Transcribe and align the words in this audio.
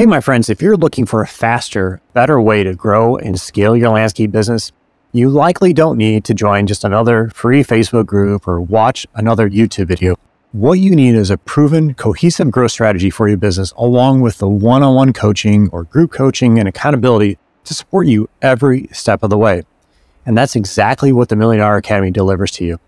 Hey, 0.00 0.06
my 0.06 0.22
friends, 0.22 0.48
if 0.48 0.62
you're 0.62 0.78
looking 0.78 1.04
for 1.04 1.20
a 1.20 1.26
faster, 1.26 2.00
better 2.14 2.40
way 2.40 2.64
to 2.64 2.74
grow 2.74 3.18
and 3.18 3.38
scale 3.38 3.76
your 3.76 3.90
landscape 3.90 4.32
business, 4.32 4.72
you 5.12 5.28
likely 5.28 5.74
don't 5.74 5.98
need 5.98 6.24
to 6.24 6.32
join 6.32 6.66
just 6.66 6.84
another 6.84 7.28
free 7.34 7.62
Facebook 7.62 8.06
group 8.06 8.48
or 8.48 8.62
watch 8.62 9.06
another 9.14 9.50
YouTube 9.50 9.88
video. 9.88 10.16
What 10.52 10.78
you 10.78 10.96
need 10.96 11.16
is 11.16 11.28
a 11.28 11.36
proven, 11.36 11.92
cohesive 11.92 12.50
growth 12.50 12.70
strategy 12.70 13.10
for 13.10 13.28
your 13.28 13.36
business, 13.36 13.74
along 13.76 14.22
with 14.22 14.38
the 14.38 14.48
one 14.48 14.82
on 14.82 14.94
one 14.94 15.12
coaching 15.12 15.68
or 15.68 15.84
group 15.84 16.12
coaching 16.12 16.58
and 16.58 16.66
accountability 16.66 17.36
to 17.64 17.74
support 17.74 18.06
you 18.06 18.30
every 18.40 18.88
step 18.92 19.22
of 19.22 19.28
the 19.28 19.36
way. 19.36 19.64
And 20.24 20.34
that's 20.34 20.56
exactly 20.56 21.12
what 21.12 21.28
the 21.28 21.36
Million 21.36 21.60
Dollar 21.60 21.76
Academy 21.76 22.10
delivers 22.10 22.52
to 22.52 22.64
you. 22.64 22.80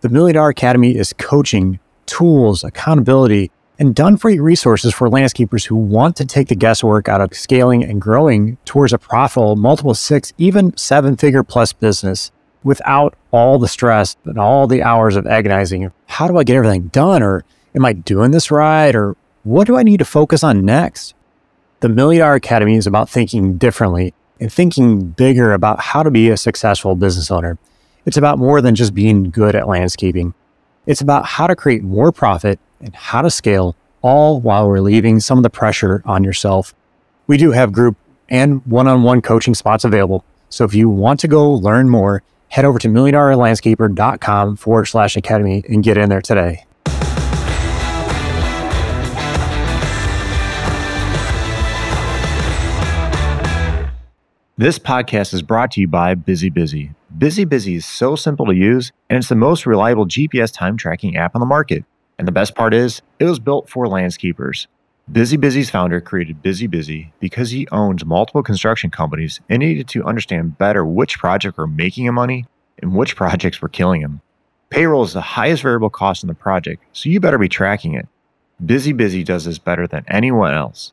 The 0.00 0.08
Million 0.08 0.36
Dollar 0.36 0.48
Academy 0.48 0.96
is 0.96 1.12
coaching, 1.12 1.80
tools, 2.06 2.64
accountability, 2.64 3.50
and 3.78 3.94
done 3.94 4.16
for 4.16 4.30
you 4.30 4.42
resources 4.42 4.94
for 4.94 5.08
landscapers 5.08 5.66
who 5.66 5.76
want 5.76 6.16
to 6.16 6.24
take 6.24 6.48
the 6.48 6.54
guesswork 6.54 7.08
out 7.08 7.20
of 7.20 7.34
scaling 7.34 7.84
and 7.84 8.00
growing 8.00 8.56
towards 8.64 8.92
a 8.92 8.98
profitable 8.98 9.56
multiple 9.56 9.94
six, 9.94 10.32
even 10.38 10.76
seven 10.76 11.16
figure 11.16 11.42
plus 11.42 11.72
business 11.72 12.32
without 12.62 13.14
all 13.30 13.58
the 13.58 13.68
stress 13.68 14.16
and 14.24 14.38
all 14.38 14.66
the 14.66 14.82
hours 14.82 15.16
of 15.16 15.26
agonizing. 15.26 15.92
How 16.06 16.26
do 16.26 16.38
I 16.38 16.44
get 16.44 16.56
everything 16.56 16.88
done? 16.88 17.22
Or 17.22 17.44
am 17.74 17.84
I 17.84 17.92
doing 17.92 18.30
this 18.30 18.50
right? 18.50 18.94
Or 18.94 19.16
what 19.44 19.66
do 19.66 19.76
I 19.76 19.82
need 19.82 19.98
to 19.98 20.04
focus 20.04 20.42
on 20.42 20.64
next? 20.64 21.14
The 21.80 21.88
Million 21.88 22.20
Dollar 22.20 22.34
Academy 22.34 22.76
is 22.76 22.86
about 22.86 23.10
thinking 23.10 23.58
differently 23.58 24.14
and 24.40 24.52
thinking 24.52 25.10
bigger 25.10 25.52
about 25.52 25.80
how 25.80 26.02
to 26.02 26.10
be 26.10 26.30
a 26.30 26.36
successful 26.36 26.96
business 26.96 27.30
owner. 27.30 27.58
It's 28.06 28.16
about 28.16 28.38
more 28.38 28.60
than 28.60 28.74
just 28.74 28.94
being 28.94 29.30
good 29.30 29.54
at 29.54 29.68
landscaping. 29.68 30.34
It's 30.86 31.00
about 31.00 31.26
how 31.26 31.46
to 31.46 31.56
create 31.56 31.82
more 31.82 32.12
profit 32.12 32.58
and 32.80 32.94
how 32.94 33.22
to 33.22 33.30
scale, 33.30 33.76
all 34.02 34.40
while 34.40 34.68
relieving 34.68 35.20
some 35.20 35.38
of 35.38 35.42
the 35.42 35.50
pressure 35.50 36.02
on 36.04 36.24
yourself. 36.24 36.74
We 37.26 37.36
do 37.36 37.52
have 37.52 37.72
group 37.72 37.96
and 38.28 38.64
one 38.66 38.86
on 38.86 39.02
one 39.02 39.22
coaching 39.22 39.54
spots 39.54 39.84
available. 39.84 40.24
So 40.48 40.64
if 40.64 40.74
you 40.74 40.88
want 40.88 41.20
to 41.20 41.28
go 41.28 41.52
learn 41.52 41.88
more, 41.88 42.22
head 42.48 42.64
over 42.64 42.78
to 42.78 42.88
milliondollarlandscaper.com 42.88 44.56
forward 44.56 44.86
slash 44.86 45.16
academy 45.16 45.64
and 45.68 45.82
get 45.82 45.96
in 45.96 46.08
there 46.08 46.22
today. 46.22 46.64
This 54.58 54.78
podcast 54.78 55.34
is 55.34 55.42
brought 55.42 55.72
to 55.72 55.82
you 55.82 55.86
by 55.86 56.14
Busy 56.14 56.48
Busy. 56.48 56.92
Busy 57.18 57.44
Busy 57.44 57.74
is 57.74 57.84
so 57.84 58.16
simple 58.16 58.46
to 58.46 58.54
use, 58.54 58.90
and 59.10 59.18
it's 59.18 59.28
the 59.28 59.34
most 59.34 59.66
reliable 59.66 60.06
GPS 60.06 60.50
time 60.50 60.78
tracking 60.78 61.14
app 61.14 61.34
on 61.34 61.40
the 61.40 61.46
market. 61.46 61.84
And 62.18 62.26
the 62.26 62.32
best 62.32 62.54
part 62.54 62.72
is, 62.72 63.02
it 63.18 63.24
was 63.24 63.38
built 63.38 63.68
for 63.68 63.86
landscapers. 63.86 64.66
Busy 65.10 65.36
Busy's 65.36 65.70
founder 65.70 66.00
created 66.00 66.42
Busy 66.42 66.66
Busy 66.66 67.12
because 67.20 67.50
he 67.50 67.68
owns 67.70 68.04
multiple 68.04 68.42
construction 68.42 68.90
companies 68.90 69.40
and 69.48 69.60
needed 69.60 69.86
to 69.88 70.04
understand 70.04 70.58
better 70.58 70.84
which 70.84 71.18
projects 71.18 71.56
were 71.56 71.66
making 71.66 72.06
him 72.06 72.16
money 72.16 72.46
and 72.82 72.96
which 72.96 73.14
projects 73.14 73.62
were 73.62 73.68
killing 73.68 74.00
him. 74.00 74.20
Payroll 74.70 75.04
is 75.04 75.12
the 75.12 75.20
highest 75.20 75.62
variable 75.62 75.90
cost 75.90 76.24
in 76.24 76.26
the 76.26 76.34
project, 76.34 76.82
so 76.92 77.08
you 77.08 77.20
better 77.20 77.38
be 77.38 77.48
tracking 77.48 77.94
it. 77.94 78.08
Busy 78.64 78.92
Busy 78.92 79.22
does 79.22 79.44
this 79.44 79.58
better 79.58 79.86
than 79.86 80.04
anyone 80.08 80.52
else. 80.52 80.92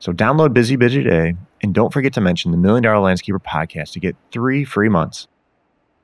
So 0.00 0.12
download 0.12 0.52
Busy 0.52 0.74
Busy 0.74 1.04
today 1.04 1.34
and 1.62 1.72
don't 1.72 1.92
forget 1.92 2.12
to 2.14 2.20
mention 2.20 2.50
the 2.50 2.56
Million 2.56 2.82
Dollar 2.82 3.08
Landscaper 3.08 3.40
podcast 3.40 3.92
to 3.92 4.00
get 4.00 4.16
three 4.32 4.64
free 4.64 4.88
months. 4.88 5.28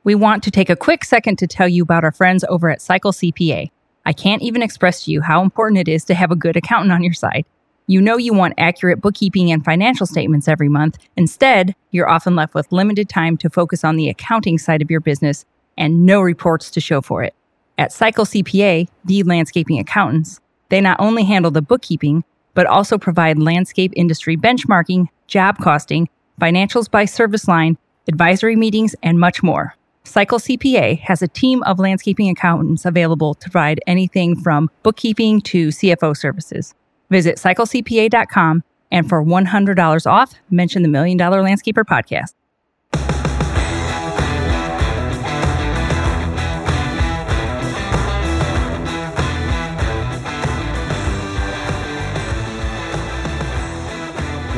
We 0.05 0.15
want 0.15 0.45
to 0.45 0.53
take 0.53 0.71
a 0.71 0.77
quick 0.77 1.05
second 1.05 1.37
to 1.39 1.49
tell 1.49 1.69
you 1.69 1.83
about 1.83 2.05
our 2.05 2.13
friends 2.13 2.45
over 2.49 2.71
at 2.71 2.81
Cycle 2.81 3.11
CPA. 3.11 3.71
I 4.09 4.14
can't 4.14 4.41
even 4.41 4.62
express 4.62 5.05
to 5.05 5.11
you 5.11 5.20
how 5.20 5.42
important 5.42 5.78
it 5.78 5.87
is 5.87 6.03
to 6.05 6.14
have 6.14 6.31
a 6.31 6.37
good 6.37 6.56
accountant 6.56 6.92
on 6.92 7.03
your 7.03 7.12
side. 7.12 7.45
You 7.89 8.01
know 8.01 8.17
you 8.17 8.33
want 8.33 8.55
accurate 8.56 9.03
bookkeeping 9.03 9.53
and 9.53 9.62
financial 9.62 10.06
statements 10.06 10.48
every 10.48 10.70
month. 10.70 10.97
Instead, 11.19 11.75
you're 11.91 12.09
often 12.09 12.34
left 12.34 12.55
with 12.55 12.73
limited 12.73 13.11
time 13.11 13.37
to 13.37 13.50
focus 13.50 13.84
on 13.84 13.97
the 13.97 14.09
accounting 14.09 14.56
side 14.56 14.81
of 14.81 14.91
your 14.91 15.00
business 15.00 15.45
and 15.77 16.06
no 16.06 16.23
reports 16.23 16.70
to 16.70 16.81
show 16.81 17.03
for 17.03 17.22
it. 17.22 17.34
At 17.77 17.93
Cycle 17.93 18.25
CPA, 18.25 18.88
the 19.05 19.25
landscaping 19.25 19.78
accountants, 19.78 20.41
they 20.71 20.81
not 20.81 20.99
only 20.99 21.25
handle 21.25 21.50
the 21.50 21.60
bookkeeping, 21.60 22.25
but 22.54 22.66
also 22.66 22.97
provide 22.97 23.38
landscape 23.38 23.93
industry 23.94 24.38
benchmarking, 24.38 25.09
job 25.27 25.59
costing, 25.59 26.09
financials 26.41 26.91
by 26.91 27.04
service 27.04 27.47
line, 27.47 27.77
advisory 28.09 28.56
meetings, 28.56 28.94
and 29.03 29.21
much 29.21 29.43
more. 29.43 29.75
Cycle 30.04 30.38
CPA 30.38 31.00
has 31.00 31.22
a 31.22 31.28
team 31.28 31.62
of 31.64 31.78
landscaping 31.78 32.31
accountants 32.31 32.84
available 32.84 33.34
to 33.34 33.50
provide 33.50 33.81
anything 33.86 34.41
from 34.41 34.70
bookkeeping 34.82 35.41
to 35.42 35.69
CFO 35.69 36.16
services. 36.16 36.75
Visit 37.10 37.36
cyclecpa.com 37.36 38.62
and 38.91 39.09
for 39.09 39.22
$100 39.22 40.10
off, 40.10 40.34
mention 40.50 40.82
the 40.82 40.88
Million 40.88 41.19
Dollar 41.19 41.42
Landscaper 41.42 41.84
podcast. 41.84 42.32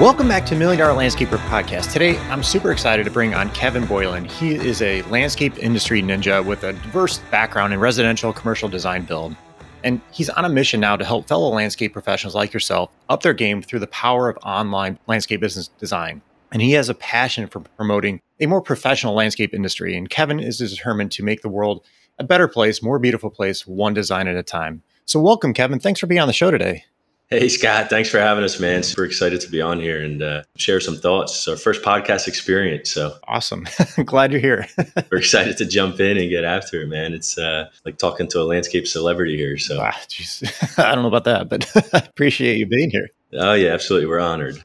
Welcome 0.01 0.29
back 0.29 0.47
to 0.47 0.57
Million 0.57 0.79
Dollar 0.79 0.99
Landscaper 0.99 1.37
Podcast. 1.51 1.93
Today, 1.93 2.17
I'm 2.31 2.43
super 2.43 2.73
excited 2.73 3.05
to 3.05 3.11
bring 3.11 3.35
on 3.35 3.51
Kevin 3.51 3.85
Boylan. 3.85 4.25
He 4.25 4.55
is 4.55 4.81
a 4.81 5.03
landscape 5.03 5.59
industry 5.59 6.03
ninja 6.03 6.43
with 6.43 6.65
a 6.65 6.73
diverse 6.73 7.19
background 7.31 7.75
in 7.75 7.81
residential 7.81 8.33
commercial 8.33 8.67
design 8.67 9.05
build. 9.05 9.37
And 9.85 10.01
he's 10.11 10.31
on 10.31 10.47
a 10.47 10.49
mission 10.49 10.81
now 10.81 10.97
to 10.97 11.05
help 11.05 11.29
fellow 11.29 11.51
landscape 11.51 11.93
professionals 11.93 12.35
like 12.35 12.55
yourself 12.55 12.91
up 13.11 13.23
their 13.23 13.35
game 13.35 13.61
through 13.61 13.81
the 13.81 13.89
power 13.89 14.31
of 14.31 14.39
online 14.43 14.99
landscape 15.07 15.39
business 15.39 15.69
design. 15.69 16.23
And 16.51 16.63
he 16.63 16.73
has 16.73 16.89
a 16.89 16.95
passion 16.95 17.47
for 17.47 17.61
promoting 17.61 18.23
a 18.41 18.47
more 18.47 18.63
professional 18.63 19.13
landscape 19.13 19.53
industry. 19.53 19.99
And 19.99 20.09
Kevin 20.09 20.41
is 20.41 20.57
determined 20.57 21.13
to 21.13 21.23
make 21.23 21.43
the 21.43 21.51
world 21.51 21.85
a 22.19 22.25
better 22.25 22.49
place, 22.49 22.83
more 22.83 22.99
beautiful 22.99 23.29
place, 23.29 23.67
one 23.67 23.93
design 23.93 24.29
at 24.29 24.37
a 24.37 24.43
time. 24.43 24.83
So, 25.05 25.21
welcome, 25.21 25.53
Kevin. 25.53 25.79
Thanks 25.79 26.01
for 26.01 26.07
being 26.07 26.23
on 26.23 26.27
the 26.27 26.33
show 26.33 26.51
today. 26.51 26.85
Hey, 27.33 27.49
Scott. 27.49 27.89
Thanks 27.89 28.09
for 28.11 28.19
having 28.19 28.43
us, 28.43 28.59
man. 28.59 28.83
Super 28.83 29.05
excited 29.05 29.41
to 29.43 29.49
be 29.49 29.61
on 29.61 29.79
here 29.79 30.03
and 30.03 30.21
uh, 30.21 30.43
share 30.57 30.81
some 30.81 30.97
thoughts. 30.97 31.33
It's 31.33 31.47
our 31.47 31.57
first 31.57 31.81
podcast 31.83 32.27
experience. 32.27 32.91
So 32.91 33.15
awesome. 33.29 33.69
Glad 34.05 34.33
you're 34.33 34.41
here. 34.41 34.67
we're 35.13 35.19
excited 35.19 35.57
to 35.59 35.65
jump 35.65 36.01
in 36.01 36.17
and 36.17 36.29
get 36.29 36.43
after 36.43 36.83
it, 36.83 36.89
man. 36.89 37.15
It's 37.15 37.39
uh, 37.39 37.71
like 37.85 37.99
talking 37.99 38.27
to 38.31 38.41
a 38.41 38.43
landscape 38.43 38.89
celebrity 38.89 39.37
here. 39.37 39.59
So 39.59 39.79
ah, 39.81 39.97
I 40.79 40.93
don't 40.93 41.03
know 41.03 41.09
about 41.09 41.23
that, 41.23 41.49
but 41.49 41.71
I 41.95 41.99
appreciate 41.99 42.59
you 42.59 42.67
being 42.67 42.91
here. 42.91 43.11
Oh, 43.35 43.55
yeah, 43.55 43.75
absolutely. 43.75 44.09
We're 44.09 44.19
honored. 44.19 44.65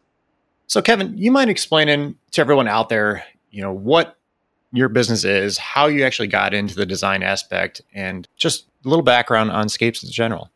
So, 0.65 0.81
Kevin, 0.81 1.15
you 1.15 1.31
mind 1.31 1.51
explaining 1.51 2.15
to 2.31 2.41
everyone 2.41 2.67
out 2.67 2.89
there, 2.89 3.23
you 3.51 3.61
know, 3.61 3.73
what 3.73 4.17
your 4.71 4.89
business 4.89 5.23
is, 5.23 5.59
how 5.59 5.85
you 5.85 6.03
actually 6.03 6.29
got 6.29 6.55
into 6.55 6.73
the 6.73 6.87
design 6.87 7.21
aspect, 7.21 7.83
and 7.93 8.27
just 8.37 8.65
a 8.83 8.89
little 8.89 9.03
background 9.03 9.51
on 9.51 9.69
Scapes 9.69 10.03
in 10.03 10.09
general? 10.09 10.49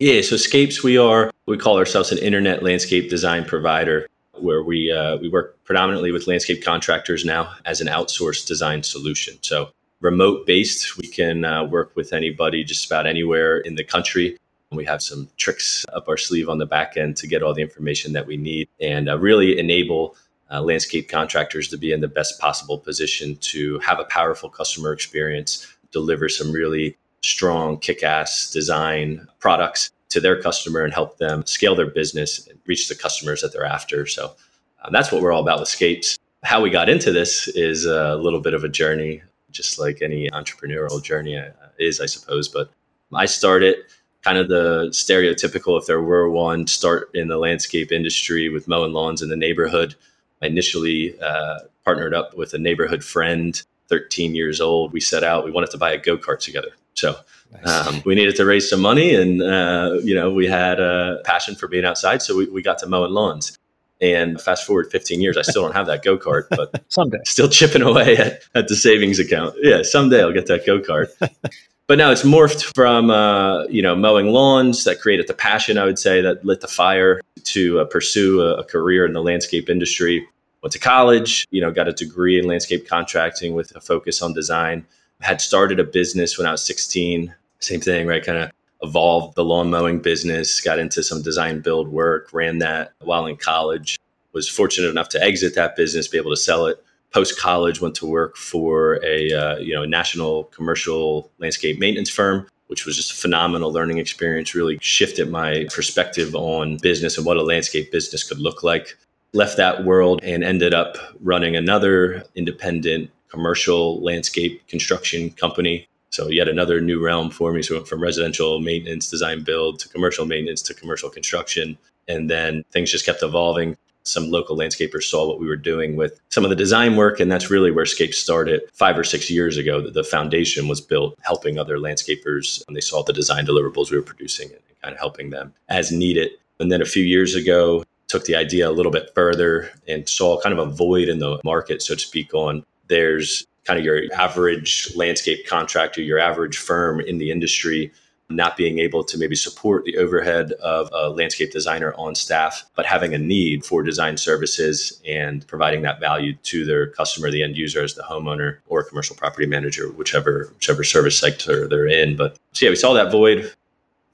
Yeah, 0.00 0.22
so 0.22 0.38
Scapes, 0.38 0.82
we 0.82 0.96
are 0.96 1.30
we 1.44 1.58
call 1.58 1.76
ourselves 1.76 2.10
an 2.10 2.16
internet 2.16 2.62
landscape 2.62 3.10
design 3.10 3.44
provider, 3.44 4.08
where 4.32 4.62
we 4.62 4.90
uh, 4.90 5.18
we 5.18 5.28
work 5.28 5.62
predominantly 5.64 6.10
with 6.10 6.26
landscape 6.26 6.64
contractors 6.64 7.22
now 7.22 7.52
as 7.66 7.82
an 7.82 7.86
outsourced 7.86 8.46
design 8.46 8.82
solution. 8.82 9.36
So 9.42 9.68
remote 10.00 10.46
based, 10.46 10.96
we 10.96 11.06
can 11.06 11.44
uh, 11.44 11.64
work 11.64 11.94
with 11.96 12.14
anybody 12.14 12.64
just 12.64 12.86
about 12.86 13.06
anywhere 13.06 13.58
in 13.58 13.74
the 13.74 13.84
country. 13.84 14.38
We 14.72 14.86
have 14.86 15.02
some 15.02 15.28
tricks 15.36 15.84
up 15.92 16.08
our 16.08 16.16
sleeve 16.16 16.48
on 16.48 16.56
the 16.56 16.64
back 16.64 16.96
end 16.96 17.18
to 17.18 17.26
get 17.26 17.42
all 17.42 17.52
the 17.52 17.60
information 17.60 18.14
that 18.14 18.26
we 18.26 18.38
need 18.38 18.70
and 18.80 19.06
uh, 19.06 19.18
really 19.18 19.58
enable 19.58 20.16
uh, 20.50 20.62
landscape 20.62 21.10
contractors 21.10 21.68
to 21.68 21.76
be 21.76 21.92
in 21.92 22.00
the 22.00 22.08
best 22.08 22.40
possible 22.40 22.78
position 22.78 23.36
to 23.52 23.78
have 23.80 24.00
a 24.00 24.04
powerful 24.04 24.48
customer 24.48 24.94
experience, 24.94 25.66
deliver 25.92 26.30
some 26.30 26.52
really 26.52 26.96
strong, 27.22 27.78
kick 27.78 28.02
ass 28.02 28.50
design 28.50 29.28
products 29.38 29.90
to 30.10 30.20
their 30.20 30.40
customer 30.40 30.82
and 30.82 30.92
help 30.92 31.18
them 31.18 31.44
scale 31.46 31.74
their 31.74 31.90
business 31.90 32.46
and 32.48 32.58
reach 32.66 32.88
the 32.88 32.94
customers 32.94 33.40
that 33.42 33.52
they're 33.52 33.64
after. 33.64 34.06
So 34.06 34.34
um, 34.82 34.92
that's 34.92 35.12
what 35.12 35.22
we're 35.22 35.32
all 35.32 35.42
about 35.42 35.60
with 35.60 35.68
Scapes. 35.68 36.18
How 36.42 36.60
we 36.60 36.70
got 36.70 36.88
into 36.88 37.12
this 37.12 37.48
is 37.48 37.86
a 37.86 38.16
little 38.16 38.40
bit 38.40 38.54
of 38.54 38.64
a 38.64 38.68
journey, 38.68 39.22
just 39.50 39.78
like 39.78 40.02
any 40.02 40.28
entrepreneurial 40.30 41.02
journey 41.02 41.38
uh, 41.38 41.50
is, 41.78 42.00
I 42.00 42.06
suppose. 42.06 42.48
But 42.48 42.70
I 43.12 43.26
started 43.26 43.76
kind 44.22 44.38
of 44.38 44.48
the 44.48 44.88
stereotypical, 44.90 45.78
if 45.78 45.86
there 45.86 46.02
were 46.02 46.30
one, 46.30 46.66
start 46.66 47.10
in 47.14 47.28
the 47.28 47.38
landscape 47.38 47.92
industry 47.92 48.48
with 48.48 48.68
mowing 48.68 48.92
lawns 48.92 49.22
in 49.22 49.28
the 49.28 49.36
neighborhood. 49.36 49.94
I 50.42 50.46
initially 50.46 51.18
uh, 51.20 51.60
partnered 51.84 52.14
up 52.14 52.36
with 52.36 52.54
a 52.54 52.58
neighborhood 52.58 53.04
friend, 53.04 53.60
13 53.90 54.34
years 54.34 54.60
old. 54.60 54.92
We 54.92 55.00
set 55.00 55.22
out, 55.22 55.44
we 55.44 55.50
wanted 55.50 55.70
to 55.72 55.78
buy 55.78 55.92
a 55.92 55.98
go 55.98 56.16
kart 56.16 56.38
together. 56.38 56.70
So 56.94 57.16
nice. 57.52 57.86
um, 57.86 58.02
we 58.06 58.14
needed 58.14 58.36
to 58.36 58.46
raise 58.46 58.70
some 58.70 58.80
money, 58.80 59.14
and 59.14 59.42
uh, 59.42 59.98
you 60.02 60.14
know 60.14 60.32
we 60.32 60.46
had 60.46 60.80
a 60.80 61.20
passion 61.24 61.54
for 61.54 61.68
being 61.68 61.84
outside, 61.84 62.22
so 62.22 62.36
we, 62.36 62.46
we 62.46 62.62
got 62.62 62.78
to 62.78 62.86
mowing 62.86 63.12
lawns. 63.12 63.58
And 64.02 64.40
fast 64.40 64.66
forward 64.66 64.90
15 64.90 65.20
years, 65.20 65.36
I 65.36 65.42
still 65.42 65.60
don't 65.60 65.74
have 65.74 65.86
that 65.88 66.02
go 66.02 66.16
kart, 66.16 66.44
but 66.48 66.82
someday 66.88 67.18
still 67.26 67.50
chipping 67.50 67.82
away 67.82 68.16
at, 68.16 68.42
at 68.54 68.68
the 68.68 68.74
savings 68.74 69.18
account. 69.18 69.56
Yeah, 69.60 69.82
someday 69.82 70.22
I'll 70.22 70.32
get 70.32 70.46
that 70.46 70.64
go 70.64 70.80
kart. 70.80 71.08
but 71.86 71.98
now 71.98 72.10
it's 72.10 72.22
morphed 72.22 72.74
from 72.74 73.10
uh, 73.10 73.64
you 73.66 73.82
know 73.82 73.94
mowing 73.94 74.28
lawns 74.28 74.84
that 74.84 75.00
created 75.00 75.26
the 75.26 75.34
passion 75.34 75.76
I 75.76 75.84
would 75.84 75.98
say 75.98 76.22
that 76.22 76.44
lit 76.44 76.62
the 76.62 76.68
fire 76.68 77.20
to 77.44 77.80
uh, 77.80 77.84
pursue 77.84 78.40
a, 78.40 78.56
a, 78.56 78.64
career 78.64 79.04
in 79.04 79.12
the 79.12 79.22
landscape 79.22 79.68
industry. 79.68 80.26
Went 80.62 80.72
to 80.72 80.78
college, 80.78 81.46
you 81.50 81.60
know, 81.60 81.70
got 81.70 81.88
a 81.88 81.92
degree 81.92 82.38
in 82.38 82.46
landscape 82.46 82.86
contracting 82.86 83.54
with 83.54 83.74
a 83.74 83.80
focus 83.80 84.20
on 84.20 84.34
design. 84.34 84.86
Had 85.20 85.40
started 85.40 85.80
a 85.80 85.84
business 85.84 86.36
when 86.36 86.46
I 86.46 86.52
was 86.52 86.64
16. 86.64 87.34
Same 87.60 87.80
thing, 87.80 88.06
right? 88.06 88.24
Kind 88.24 88.38
of 88.38 88.50
evolved 88.82 89.36
the 89.36 89.44
lawn 89.44 89.70
mowing 89.70 90.00
business, 90.00 90.60
got 90.60 90.78
into 90.78 91.02
some 91.02 91.22
design 91.22 91.60
build 91.60 91.88
work, 91.88 92.32
ran 92.32 92.58
that 92.58 92.92
while 93.00 93.26
in 93.26 93.36
college. 93.36 93.98
Was 94.32 94.48
fortunate 94.48 94.88
enough 94.88 95.08
to 95.10 95.22
exit 95.22 95.56
that 95.56 95.74
business, 95.74 96.06
be 96.06 96.16
able 96.16 96.30
to 96.30 96.36
sell 96.36 96.66
it 96.66 96.82
post 97.12 97.38
college 97.38 97.80
went 97.80 97.94
to 97.96 98.06
work 98.06 98.36
for 98.36 99.00
a 99.04 99.32
uh, 99.32 99.56
you 99.58 99.74
know 99.74 99.84
national 99.84 100.44
commercial 100.44 101.30
landscape 101.38 101.78
maintenance 101.78 102.10
firm 102.10 102.46
which 102.68 102.86
was 102.86 102.96
just 102.96 103.10
a 103.10 103.16
phenomenal 103.16 103.72
learning 103.72 103.98
experience 103.98 104.54
really 104.54 104.78
shifted 104.80 105.28
my 105.28 105.66
perspective 105.74 106.34
on 106.34 106.76
business 106.76 107.16
and 107.16 107.26
what 107.26 107.36
a 107.36 107.42
landscape 107.42 107.90
business 107.90 108.22
could 108.22 108.38
look 108.38 108.62
like 108.62 108.96
left 109.32 109.56
that 109.56 109.84
world 109.84 110.20
and 110.22 110.42
ended 110.42 110.74
up 110.74 110.96
running 111.20 111.56
another 111.56 112.24
independent 112.34 113.10
commercial 113.28 114.02
landscape 114.02 114.66
construction 114.66 115.30
company. 115.30 115.86
So 116.10 116.28
yet 116.28 116.48
another 116.48 116.80
new 116.80 117.02
realm 117.02 117.30
for 117.30 117.52
me. 117.52 117.62
So 117.62 117.76
went 117.76 117.86
from 117.86 118.02
residential 118.02 118.60
maintenance 118.60 119.08
design 119.08 119.44
build 119.44 119.78
to 119.80 119.88
commercial 119.88 120.26
maintenance 120.26 120.62
to 120.62 120.74
commercial 120.74 121.08
construction. 121.08 121.78
And 122.08 122.28
then 122.28 122.64
things 122.72 122.90
just 122.90 123.06
kept 123.06 123.22
evolving. 123.22 123.76
Some 124.02 124.30
local 124.30 124.56
landscapers 124.56 125.04
saw 125.04 125.28
what 125.28 125.38
we 125.38 125.46
were 125.46 125.56
doing 125.56 125.94
with 125.94 126.18
some 126.30 126.42
of 126.42 126.50
the 126.50 126.56
design 126.56 126.96
work 126.96 127.20
and 127.20 127.30
that's 127.30 127.50
really 127.50 127.70
where 127.70 127.86
scape 127.86 128.14
started 128.14 128.62
five 128.72 128.98
or 128.98 129.04
six 129.04 129.30
years 129.30 129.56
ago. 129.56 129.88
The 129.88 130.02
foundation 130.02 130.66
was 130.66 130.80
built 130.80 131.16
helping 131.20 131.58
other 131.58 131.78
landscapers 131.78 132.66
and 132.66 132.76
they 132.76 132.80
saw 132.80 133.04
the 133.04 133.12
design 133.12 133.46
deliverables 133.46 133.90
we 133.90 133.98
were 133.98 134.02
producing 134.02 134.50
and 134.50 134.60
kind 134.82 134.94
of 134.94 134.98
helping 134.98 135.30
them 135.30 135.52
as 135.68 135.92
needed. 135.92 136.32
And 136.58 136.72
then 136.72 136.82
a 136.82 136.86
few 136.86 137.04
years 137.04 137.34
ago 137.34 137.84
took 138.10 138.24
the 138.24 138.34
idea 138.34 138.68
a 138.68 138.72
little 138.72 138.92
bit 138.92 139.10
further 139.14 139.70
and 139.86 140.08
saw 140.08 140.40
kind 140.40 140.56
of 140.56 140.68
a 140.68 140.70
void 140.70 141.08
in 141.08 141.18
the 141.18 141.40
market 141.44 141.80
so 141.80 141.94
to 141.94 142.00
speak 142.00 142.34
on 142.34 142.64
there's 142.88 143.46
kind 143.64 143.78
of 143.78 143.84
your 143.84 144.02
average 144.14 144.90
landscape 144.96 145.46
contractor 145.46 146.02
your 146.02 146.18
average 146.18 146.58
firm 146.58 147.00
in 147.00 147.18
the 147.18 147.30
industry 147.30 147.92
not 148.30 148.56
being 148.56 148.78
able 148.78 149.02
to 149.04 149.18
maybe 149.18 149.34
support 149.34 149.84
the 149.84 149.98
overhead 149.98 150.52
of 150.62 150.88
a 150.92 151.10
landscape 151.10 151.50
designer 151.50 151.92
on 151.94 152.14
staff, 152.14 152.64
but 152.76 152.86
having 152.86 153.12
a 153.12 153.18
need 153.18 153.64
for 153.64 153.82
design 153.82 154.16
services 154.16 155.00
and 155.06 155.46
providing 155.46 155.82
that 155.82 156.00
value 156.00 156.34
to 156.44 156.64
their 156.64 156.86
customer, 156.86 157.30
the 157.30 157.42
end 157.42 157.56
user 157.56 157.82
as 157.82 157.94
the 157.94 158.02
homeowner 158.02 158.58
or 158.68 158.84
commercial 158.84 159.16
property 159.16 159.46
manager, 159.46 159.90
whichever 159.90 160.52
whichever 160.54 160.84
service 160.84 161.18
sector 161.18 161.68
they're 161.68 161.86
in. 161.86 162.16
But 162.16 162.38
so 162.52 162.66
yeah, 162.66 162.70
we 162.70 162.76
saw 162.76 162.94
that 162.94 163.10
void. 163.10 163.52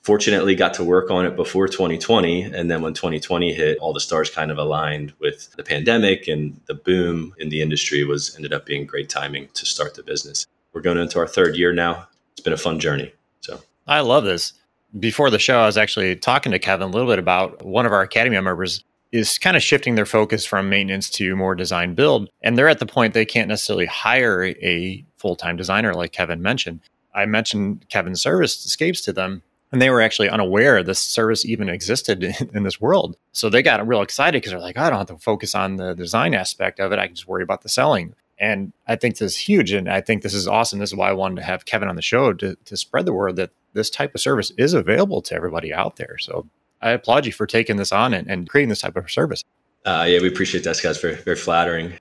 Fortunately, 0.07 0.55
got 0.55 0.73
to 0.75 0.85
work 0.85 1.11
on 1.11 1.27
it 1.27 1.35
before 1.35 1.67
2020. 1.67 2.43
And 2.43 2.71
then 2.71 2.81
when 2.81 2.95
2020 2.95 3.53
hit, 3.53 3.77
all 3.79 3.93
the 3.93 3.99
stars 3.99 4.31
kind 4.31 4.53
of 4.53 4.57
aligned 4.57 5.13
with 5.19 5.51
the 5.57 5.65
pandemic 5.65 6.29
and 6.29 6.61
the 6.67 6.75
boom 6.75 7.35
in 7.41 7.49
the 7.49 7.61
industry 7.61 8.05
was 8.05 8.33
ended 8.37 8.53
up 8.53 8.65
being 8.65 8.87
great 8.87 9.09
timing 9.09 9.49
to 9.55 9.67
start 9.67 9.95
the 9.95 10.05
business. 10.05 10.47
We're 10.73 10.83
going 10.83 10.99
into 10.99 11.19
our 11.19 11.27
third 11.27 11.57
year 11.57 11.73
now. 11.73 12.07
It's 12.31 12.41
been 12.41 12.53
a 12.53 12.57
fun 12.57 12.79
journey. 12.79 13.13
So 13.41 13.59
I 13.89 13.99
love 13.99 14.23
this. 14.23 14.53
Before 14.97 15.29
the 15.29 15.41
show, 15.41 15.59
I 15.59 15.67
was 15.67 15.77
actually 15.77 16.15
talking 16.15 16.53
to 16.53 16.61
Kevin 16.61 16.87
a 16.87 16.91
little 16.93 17.09
bit 17.09 17.19
about 17.19 17.65
one 17.65 17.85
of 17.85 17.91
our 17.91 18.03
Academy 18.03 18.37
members 18.37 18.85
is 19.11 19.39
kind 19.39 19.57
of 19.57 19.63
shifting 19.65 19.97
their 19.97 20.07
focus 20.07 20.47
from 20.47 20.69
maintenance 20.69 21.11
to 21.11 21.35
more 21.35 21.57
design 21.57 21.95
build. 21.95 22.31
And 22.45 22.57
they're 22.57 22.69
at 22.69 22.79
the 22.79 22.87
point 22.87 23.13
they 23.13 23.25
can't 23.25 23.49
necessarily 23.49 23.87
hire 23.87 24.45
a 24.45 25.05
full 25.17 25.35
time 25.35 25.57
designer, 25.57 25.95
like 25.95 26.13
Kevin 26.13 26.43
mentioned. 26.43 26.79
I 27.13 27.27
mentioned 27.27 27.87
Kevin's 27.89 28.21
service 28.21 28.57
Scapes 28.57 29.01
to 29.01 29.13
them, 29.13 29.43
and 29.77 29.83
they 29.83 29.91
were 29.91 30.01
actually 30.01 30.31
unaware 30.31 30.83
this 30.83 30.99
service 30.99 31.45
even 31.45 31.69
existed 31.69 32.25
in, 32.25 32.35
in 32.55 32.63
this 32.63 32.81
world. 32.81 33.19
So 33.33 33.51
they 33.51 33.61
got 33.61 33.87
real 33.87 34.01
excited 34.01 34.39
because 34.41 34.53
they're 34.53 34.59
like, 34.59 34.79
I 34.79 34.89
don't 34.89 35.01
have 35.01 35.09
to 35.09 35.19
focus 35.19 35.55
on 35.55 35.77
the 35.77 35.93
design 35.93 36.33
aspect 36.33 36.81
of 36.81 36.93
it. 36.93 36.99
I 36.99 37.09
can 37.09 37.15
just 37.15 37.29
worry 37.29 37.43
about 37.43 37.61
the 37.61 37.69
selling. 37.69 38.15
And 38.39 38.73
I 38.89 38.97
think 38.97 39.19
this 39.19 39.33
is 39.33 39.37
huge. 39.37 39.73
And 39.73 39.87
I 39.87 40.01
think 40.01 40.23
this 40.23 40.33
is 40.33 40.49
awesome. 40.49 40.79
This 40.79 40.93
is 40.93 40.97
why 40.97 41.11
I 41.11 41.13
wanted 41.13 41.37
to 41.37 41.43
have 41.43 41.67
Kevin 41.67 41.91
on 41.91 41.97
the 41.97 42.01
show 42.01 42.33
to, 42.33 42.57
to 42.57 42.77
spread 42.79 43.05
the 43.05 43.13
word 43.13 43.37
that 43.37 43.51
this 43.75 43.91
type 43.91 44.15
of 44.15 44.23
service 44.23 44.51
is 44.57 44.73
available 44.73 45.21
to 45.21 45.35
everybody 45.35 45.75
out 45.75 45.97
there. 45.97 46.17
So 46.17 46.47
I 46.81 46.93
applaud 46.93 47.27
you 47.27 47.33
for 47.33 47.47
taking 47.47 47.77
this 47.77 47.93
on 47.93 48.15
and, 48.15 48.27
and 48.31 48.49
creating 48.49 48.71
this 48.71 48.81
type 48.81 48.97
of 48.97 49.11
service. 49.11 49.45
Uh, 49.85 50.07
yeah, 50.09 50.23
we 50.23 50.29
appreciate 50.29 50.65
that, 50.65 50.77
Scott. 50.77 50.93
It's 50.93 51.01
very, 51.03 51.17
very 51.17 51.37
flattering. 51.37 51.93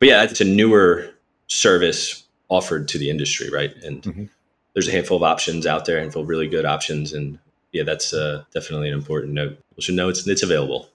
But 0.00 0.08
yeah, 0.08 0.24
it's 0.24 0.40
a 0.40 0.44
newer 0.44 1.10
service 1.46 2.24
offered 2.48 2.88
to 2.88 2.98
the 2.98 3.08
industry, 3.08 3.50
right? 3.50 3.72
And 3.84 4.02
mm-hmm. 4.02 4.24
There's 4.74 4.88
a 4.88 4.92
handful 4.92 5.16
of 5.16 5.22
options 5.22 5.66
out 5.66 5.84
there, 5.84 5.98
a 5.98 6.00
handful 6.00 6.22
of 6.22 6.28
really 6.28 6.48
good 6.48 6.64
options. 6.64 7.12
And 7.12 7.38
yeah, 7.72 7.82
that's 7.82 8.12
uh, 8.12 8.44
definitely 8.52 8.88
an 8.88 8.94
important 8.94 9.32
note. 9.32 9.58
People 9.70 9.82
should 9.82 9.94
know 9.94 10.08
it's, 10.08 10.26
it's 10.26 10.42
available. 10.42 10.88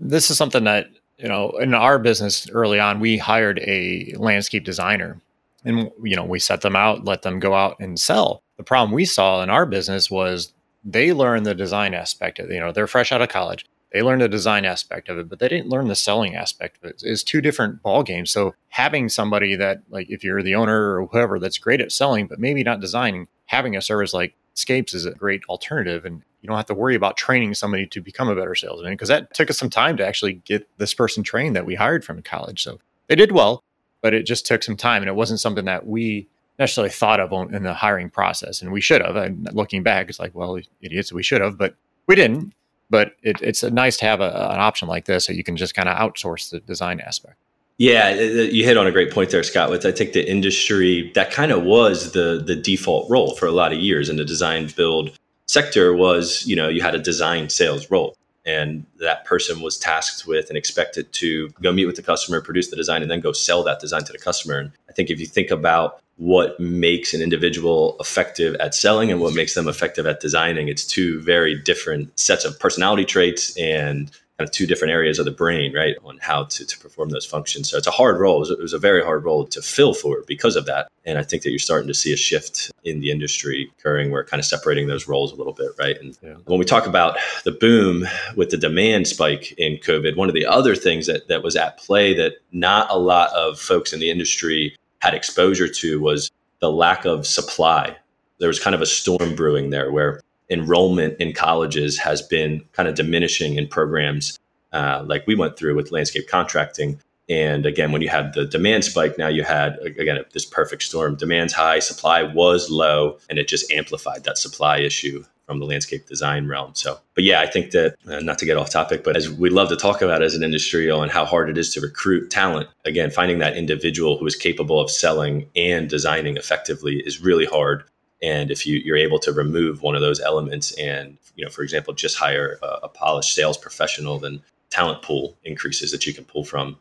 This 0.00 0.30
is 0.30 0.36
something 0.36 0.64
that, 0.64 0.88
you 1.18 1.28
know, 1.28 1.50
in 1.58 1.74
our 1.74 1.98
business 1.98 2.48
early 2.50 2.78
on, 2.78 3.00
we 3.00 3.18
hired 3.18 3.58
a 3.60 4.14
landscape 4.16 4.64
designer 4.64 5.20
and, 5.64 5.90
you 6.02 6.16
know, 6.16 6.24
we 6.24 6.38
set 6.38 6.60
them 6.60 6.76
out, 6.76 7.04
let 7.04 7.22
them 7.22 7.40
go 7.40 7.54
out 7.54 7.76
and 7.80 7.98
sell 7.98 8.42
the 8.58 8.64
problem 8.64 8.92
we 8.92 9.06
saw 9.06 9.42
in 9.42 9.48
our 9.48 9.64
business 9.64 10.10
was 10.10 10.52
they 10.84 11.14
learned 11.14 11.46
the 11.46 11.54
design 11.54 11.94
aspect 11.94 12.38
of. 12.38 12.50
You 12.50 12.60
know, 12.60 12.72
they're 12.72 12.86
fresh 12.86 13.10
out 13.10 13.22
of 13.22 13.30
college. 13.30 13.64
They 13.92 14.02
learned 14.02 14.20
the 14.20 14.28
design 14.28 14.64
aspect 14.64 15.08
of 15.08 15.18
it, 15.18 15.28
but 15.28 15.38
they 15.38 15.48
didn't 15.48 15.70
learn 15.70 15.88
the 15.88 15.96
selling 15.96 16.34
aspect 16.34 16.76
of 16.78 16.90
it. 16.90 17.02
It's 17.04 17.22
two 17.22 17.40
different 17.40 17.82
ball 17.82 18.02
games. 18.02 18.30
So 18.30 18.54
having 18.68 19.08
somebody 19.08 19.56
that, 19.56 19.82
like, 19.88 20.10
if 20.10 20.22
you're 20.22 20.42
the 20.42 20.54
owner 20.54 21.00
or 21.00 21.06
whoever 21.06 21.38
that's 21.38 21.58
great 21.58 21.80
at 21.80 21.92
selling, 21.92 22.26
but 22.26 22.38
maybe 22.38 22.62
not 22.62 22.80
designing, 22.80 23.28
having 23.46 23.76
a 23.76 23.82
service 23.82 24.12
like 24.12 24.34
Scapes 24.54 24.92
is 24.92 25.06
a 25.06 25.12
great 25.12 25.42
alternative. 25.48 26.04
And 26.04 26.22
you 26.42 26.48
don't 26.48 26.56
have 26.56 26.66
to 26.66 26.74
worry 26.74 26.96
about 26.96 27.16
training 27.16 27.54
somebody 27.54 27.86
to 27.86 28.00
become 28.00 28.28
a 28.28 28.34
better 28.34 28.54
salesman 28.54 28.92
because 28.92 29.08
that 29.08 29.32
took 29.32 29.50
us 29.50 29.58
some 29.58 29.70
time 29.70 29.96
to 29.96 30.06
actually 30.06 30.34
get 30.44 30.68
this 30.78 30.92
person 30.92 31.22
trained 31.22 31.56
that 31.56 31.64
we 31.64 31.76
hired 31.76 32.04
from 32.04 32.20
college. 32.22 32.62
So 32.62 32.78
they 33.06 33.14
did 33.14 33.32
well, 33.32 33.62
but 34.02 34.14
it 34.14 34.24
just 34.24 34.46
took 34.46 34.62
some 34.62 34.76
time. 34.76 35.02
And 35.02 35.08
it 35.08 35.14
wasn't 35.14 35.40
something 35.40 35.64
that 35.64 35.86
we 35.86 36.28
necessarily 36.58 36.90
thought 36.90 37.20
of 37.20 37.32
in 37.52 37.62
the 37.62 37.72
hiring 37.72 38.10
process, 38.10 38.60
and 38.60 38.72
we 38.72 38.80
should 38.80 39.00
have. 39.00 39.14
And 39.14 39.48
looking 39.54 39.84
back, 39.84 40.08
it's 40.08 40.18
like, 40.18 40.34
well, 40.34 40.58
idiots, 40.82 41.12
we 41.12 41.22
should 41.22 41.40
have, 41.40 41.56
but 41.56 41.76
we 42.06 42.16
didn't. 42.16 42.52
But 42.90 43.12
it, 43.22 43.40
it's 43.42 43.62
nice 43.62 43.96
to 43.98 44.06
have 44.06 44.20
a, 44.20 44.50
an 44.50 44.60
option 44.60 44.88
like 44.88 45.04
this, 45.04 45.26
so 45.26 45.32
you 45.32 45.44
can 45.44 45.56
just 45.56 45.74
kind 45.74 45.88
of 45.88 45.96
outsource 45.96 46.50
the 46.50 46.60
design 46.60 47.00
aspect. 47.00 47.36
Yeah, 47.78 48.08
uh, 48.08 48.22
uh, 48.22 48.48
you 48.50 48.64
hit 48.64 48.76
on 48.76 48.86
a 48.86 48.92
great 48.92 49.12
point 49.12 49.30
there, 49.30 49.42
Scott. 49.42 49.70
With 49.70 49.86
I 49.86 49.92
think 49.92 50.12
the 50.12 50.28
industry 50.28 51.12
that 51.14 51.30
kind 51.30 51.52
of 51.52 51.62
was 51.62 52.12
the 52.12 52.42
the 52.44 52.56
default 52.56 53.08
role 53.10 53.34
for 53.36 53.46
a 53.46 53.52
lot 53.52 53.72
of 53.72 53.78
years 53.78 54.08
in 54.08 54.16
the 54.16 54.24
design 54.24 54.68
build 54.76 55.16
sector 55.46 55.94
was 55.94 56.44
you 56.46 56.56
know 56.56 56.68
you 56.68 56.82
had 56.82 56.94
a 56.94 56.98
design 56.98 57.48
sales 57.48 57.90
role 57.90 58.16
and 58.48 58.84
that 58.98 59.24
person 59.24 59.60
was 59.60 59.76
tasked 59.76 60.26
with 60.26 60.48
and 60.48 60.56
expected 60.56 61.12
to 61.12 61.50
go 61.62 61.70
meet 61.72 61.86
with 61.86 61.96
the 61.96 62.02
customer 62.02 62.40
produce 62.40 62.70
the 62.70 62.76
design 62.76 63.02
and 63.02 63.10
then 63.10 63.20
go 63.20 63.32
sell 63.32 63.62
that 63.62 63.78
design 63.78 64.02
to 64.04 64.12
the 64.12 64.18
customer 64.18 64.58
and 64.58 64.72
i 64.88 64.92
think 64.92 65.10
if 65.10 65.20
you 65.20 65.26
think 65.26 65.50
about 65.50 66.00
what 66.18 66.58
makes 66.58 67.14
an 67.14 67.22
individual 67.22 67.96
effective 68.00 68.56
at 68.56 68.74
selling 68.74 69.10
and 69.12 69.20
what 69.20 69.34
makes 69.34 69.54
them 69.54 69.68
effective 69.68 70.04
at 70.04 70.18
designing. 70.18 70.66
It's 70.66 70.84
two 70.84 71.22
very 71.22 71.56
different 71.56 72.18
sets 72.18 72.44
of 72.44 72.58
personality 72.58 73.04
traits 73.04 73.56
and 73.56 74.10
kind 74.38 74.48
of 74.48 74.52
two 74.52 74.66
different 74.66 74.92
areas 74.92 75.18
of 75.18 75.24
the 75.24 75.32
brain, 75.32 75.74
right, 75.74 75.96
on 76.04 76.16
how 76.18 76.44
to, 76.44 76.64
to 76.64 76.78
perform 76.78 77.08
those 77.08 77.26
functions. 77.26 77.68
So 77.68 77.76
it's 77.76 77.88
a 77.88 77.92
hard 77.92 78.20
role. 78.20 78.36
It 78.36 78.40
was, 78.40 78.50
it 78.50 78.60
was, 78.60 78.72
a 78.72 78.78
very 78.78 79.02
hard 79.02 79.24
role 79.24 79.44
to 79.46 79.60
fill 79.60 79.94
for 79.94 80.22
because 80.28 80.54
of 80.54 80.64
that. 80.66 80.88
And 81.04 81.18
I 81.18 81.24
think 81.24 81.42
that 81.42 81.50
you're 81.50 81.58
starting 81.58 81.88
to 81.88 81.94
see 81.94 82.12
a 82.12 82.16
shift 82.16 82.70
in 82.84 83.00
the 83.00 83.10
industry 83.10 83.68
occurring 83.78 84.12
where 84.12 84.22
kind 84.22 84.38
of 84.38 84.46
separating 84.46 84.86
those 84.86 85.08
roles 85.08 85.32
a 85.32 85.34
little 85.34 85.52
bit, 85.52 85.72
right? 85.76 86.00
And 86.00 86.16
yeah. 86.22 86.34
when 86.44 86.60
we 86.60 86.64
talk 86.64 86.86
about 86.86 87.18
the 87.44 87.50
boom 87.50 88.06
with 88.36 88.50
the 88.50 88.56
demand 88.56 89.08
spike 89.08 89.52
in 89.58 89.76
COVID, 89.78 90.16
one 90.16 90.28
of 90.28 90.34
the 90.34 90.46
other 90.46 90.76
things 90.76 91.06
that, 91.06 91.26
that 91.26 91.42
was 91.42 91.56
at 91.56 91.78
play 91.78 92.14
that 92.14 92.34
not 92.52 92.88
a 92.90 92.96
lot 92.96 93.32
of 93.32 93.58
folks 93.58 93.92
in 93.92 93.98
the 93.98 94.10
industry 94.10 94.76
had 95.00 95.14
exposure 95.14 95.68
to 95.68 96.00
was 96.00 96.30
the 96.60 96.70
lack 96.70 97.04
of 97.04 97.26
supply. 97.26 97.96
There 98.38 98.48
was 98.48 98.60
kind 98.60 98.74
of 98.74 98.82
a 98.82 98.86
storm 98.86 99.34
brewing 99.34 99.70
there 99.70 99.90
where 99.90 100.20
enrollment 100.50 101.16
in 101.20 101.32
colleges 101.32 101.98
has 101.98 102.22
been 102.22 102.64
kind 102.72 102.88
of 102.88 102.94
diminishing 102.94 103.56
in 103.56 103.68
programs 103.68 104.38
uh, 104.72 105.02
like 105.06 105.26
we 105.26 105.34
went 105.34 105.56
through 105.56 105.74
with 105.74 105.92
landscape 105.92 106.28
contracting. 106.28 107.00
And 107.28 107.66
again, 107.66 107.92
when 107.92 108.00
you 108.00 108.08
had 108.08 108.32
the 108.32 108.46
demand 108.46 108.84
spike, 108.84 109.18
now 109.18 109.28
you 109.28 109.44
had, 109.44 109.78
again, 109.80 110.18
this 110.32 110.46
perfect 110.46 110.82
storm. 110.82 111.16
Demand's 111.16 111.52
high, 111.52 111.78
supply 111.78 112.22
was 112.22 112.70
low, 112.70 113.18
and 113.28 113.38
it 113.38 113.48
just 113.48 113.70
amplified 113.70 114.24
that 114.24 114.38
supply 114.38 114.78
issue 114.78 115.24
from 115.44 115.58
the 115.58 115.66
landscape 115.66 116.06
design 116.06 116.46
realm. 116.46 116.74
So, 116.74 116.98
but 117.14 117.24
yeah, 117.24 117.40
I 117.40 117.46
think 117.46 117.70
that 117.70 117.96
uh, 118.06 118.20
not 118.20 118.38
to 118.38 118.46
get 118.46 118.58
off 118.58 118.70
topic, 118.70 119.02
but 119.02 119.16
as 119.16 119.30
we 119.30 119.48
love 119.48 119.70
to 119.70 119.76
talk 119.76 120.02
about 120.02 120.22
as 120.22 120.34
an 120.34 120.42
industry 120.42 120.90
on 120.90 121.08
how 121.08 121.24
hard 121.24 121.48
it 121.48 121.56
is 121.56 121.72
to 121.74 121.80
recruit 121.80 122.30
talent, 122.30 122.68
again, 122.84 123.10
finding 123.10 123.38
that 123.38 123.56
individual 123.56 124.18
who 124.18 124.26
is 124.26 124.36
capable 124.36 124.78
of 124.78 124.90
selling 124.90 125.48
and 125.56 125.88
designing 125.88 126.36
effectively 126.36 127.02
is 127.04 127.22
really 127.22 127.46
hard. 127.46 127.84
And 128.22 128.50
if 128.50 128.66
you, 128.66 128.78
you're 128.78 128.96
able 128.96 129.18
to 129.20 129.32
remove 129.32 129.82
one 129.82 129.94
of 129.94 130.00
those 130.00 130.20
elements 130.20 130.72
and, 130.72 131.18
you 131.36 131.44
know, 131.44 131.50
for 131.50 131.62
example, 131.62 131.94
just 131.94 132.16
hire 132.16 132.58
a, 132.62 132.66
a 132.84 132.88
polished 132.88 133.34
sales 133.34 133.56
professional, 133.56 134.18
then 134.18 134.42
talent 134.70 135.02
pool 135.02 135.36
increases 135.44 135.92
that 135.92 136.06
you 136.06 136.12
can 136.12 136.24
pull 136.24 136.44
from. 136.44 136.76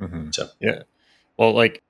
Mm-hmm. 0.00 0.30
So, 0.32 0.48
yeah. 0.60 0.82
Well, 1.38 1.52
like 1.52 1.82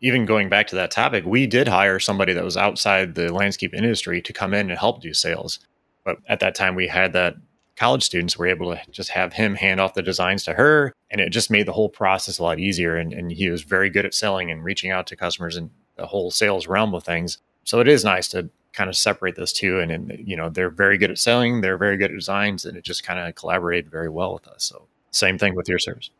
even 0.00 0.24
going 0.24 0.48
back 0.48 0.66
to 0.68 0.76
that 0.76 0.90
topic, 0.90 1.24
we 1.26 1.46
did 1.46 1.68
hire 1.68 1.98
somebody 1.98 2.32
that 2.32 2.44
was 2.44 2.56
outside 2.56 3.14
the 3.14 3.32
landscape 3.32 3.74
industry 3.74 4.22
to 4.22 4.32
come 4.32 4.54
in 4.54 4.70
and 4.70 4.78
help 4.78 5.02
do 5.02 5.12
sales. 5.12 5.58
But 6.04 6.18
at 6.28 6.40
that 6.40 6.54
time, 6.54 6.74
we 6.74 6.88
had 6.88 7.12
that 7.12 7.36
college 7.76 8.04
students 8.04 8.38
were 8.38 8.46
able 8.46 8.74
to 8.74 8.80
just 8.90 9.10
have 9.10 9.34
him 9.34 9.54
hand 9.54 9.80
off 9.80 9.94
the 9.94 10.02
designs 10.02 10.44
to 10.44 10.54
her. 10.54 10.94
And 11.10 11.20
it 11.20 11.30
just 11.30 11.50
made 11.50 11.66
the 11.66 11.72
whole 11.72 11.90
process 11.90 12.38
a 12.38 12.42
lot 12.42 12.58
easier. 12.58 12.96
And, 12.96 13.12
and 13.12 13.30
he 13.30 13.50
was 13.50 13.62
very 13.62 13.90
good 13.90 14.06
at 14.06 14.14
selling 14.14 14.50
and 14.50 14.64
reaching 14.64 14.90
out 14.90 15.06
to 15.08 15.16
customers 15.16 15.56
and 15.56 15.70
the 15.96 16.06
whole 16.06 16.30
sales 16.30 16.66
realm 16.66 16.94
of 16.94 17.04
things. 17.04 17.38
So 17.66 17.80
it 17.80 17.88
is 17.88 18.04
nice 18.04 18.28
to 18.28 18.48
kind 18.72 18.88
of 18.88 18.96
separate 18.96 19.36
those 19.36 19.52
two. 19.52 19.80
And, 19.80 19.90
and 19.90 20.18
you 20.26 20.36
know, 20.36 20.48
they're 20.48 20.70
very 20.70 20.96
good 20.96 21.10
at 21.10 21.18
selling, 21.18 21.60
they're 21.60 21.76
very 21.76 21.96
good 21.96 22.10
at 22.10 22.16
designs, 22.16 22.64
and 22.64 22.76
it 22.76 22.84
just 22.84 23.04
kind 23.04 23.18
of 23.18 23.34
collaborated 23.34 23.90
very 23.90 24.08
well 24.08 24.32
with 24.32 24.46
us. 24.48 24.64
So 24.64 24.86
same 25.10 25.36
thing 25.36 25.54
with 25.54 25.68
your 25.68 25.78
service. 25.78 26.10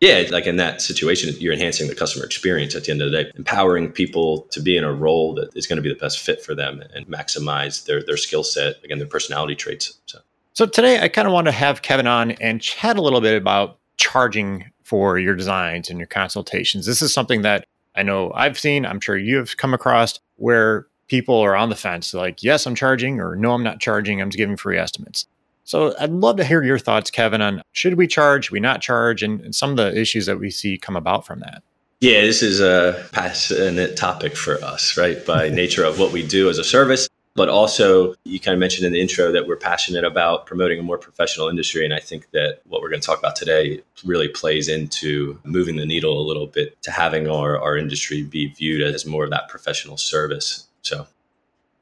Yeah, 0.00 0.24
like 0.30 0.46
in 0.46 0.56
that 0.56 0.82
situation, 0.82 1.34
you're 1.38 1.52
enhancing 1.52 1.88
the 1.88 1.94
customer 1.94 2.24
experience 2.24 2.74
at 2.74 2.84
the 2.84 2.90
end 2.90 3.00
of 3.00 3.10
the 3.10 3.24
day, 3.24 3.32
empowering 3.36 3.92
people 3.92 4.42
to 4.50 4.60
be 4.60 4.76
in 4.76 4.84
a 4.84 4.92
role 4.92 5.34
that 5.34 5.56
is 5.56 5.66
going 5.66 5.76
to 5.76 5.82
be 5.82 5.88
the 5.88 5.98
best 5.98 6.18
fit 6.18 6.42
for 6.42 6.54
them 6.54 6.82
and 6.94 7.06
maximize 7.06 7.84
their 7.84 8.02
their 8.02 8.16
skill 8.16 8.42
set, 8.42 8.76
again, 8.82 8.98
their 8.98 9.06
personality 9.06 9.54
traits. 9.54 9.98
So. 10.06 10.18
So 10.52 10.66
today 10.66 11.00
I 11.00 11.08
kind 11.08 11.26
of 11.26 11.32
want 11.32 11.46
to 11.46 11.52
have 11.52 11.82
Kevin 11.82 12.06
on 12.06 12.32
and 12.32 12.60
chat 12.60 12.96
a 12.96 13.02
little 13.02 13.20
bit 13.20 13.36
about 13.36 13.78
charging 13.96 14.70
for 14.82 15.18
your 15.18 15.34
designs 15.34 15.90
and 15.90 15.98
your 15.98 16.06
consultations. 16.06 16.86
This 16.86 17.02
is 17.02 17.12
something 17.12 17.42
that 17.42 17.66
I 17.96 18.02
know 18.02 18.32
I've 18.34 18.58
seen, 18.58 18.84
I'm 18.84 19.00
sure 19.00 19.16
you've 19.16 19.56
come 19.56 19.74
across 19.74 20.20
where 20.36 20.86
people 21.08 21.38
are 21.38 21.56
on 21.56 21.68
the 21.68 21.76
fence 21.76 22.14
like, 22.14 22.42
yes, 22.42 22.66
I'm 22.66 22.74
charging 22.74 23.20
or 23.20 23.36
no, 23.36 23.52
I'm 23.52 23.62
not 23.62 23.80
charging. 23.80 24.20
I'm 24.20 24.30
just 24.30 24.38
giving 24.38 24.56
free 24.56 24.78
estimates. 24.78 25.26
So 25.64 25.94
I'd 25.98 26.10
love 26.10 26.36
to 26.36 26.44
hear 26.44 26.62
your 26.62 26.78
thoughts, 26.78 27.10
Kevin, 27.10 27.40
on 27.40 27.62
should 27.72 27.94
we 27.94 28.06
charge, 28.06 28.46
should 28.46 28.52
we 28.52 28.60
not 28.60 28.82
charge, 28.82 29.22
and, 29.22 29.40
and 29.40 29.54
some 29.54 29.70
of 29.70 29.76
the 29.76 29.98
issues 29.98 30.26
that 30.26 30.38
we 30.38 30.50
see 30.50 30.76
come 30.76 30.96
about 30.96 31.26
from 31.26 31.40
that. 31.40 31.62
Yeah, 32.00 32.20
this 32.20 32.42
is 32.42 32.60
a 32.60 33.06
passionate 33.12 33.96
topic 33.96 34.36
for 34.36 34.62
us, 34.62 34.98
right? 34.98 35.24
By 35.24 35.48
nature 35.50 35.84
of 35.84 35.98
what 35.98 36.12
we 36.12 36.26
do 36.26 36.50
as 36.50 36.58
a 36.58 36.64
service 36.64 37.08
but 37.36 37.48
also, 37.48 38.14
you 38.24 38.38
kind 38.38 38.54
of 38.54 38.60
mentioned 38.60 38.86
in 38.86 38.92
the 38.92 39.00
intro 39.00 39.32
that 39.32 39.48
we're 39.48 39.56
passionate 39.56 40.04
about 40.04 40.46
promoting 40.46 40.78
a 40.78 40.82
more 40.82 40.98
professional 40.98 41.48
industry. 41.48 41.84
And 41.84 41.92
I 41.92 41.98
think 41.98 42.30
that 42.30 42.60
what 42.64 42.80
we're 42.80 42.90
going 42.90 43.00
to 43.00 43.06
talk 43.06 43.18
about 43.18 43.34
today 43.34 43.82
really 44.04 44.28
plays 44.28 44.68
into 44.68 45.40
moving 45.42 45.74
the 45.74 45.86
needle 45.86 46.20
a 46.20 46.22
little 46.22 46.46
bit 46.46 46.80
to 46.82 46.92
having 46.92 47.28
our, 47.28 47.60
our 47.60 47.76
industry 47.76 48.22
be 48.22 48.46
viewed 48.46 48.82
as 48.82 49.04
more 49.04 49.24
of 49.24 49.30
that 49.30 49.48
professional 49.48 49.96
service. 49.96 50.68
So, 50.84 51.06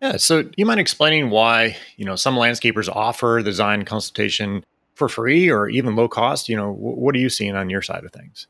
yeah. 0.00 0.16
So, 0.16 0.42
do 0.42 0.50
you 0.56 0.66
mind 0.66 0.80
explaining 0.80 1.30
why 1.30 1.76
you 1.96 2.04
know 2.04 2.16
some 2.16 2.36
landscapers 2.36 2.88
offer 2.88 3.40
the 3.42 3.50
design 3.50 3.84
consultation 3.84 4.64
for 4.94 5.08
free 5.08 5.50
or 5.50 5.68
even 5.68 5.96
low 5.96 6.08
cost? 6.08 6.48
You 6.48 6.56
know, 6.56 6.72
what 6.72 7.14
are 7.14 7.18
you 7.18 7.28
seeing 7.28 7.54
on 7.54 7.70
your 7.70 7.82
side 7.82 8.04
of 8.04 8.12
things? 8.12 8.46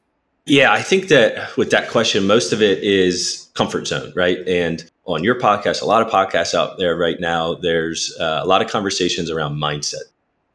Yeah, 0.46 0.72
I 0.72 0.82
think 0.82 1.08
that 1.08 1.56
with 1.56 1.70
that 1.70 1.88
question, 1.88 2.26
most 2.26 2.52
of 2.52 2.60
it 2.60 2.82
is 2.82 3.48
comfort 3.54 3.86
zone, 3.86 4.12
right? 4.16 4.38
And 4.48 4.90
on 5.04 5.22
your 5.22 5.38
podcast, 5.38 5.82
a 5.82 5.84
lot 5.84 6.02
of 6.02 6.12
podcasts 6.12 6.54
out 6.54 6.78
there 6.78 6.96
right 6.96 7.20
now, 7.20 7.54
there's 7.54 8.16
uh, 8.18 8.40
a 8.42 8.46
lot 8.46 8.60
of 8.60 8.68
conversations 8.68 9.30
around 9.30 9.56
mindset. 9.56 10.02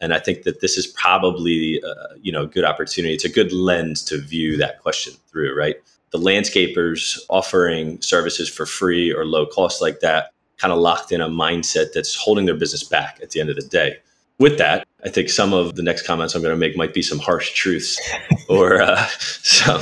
And 0.02 0.14
I 0.14 0.20
think 0.20 0.44
that 0.44 0.60
this 0.60 0.78
is 0.78 0.88
probably, 0.88 1.82
uh, 1.82 2.16
you 2.22 2.32
know, 2.32 2.44
a 2.44 2.48
good 2.48 2.66
opportunity. 2.66 3.14
It's 3.14 3.26
a 3.26 3.30
good 3.30 3.54
lens 3.54 4.04
to 4.04 4.18
view 4.20 4.58
that 4.58 4.82
question 4.82 5.14
through, 5.32 5.58
right? 5.58 5.78
The 6.12 6.20
landscapers 6.20 7.20
offering 7.30 8.02
services 8.02 8.50
for 8.50 8.66
free 8.66 9.14
or 9.14 9.26
low 9.26 9.46
cost 9.46 9.82
like 9.82 10.00
that 10.00 10.32
kind 10.58 10.72
of 10.72 10.80
locked 10.80 11.12
in 11.12 11.22
a 11.22 11.30
mindset 11.30 11.94
that's 11.94 12.16
holding 12.16 12.46
their 12.46 12.56
business 12.56 12.84
back 12.84 13.20
at 13.22 13.32
the 13.32 13.40
end 13.40 13.50
of 13.50 13.56
the 13.56 13.68
day. 13.68 13.98
With 14.40 14.58
that, 14.60 14.88
I 15.04 15.10
think 15.10 15.30
some 15.30 15.54
of 15.54 15.76
the 15.76 15.84
next 15.84 16.06
comments 16.06 16.36
I'm 16.36 16.42
going 16.42 16.54
to 16.54 16.58
make 16.58 16.78
might 16.78 16.94
be 16.94 17.02
some 17.02 17.20
harsh 17.20 17.54
truths 17.54 18.00
or 18.50 18.82
uh, 18.82 19.04
some 19.18 19.82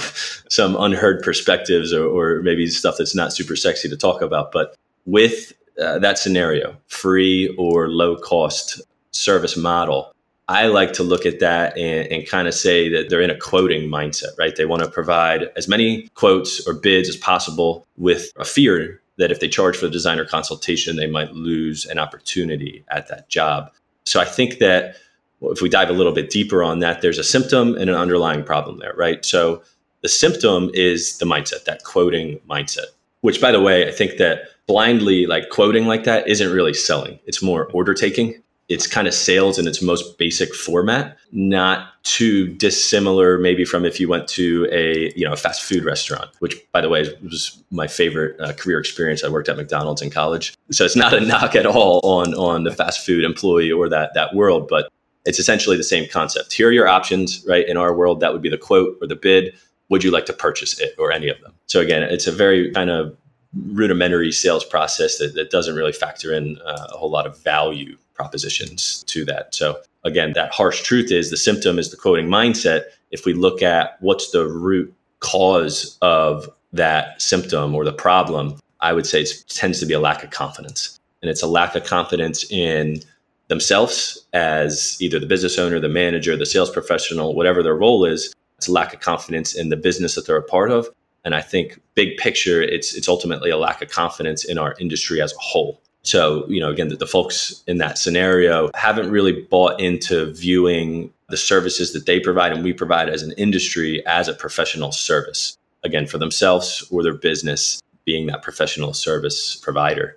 some 0.49 0.75
unheard 0.77 1.23
perspectives 1.23 1.91
or, 1.91 2.05
or, 2.05 2.41
maybe 2.41 2.67
stuff 2.67 2.95
that's 2.97 3.15
not 3.15 3.33
super 3.33 3.55
sexy 3.55 3.89
to 3.89 3.97
talk 3.97 4.21
about. 4.21 4.51
But 4.51 4.75
with 5.05 5.51
uh, 5.81 5.99
that 5.99 6.17
scenario, 6.17 6.77
free 6.87 7.53
or 7.57 7.89
low 7.89 8.15
cost 8.15 8.81
service 9.11 9.57
model, 9.57 10.14
I 10.47 10.67
like 10.67 10.93
to 10.93 11.03
look 11.03 11.25
at 11.25 11.39
that 11.39 11.75
and, 11.77 12.07
and 12.11 12.27
kind 12.27 12.47
of 12.47 12.53
say 12.53 12.87
that 12.89 13.09
they're 13.09 13.21
in 13.21 13.31
a 13.31 13.37
quoting 13.37 13.89
mindset, 13.89 14.37
right? 14.37 14.55
They 14.55 14.65
want 14.65 14.83
to 14.83 14.89
provide 14.89 15.49
as 15.55 15.67
many 15.67 16.07
quotes 16.13 16.65
or 16.67 16.73
bids 16.73 17.09
as 17.09 17.15
possible 17.15 17.87
with 17.97 18.31
a 18.35 18.45
fear 18.45 19.01
that 19.17 19.31
if 19.31 19.39
they 19.39 19.47
charge 19.47 19.77
for 19.77 19.85
the 19.85 19.91
designer 19.91 20.25
consultation, 20.25 20.97
they 20.97 21.07
might 21.07 21.33
lose 21.33 21.85
an 21.85 21.97
opportunity 21.97 22.83
at 22.89 23.07
that 23.07 23.29
job. 23.29 23.71
So 24.05 24.19
I 24.19 24.25
think 24.25 24.59
that 24.59 24.97
if 25.41 25.61
we 25.61 25.69
dive 25.69 25.89
a 25.89 25.93
little 25.93 26.11
bit 26.11 26.29
deeper 26.29 26.63
on 26.63 26.79
that, 26.79 27.01
there's 27.01 27.17
a 27.17 27.23
symptom 27.23 27.75
and 27.75 27.89
an 27.89 27.95
underlying 27.95 28.43
problem 28.43 28.77
there, 28.79 28.93
right? 28.95 29.25
So 29.25 29.63
the 30.01 30.09
symptom 30.09 30.69
is 30.73 31.17
the 31.17 31.25
mindset, 31.25 31.65
that 31.65 31.83
quoting 31.83 32.39
mindset, 32.47 32.85
which 33.21 33.41
by 33.41 33.51
the 33.51 33.61
way, 33.61 33.87
I 33.87 33.91
think 33.91 34.17
that 34.17 34.49
blindly 34.67 35.25
like 35.25 35.49
quoting 35.49 35.87
like 35.87 36.03
that 36.03 36.27
isn't 36.27 36.51
really 36.51 36.73
selling. 36.73 37.19
It's 37.25 37.41
more 37.41 37.65
order 37.71 37.93
taking 37.93 38.41
it's 38.67 38.87
kind 38.87 39.07
of 39.07 39.13
sales 39.13 39.59
in 39.59 39.67
its 39.67 39.81
most 39.81 40.17
basic 40.17 40.55
format, 40.55 41.17
not 41.31 41.89
too 42.03 42.47
dissimilar 42.47 43.37
maybe 43.37 43.63
from 43.63 43.85
if 43.85 43.99
you 43.99 44.07
went 44.07 44.27
to 44.27 44.67
a 44.71 45.11
you 45.15 45.25
know 45.25 45.33
a 45.33 45.37
fast 45.37 45.61
food 45.61 45.83
restaurant, 45.83 46.29
which 46.39 46.55
by 46.71 46.81
the 46.81 46.89
way 46.89 47.05
was 47.21 47.63
my 47.71 47.87
favorite 47.87 48.39
uh, 48.39 48.53
career 48.53 48.79
experience. 48.79 49.23
I 49.23 49.29
worked 49.29 49.49
at 49.49 49.57
McDonald's 49.57 50.01
in 50.01 50.09
college, 50.09 50.55
so 50.71 50.83
it's 50.83 50.95
not 50.95 51.13
a 51.13 51.19
knock 51.25 51.55
at 51.55 51.65
all 51.65 51.99
on 52.03 52.33
on 52.33 52.63
the 52.63 52.71
fast 52.71 53.05
food 53.05 53.23
employee 53.23 53.71
or 53.71 53.87
that 53.89 54.13
that 54.15 54.33
world, 54.33 54.67
but 54.67 54.91
it's 55.25 55.39
essentially 55.39 55.77
the 55.77 55.83
same 55.83 56.07
concept. 56.09 56.53
Here 56.53 56.67
are 56.67 56.71
your 56.71 56.87
options, 56.87 57.43
right? 57.47 57.67
In 57.67 57.77
our 57.77 57.95
world, 57.95 58.19
that 58.19 58.33
would 58.33 58.41
be 58.41 58.49
the 58.49 58.57
quote 58.57 58.97
or 59.01 59.07
the 59.07 59.15
bid. 59.15 59.55
Would 59.89 60.03
you 60.03 60.09
like 60.09 60.25
to 60.27 60.33
purchase 60.33 60.79
it 60.79 60.95
or 60.97 61.11
any 61.11 61.29
of 61.29 61.39
them? 61.41 61.53
So 61.67 61.79
again, 61.79 62.03
it's 62.03 62.25
a 62.25 62.31
very 62.31 62.71
kind 62.71 62.89
of 62.89 63.15
rudimentary 63.53 64.31
sales 64.31 64.65
process 64.65 65.17
that, 65.19 65.33
that 65.35 65.49
doesn't 65.49 65.75
really 65.75 65.93
factor 65.93 66.33
in 66.33 66.57
uh, 66.65 66.87
a 66.91 66.97
whole 66.97 67.09
lot 67.09 67.25
of 67.25 67.41
value 67.43 67.97
propositions 68.15 69.03
to 69.03 69.25
that. 69.25 69.53
So 69.53 69.79
again, 70.03 70.33
that 70.33 70.53
harsh 70.53 70.81
truth 70.81 71.11
is 71.11 71.29
the 71.29 71.37
symptom 71.37 71.77
is 71.77 71.91
the 71.91 71.97
quoting 71.97 72.27
mindset. 72.27 72.85
If 73.11 73.25
we 73.25 73.33
look 73.33 73.61
at 73.61 73.97
what's 73.99 74.31
the 74.31 74.47
root 74.47 74.93
cause 75.19 75.97
of 76.01 76.49
that 76.73 77.21
symptom 77.21 77.75
or 77.75 77.85
the 77.85 77.93
problem, 77.93 78.59
I 78.81 78.93
would 78.93 79.05
say 79.05 79.21
it 79.21 79.43
tends 79.47 79.79
to 79.79 79.85
be 79.85 79.93
a 79.93 79.99
lack 79.99 80.23
of 80.23 80.31
confidence. 80.31 80.99
And 81.21 81.29
it's 81.29 81.41
a 81.41 81.47
lack 81.47 81.75
of 81.75 81.83
confidence 81.83 82.49
in 82.51 83.01
themselves 83.47 84.23
as 84.33 84.97
either 84.99 85.19
the 85.19 85.25
business 85.25 85.57
owner, 85.57 85.79
the 85.79 85.89
manager, 85.89 86.35
the 86.35 86.45
sales 86.45 86.69
professional, 86.69 87.35
whatever 87.35 87.63
their 87.63 87.75
role 87.75 88.05
is. 88.05 88.33
It's 88.57 88.67
a 88.67 88.71
lack 88.71 88.93
of 88.93 88.99
confidence 88.99 89.55
in 89.55 89.69
the 89.69 89.75
business 89.75 90.15
that 90.15 90.25
they're 90.25 90.37
a 90.37 90.43
part 90.43 90.71
of. 90.71 90.87
And 91.23 91.33
I 91.33 91.41
think 91.41 91.79
big 91.95 92.17
picture, 92.17 92.61
it's 92.61 92.93
it's 92.93 93.07
ultimately 93.07 93.49
a 93.49 93.57
lack 93.57 93.81
of 93.81 93.89
confidence 93.89 94.45
in 94.45 94.57
our 94.57 94.75
industry 94.79 95.21
as 95.21 95.33
a 95.33 95.39
whole. 95.39 95.81
So, 96.05 96.45
you 96.47 96.61
know, 96.61 96.69
again, 96.69 96.89
the, 96.89 96.95
the, 96.95 97.07
folks 97.07 97.63
in 97.65 97.79
that 97.79 97.97
scenario 97.97 98.69
haven't 98.75 99.09
really 99.09 99.41
bought 99.41 99.81
into 99.81 100.31
viewing 100.33 101.11
the 101.29 101.37
services 101.37 101.93
that 101.93 102.05
they 102.05 102.19
provide 102.19 102.51
and 102.51 102.63
we 102.63 102.73
provide 102.73 103.09
as 103.09 103.23
an 103.23 103.31
industry 103.33 104.05
as 104.05 104.27
a 104.27 104.33
professional 104.33 104.91
service, 104.91 105.57
again, 105.83 106.05
for 106.05 106.19
themselves 106.19 106.87
or 106.91 107.01
their 107.01 107.15
business 107.15 107.81
being 108.05 108.27
that 108.27 108.43
professional 108.43 108.93
service 108.93 109.55
provider. 109.55 110.15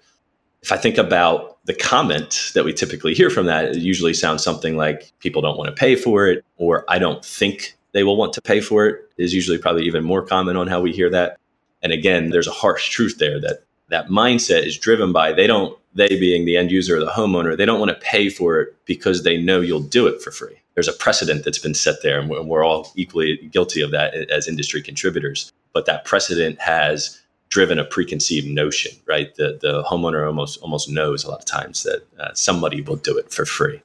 If 0.60 0.72
I 0.72 0.76
think 0.76 0.98
about 0.98 1.56
the 1.64 1.74
comment 1.74 2.50
that 2.54 2.66
we 2.66 2.74
typically 2.74 3.14
hear 3.14 3.30
from 3.30 3.46
that, 3.46 3.64
it 3.64 3.76
usually 3.76 4.12
sounds 4.12 4.44
something 4.44 4.76
like 4.76 5.10
people 5.20 5.40
don't 5.40 5.56
want 5.56 5.74
to 5.74 5.80
pay 5.80 5.96
for 5.96 6.26
it, 6.26 6.44
or 6.58 6.84
I 6.88 6.98
don't 6.98 7.24
think 7.24 7.76
they 7.92 8.02
will 8.02 8.16
want 8.16 8.34
to 8.34 8.42
pay 8.42 8.60
for 8.60 8.86
it, 8.86 9.10
is 9.16 9.32
usually 9.32 9.56
probably 9.56 9.84
even 9.84 10.04
more 10.04 10.22
common 10.22 10.56
on 10.56 10.66
how 10.66 10.82
we 10.82 10.92
hear 10.92 11.08
that. 11.10 11.38
And 11.80 11.92
again, 11.92 12.28
there's 12.28 12.48
a 12.48 12.52
harsh 12.52 12.90
truth 12.90 13.16
there 13.18 13.40
that 13.40 13.62
that 13.88 14.08
mindset 14.08 14.64
is 14.64 14.78
driven 14.78 15.12
by 15.12 15.32
they 15.32 15.46
don't 15.46 15.78
they 15.94 16.08
being 16.08 16.44
the 16.44 16.56
end 16.56 16.70
user 16.70 16.96
or 16.96 17.00
the 17.00 17.10
homeowner 17.10 17.56
they 17.56 17.66
don't 17.66 17.80
want 17.80 17.90
to 17.90 18.06
pay 18.06 18.28
for 18.28 18.60
it 18.60 18.74
because 18.84 19.22
they 19.22 19.40
know 19.40 19.60
you'll 19.60 19.80
do 19.80 20.06
it 20.06 20.22
for 20.22 20.30
free. 20.30 20.56
There's 20.74 20.88
a 20.88 20.92
precedent 20.92 21.44
that's 21.44 21.58
been 21.58 21.74
set 21.74 22.02
there 22.02 22.20
and 22.20 22.28
we're 22.28 22.64
all 22.64 22.92
equally 22.94 23.36
guilty 23.52 23.80
of 23.80 23.90
that 23.90 24.14
as 24.30 24.46
industry 24.46 24.82
contributors. 24.82 25.52
But 25.72 25.86
that 25.86 26.04
precedent 26.04 26.60
has 26.60 27.20
driven 27.50 27.78
a 27.78 27.84
preconceived 27.84 28.46
notion 28.46 28.92
right? 29.06 29.34
The, 29.36 29.58
the 29.60 29.82
homeowner 29.84 30.26
almost 30.26 30.60
almost 30.60 30.88
knows 30.88 31.24
a 31.24 31.30
lot 31.30 31.40
of 31.40 31.46
times 31.46 31.82
that 31.82 32.06
uh, 32.18 32.32
somebody 32.34 32.82
will 32.82 32.96
do 32.96 33.16
it 33.18 33.32
for 33.32 33.44
free. 33.44 33.82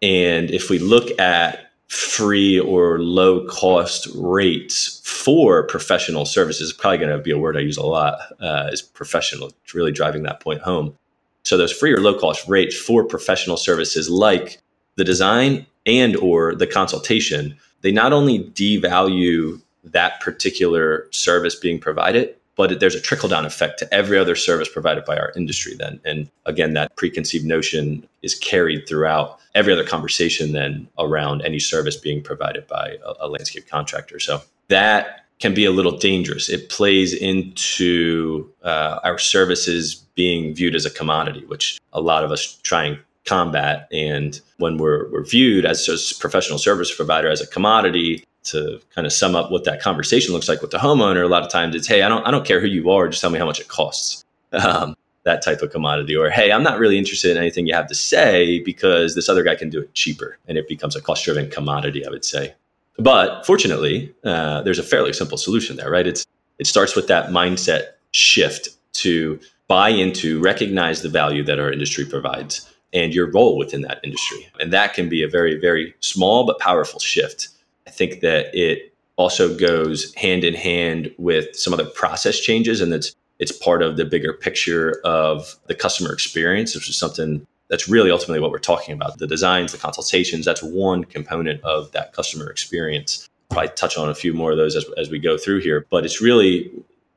And 0.00 0.50
if 0.50 0.68
we 0.68 0.78
look 0.80 1.18
at 1.20 1.71
free 1.92 2.58
or 2.58 2.98
low 3.00 3.46
cost 3.46 4.08
rates 4.14 5.02
for 5.04 5.62
professional 5.62 6.24
services 6.24 6.68
is 6.68 6.72
probably 6.72 6.96
going 6.96 7.10
to 7.10 7.18
be 7.18 7.30
a 7.30 7.38
word 7.38 7.54
I 7.54 7.60
use 7.60 7.76
a 7.76 7.84
lot 7.84 8.18
uh, 8.40 8.70
is 8.72 8.80
professional. 8.80 9.52
Really 9.74 9.92
driving 9.92 10.22
that 10.22 10.40
point 10.40 10.62
home. 10.62 10.96
So 11.44 11.58
those 11.58 11.72
free 11.72 11.92
or 11.92 12.00
low 12.00 12.18
cost 12.18 12.48
rates 12.48 12.74
for 12.74 13.04
professional 13.04 13.58
services 13.58 14.08
like 14.08 14.58
the 14.96 15.04
design 15.04 15.66
and 15.84 16.16
or 16.16 16.54
the 16.54 16.66
consultation, 16.66 17.56
they 17.82 17.92
not 17.92 18.14
only 18.14 18.38
devalue 18.38 19.60
that 19.84 20.18
particular 20.20 21.08
service 21.10 21.54
being 21.54 21.78
provided, 21.78 22.34
but 22.56 22.80
there's 22.80 22.94
a 22.94 23.00
trickle 23.00 23.28
down 23.28 23.46
effect 23.46 23.78
to 23.78 23.94
every 23.94 24.18
other 24.18 24.36
service 24.36 24.68
provided 24.68 25.04
by 25.04 25.16
our 25.16 25.32
industry 25.36 25.74
then 25.74 26.00
and 26.04 26.30
again 26.46 26.74
that 26.74 26.94
preconceived 26.96 27.44
notion 27.44 28.06
is 28.22 28.34
carried 28.34 28.86
throughout 28.88 29.38
every 29.54 29.72
other 29.72 29.84
conversation 29.84 30.52
then 30.52 30.88
around 30.98 31.42
any 31.42 31.58
service 31.58 31.96
being 31.96 32.22
provided 32.22 32.66
by 32.66 32.96
a, 33.04 33.26
a 33.26 33.28
landscape 33.28 33.68
contractor 33.68 34.18
so 34.18 34.40
that 34.68 35.22
can 35.42 35.54
be 35.54 35.64
a 35.64 35.72
little 35.72 35.98
dangerous. 35.98 36.48
It 36.48 36.68
plays 36.68 37.12
into 37.12 38.48
uh, 38.62 39.00
our 39.02 39.18
services 39.18 39.96
being 40.14 40.54
viewed 40.54 40.76
as 40.76 40.86
a 40.86 40.90
commodity, 40.90 41.44
which 41.46 41.80
a 41.92 42.00
lot 42.00 42.22
of 42.22 42.30
us 42.30 42.60
try 42.62 42.84
and 42.84 42.98
combat. 43.26 43.88
And 43.92 44.40
when 44.58 44.78
we're, 44.78 45.10
we're 45.10 45.24
viewed 45.24 45.66
as 45.66 45.88
a 45.88 45.98
professional 46.20 46.58
service 46.58 46.94
provider 46.94 47.28
as 47.28 47.40
a 47.40 47.46
commodity, 47.48 48.24
to 48.44 48.80
kind 48.94 49.06
of 49.06 49.12
sum 49.12 49.34
up 49.34 49.50
what 49.50 49.64
that 49.64 49.80
conversation 49.80 50.32
looks 50.32 50.48
like 50.48 50.62
with 50.62 50.70
the 50.70 50.78
homeowner, 50.78 51.24
a 51.24 51.28
lot 51.28 51.42
of 51.42 51.50
times 51.50 51.74
it's, 51.74 51.86
hey, 51.86 52.02
I 52.02 52.08
don't, 52.08 52.26
I 52.26 52.30
don't 52.30 52.44
care 52.44 52.60
who 52.60 52.66
you 52.66 52.90
are, 52.90 53.08
just 53.08 53.20
tell 53.20 53.30
me 53.30 53.38
how 53.38 53.46
much 53.46 53.60
it 53.60 53.68
costs. 53.68 54.24
Um, 54.52 54.96
that 55.24 55.42
type 55.42 55.62
of 55.62 55.70
commodity. 55.70 56.16
Or, 56.16 56.30
hey, 56.30 56.50
I'm 56.50 56.62
not 56.62 56.78
really 56.78 56.98
interested 56.98 57.30
in 57.30 57.36
anything 57.36 57.66
you 57.66 57.74
have 57.74 57.86
to 57.86 57.94
say 57.94 58.60
because 58.60 59.14
this 59.14 59.28
other 59.28 59.42
guy 59.42 59.54
can 59.54 59.70
do 59.70 59.80
it 59.80 59.94
cheaper. 59.94 60.36
And 60.48 60.58
it 60.58 60.66
becomes 60.68 60.96
a 60.96 61.00
cost 61.00 61.24
driven 61.24 61.48
commodity, 61.48 62.04
I 62.04 62.10
would 62.10 62.24
say. 62.24 62.54
But 62.98 63.46
fortunately, 63.46 64.12
uh, 64.24 64.62
there's 64.62 64.78
a 64.78 64.82
fairly 64.82 65.12
simple 65.12 65.38
solution 65.38 65.76
there, 65.76 65.90
right? 65.90 66.06
It's, 66.06 66.26
it 66.58 66.66
starts 66.66 66.96
with 66.96 67.06
that 67.06 67.30
mindset 67.30 67.92
shift 68.10 68.70
to 68.94 69.38
buy 69.68 69.88
into, 69.88 70.40
recognize 70.40 71.02
the 71.02 71.08
value 71.08 71.42
that 71.44 71.58
our 71.58 71.72
industry 71.72 72.04
provides 72.04 72.68
and 72.92 73.14
your 73.14 73.30
role 73.30 73.56
within 73.56 73.82
that 73.82 74.00
industry. 74.04 74.50
And 74.60 74.72
that 74.72 74.92
can 74.92 75.08
be 75.08 75.22
a 75.22 75.28
very, 75.28 75.58
very 75.58 75.94
small 76.00 76.44
but 76.44 76.58
powerful 76.58 77.00
shift 77.00 77.48
think 77.92 78.20
that 78.20 78.54
it 78.54 78.94
also 79.16 79.56
goes 79.56 80.14
hand 80.14 80.44
in 80.44 80.54
hand 80.54 81.12
with 81.18 81.54
some 81.54 81.72
other 81.72 81.84
process 81.84 82.40
changes, 82.40 82.80
and 82.80 82.92
that's 82.92 83.14
it's 83.38 83.52
part 83.52 83.82
of 83.82 83.96
the 83.96 84.04
bigger 84.04 84.32
picture 84.32 85.00
of 85.04 85.56
the 85.66 85.74
customer 85.74 86.12
experience, 86.12 86.74
which 86.74 86.88
is 86.88 86.96
something 86.96 87.44
that's 87.68 87.88
really 87.88 88.10
ultimately 88.10 88.38
what 88.38 88.50
we're 88.50 88.58
talking 88.58 88.94
about. 88.94 89.18
The 89.18 89.26
designs, 89.26 89.72
the 89.72 89.78
consultations, 89.78 90.44
that's 90.44 90.62
one 90.62 91.04
component 91.04 91.60
of 91.64 91.90
that 91.92 92.12
customer 92.12 92.48
experience. 92.50 93.28
Probably 93.50 93.68
touch 93.70 93.98
on 93.98 94.08
a 94.08 94.14
few 94.14 94.32
more 94.32 94.52
of 94.52 94.58
those 94.58 94.76
as, 94.76 94.84
as 94.96 95.10
we 95.10 95.18
go 95.18 95.36
through 95.36 95.60
here, 95.60 95.86
but 95.90 96.04
it's 96.04 96.20
really 96.20 96.70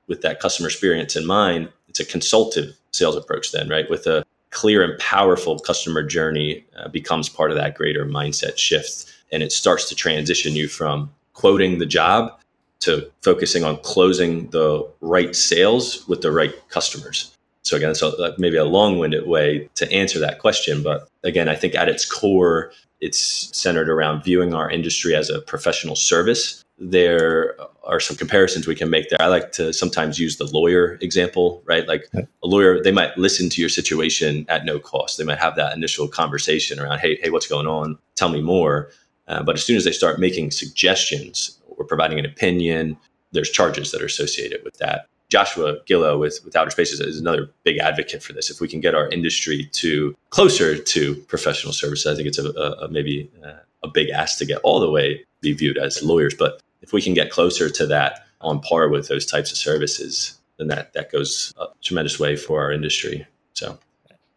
with 0.07 0.21
that 0.21 0.39
customer 0.39 0.67
experience 0.67 1.15
in 1.15 1.25
mind, 1.25 1.69
it's 1.89 1.99
a 1.99 2.05
consultative 2.05 2.75
sales 2.91 3.15
approach 3.15 3.51
then, 3.51 3.69
right? 3.69 3.89
With 3.89 4.07
a 4.07 4.25
clear 4.51 4.81
and 4.83 4.97
powerful 4.99 5.59
customer 5.59 6.01
journey 6.01 6.65
uh, 6.77 6.87
becomes 6.87 7.27
part 7.27 7.51
of 7.51 7.57
that 7.57 7.75
greater 7.75 8.05
mindset 8.05 8.57
shift 8.57 9.11
and 9.31 9.43
it 9.43 9.51
starts 9.51 9.89
to 9.89 9.95
transition 9.95 10.53
you 10.53 10.67
from 10.67 11.11
quoting 11.33 11.79
the 11.79 11.85
job 11.85 12.39
to 12.79 13.09
focusing 13.21 13.63
on 13.63 13.77
closing 13.77 14.49
the 14.49 14.87
right 15.01 15.35
sales 15.35 16.07
with 16.07 16.21
the 16.21 16.31
right 16.31 16.53
customers. 16.69 17.31
So 17.63 17.75
again, 17.77 17.95
so 17.95 18.35
maybe 18.37 18.57
a 18.57 18.65
long-winded 18.65 19.27
way 19.27 19.69
to 19.75 19.91
answer 19.91 20.19
that 20.19 20.39
question, 20.39 20.83
but 20.83 21.07
again, 21.23 21.49
I 21.49 21.55
think 21.55 21.73
at 21.73 21.89
its 21.89 22.05
core, 22.05 22.71
it's 23.01 23.19
centered 23.57 23.89
around 23.89 24.23
viewing 24.23 24.53
our 24.53 24.69
industry 24.69 25.15
as 25.15 25.29
a 25.29 25.41
professional 25.41 25.95
service. 25.95 26.63
There 26.77 27.55
are 27.83 27.99
some 27.99 28.17
comparisons 28.17 28.67
we 28.67 28.75
can 28.75 28.89
make 28.89 29.09
there. 29.09 29.21
I 29.21 29.27
like 29.27 29.51
to 29.53 29.73
sometimes 29.73 30.19
use 30.19 30.37
the 30.37 30.45
lawyer 30.45 30.97
example, 31.01 31.63
right? 31.65 31.87
Like 31.87 32.07
a 32.13 32.27
lawyer, 32.43 32.83
they 32.83 32.91
might 32.91 33.17
listen 33.17 33.49
to 33.49 33.61
your 33.61 33.69
situation 33.69 34.45
at 34.47 34.65
no 34.65 34.79
cost. 34.79 35.17
They 35.17 35.23
might 35.23 35.39
have 35.39 35.55
that 35.55 35.75
initial 35.75 36.07
conversation 36.07 36.79
around, 36.79 36.99
hey, 36.99 37.17
hey, 37.21 37.29
what's 37.31 37.47
going 37.47 37.67
on? 37.67 37.97
Tell 38.15 38.29
me 38.29 38.41
more. 38.41 38.89
Uh, 39.27 39.43
but 39.43 39.55
as 39.55 39.63
soon 39.63 39.77
as 39.77 39.83
they 39.83 39.91
start 39.91 40.19
making 40.19 40.51
suggestions 40.51 41.57
or 41.67 41.85
providing 41.85 42.19
an 42.19 42.25
opinion, 42.25 42.97
there's 43.31 43.49
charges 43.49 43.91
that 43.91 44.01
are 44.01 44.05
associated 44.05 44.63
with 44.63 44.77
that. 44.77 45.07
Joshua 45.29 45.77
Gillow 45.85 46.19
with, 46.19 46.39
with 46.45 46.55
Outer 46.55 46.69
Spaces 46.69 46.99
is 46.99 47.19
another 47.19 47.49
big 47.63 47.79
advocate 47.79 48.21
for 48.21 48.33
this. 48.33 48.49
If 48.49 48.61
we 48.61 48.67
can 48.67 48.79
get 48.79 48.93
our 48.93 49.09
industry 49.09 49.69
to 49.73 50.15
closer 50.29 50.77
to 50.77 51.15
professional 51.27 51.73
services, 51.73 52.05
I 52.05 52.15
think 52.15 52.27
it's 52.27 52.37
a, 52.37 52.51
a, 52.51 52.85
a 52.85 52.87
maybe 52.89 53.29
uh, 53.43 53.57
a 53.83 53.87
big 53.87 54.09
ask 54.09 54.37
to 54.37 54.45
get 54.45 54.59
all 54.59 54.79
the 54.79 54.89
way 54.89 55.25
be 55.41 55.53
viewed 55.53 55.77
as 55.77 56.03
lawyers. 56.03 56.35
But 56.35 56.61
if 56.81 56.93
we 56.93 57.01
can 57.01 57.13
get 57.13 57.31
closer 57.31 57.69
to 57.69 57.87
that 57.87 58.25
on 58.41 58.59
par 58.61 58.89
with 58.89 59.07
those 59.07 59.25
types 59.25 59.51
of 59.51 59.57
services, 59.57 60.37
then 60.57 60.67
that 60.67 60.93
that 60.93 61.11
goes 61.11 61.53
a 61.57 61.65
tremendous 61.81 62.19
way 62.19 62.35
for 62.35 62.61
our 62.61 62.71
industry. 62.71 63.25
So 63.53 63.77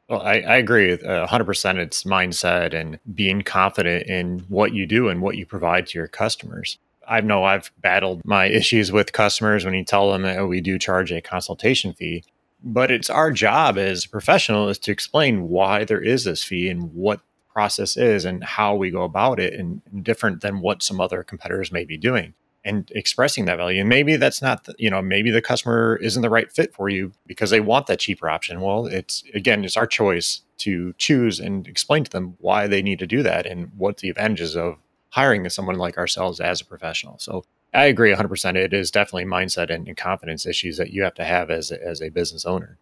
well, 0.09 0.23
I, 0.23 0.41
I 0.41 0.57
agree 0.57 0.93
uh, 0.93 1.27
100%. 1.27 1.77
It's 1.77 2.05
mindset 2.05 2.73
and 2.75 2.99
being 3.15 3.43
confident 3.43 4.07
in 4.07 4.41
what 4.49 4.73
you 4.73 4.87
do 4.87 5.09
and 5.09 5.21
what 5.21 5.37
you 5.37 5.45
provide 5.45 5.87
to 5.89 5.99
your 5.99 6.09
customers. 6.09 6.79
I 7.07 7.21
know 7.21 7.45
I've 7.45 7.71
battled 7.81 8.23
my 8.25 8.47
issues 8.47 8.91
with 8.91 9.13
customers 9.13 9.65
when 9.65 9.75
you 9.75 9.85
tell 9.85 10.13
them 10.13 10.23
that 10.23 10.47
we 10.47 10.61
do 10.61 10.79
charge 10.79 11.13
a 11.13 11.21
consultation 11.21 11.93
fee, 11.93 12.25
but 12.63 12.91
it's 12.91 13.11
our 13.11 13.31
job 13.31 13.79
as 13.79 14.05
a 14.05 14.09
professional 14.09 14.69
is 14.69 14.79
to 14.81 14.93
explain 14.93 15.49
why 15.49 15.85
there 15.85 16.01
is 16.03 16.25
this 16.25 16.43
fee 16.43 16.69
and 16.69 16.95
what 16.95 17.21
process 17.53 17.97
is 17.97 18.25
and 18.25 18.45
how 18.45 18.75
we 18.75 18.91
go 18.91 19.03
about 19.03 19.41
it 19.41 19.53
and 19.55 19.83
different 20.03 20.41
than 20.43 20.61
what 20.61 20.83
some 20.83 21.01
other 21.01 21.23
competitors 21.23 21.73
may 21.73 21.85
be 21.85 21.97
doing 21.97 22.35
and 22.65 22.91
expressing 22.95 23.45
that 23.47 23.57
value. 23.57 23.81
And 23.81 23.89
maybe 23.89 24.17
that's 24.17 24.43
not, 24.43 24.65
the, 24.65 24.75
you 24.79 24.91
know, 24.91 25.01
maybe 25.01 25.31
the 25.31 25.43
customer 25.43 25.99
isn't 26.03 26.23
the 26.23 26.31
right 26.31 26.51
fit 26.51 26.75
for 26.75 26.89
you 26.89 27.13
because 27.27 27.51
they 27.51 27.61
want 27.61 27.87
that 27.87 28.01
cheaper 28.01 28.29
option. 28.29 28.61
Well, 28.61 28.87
it's 28.87 29.25
again, 29.35 29.65
it's 29.65 29.77
our 29.77 29.87
choice 29.87 30.43
to 30.59 30.93
choose 30.99 31.41
and 31.41 31.67
explain 31.69 32.05
to 32.05 32.11
them 32.11 32.37
why 32.41 32.67
they 32.67 32.83
need 32.83 32.99
to 32.99 33.07
do 33.07 33.23
that 33.23 33.47
and 33.47 33.71
what 33.77 33.99
the 33.99 34.11
advantages 34.11 34.57
of 34.57 34.77
hiring 35.11 35.49
someone 35.49 35.79
like 35.79 35.97
ourselves 35.97 36.41
as 36.41 36.61
a 36.61 36.65
professional. 36.65 37.19
So 37.19 37.45
I 37.73 37.85
agree 37.85 38.13
100%. 38.13 38.57
It 38.57 38.73
is 38.73 38.91
definitely 38.91 39.25
mindset 39.25 39.71
and, 39.71 39.87
and 39.87 39.97
confidence 39.97 40.47
issues 40.47 40.77
that 40.79 40.91
you 40.91 41.03
have 41.03 41.15
to 41.15 41.25
have 41.25 41.51
as 41.51 41.71
a, 41.71 41.83
as 41.85 42.03
a 42.03 42.09
business 42.09 42.45
owner. 42.45 42.79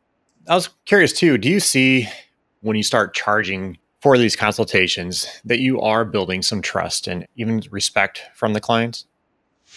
I 0.48 0.54
was 0.54 0.70
curious 0.84 1.12
too, 1.12 1.38
do 1.38 1.50
you 1.50 1.60
see 1.60 2.08
when 2.60 2.76
you 2.76 2.82
start 2.82 3.14
charging 3.14 3.78
for 4.00 4.16
these 4.16 4.36
consultations 4.36 5.26
that 5.44 5.58
you 5.58 5.80
are 5.80 6.04
building 6.04 6.42
some 6.42 6.62
trust 6.62 7.08
and 7.08 7.26
even 7.36 7.62
respect 7.70 8.22
from 8.34 8.52
the 8.52 8.60
clients? 8.60 9.06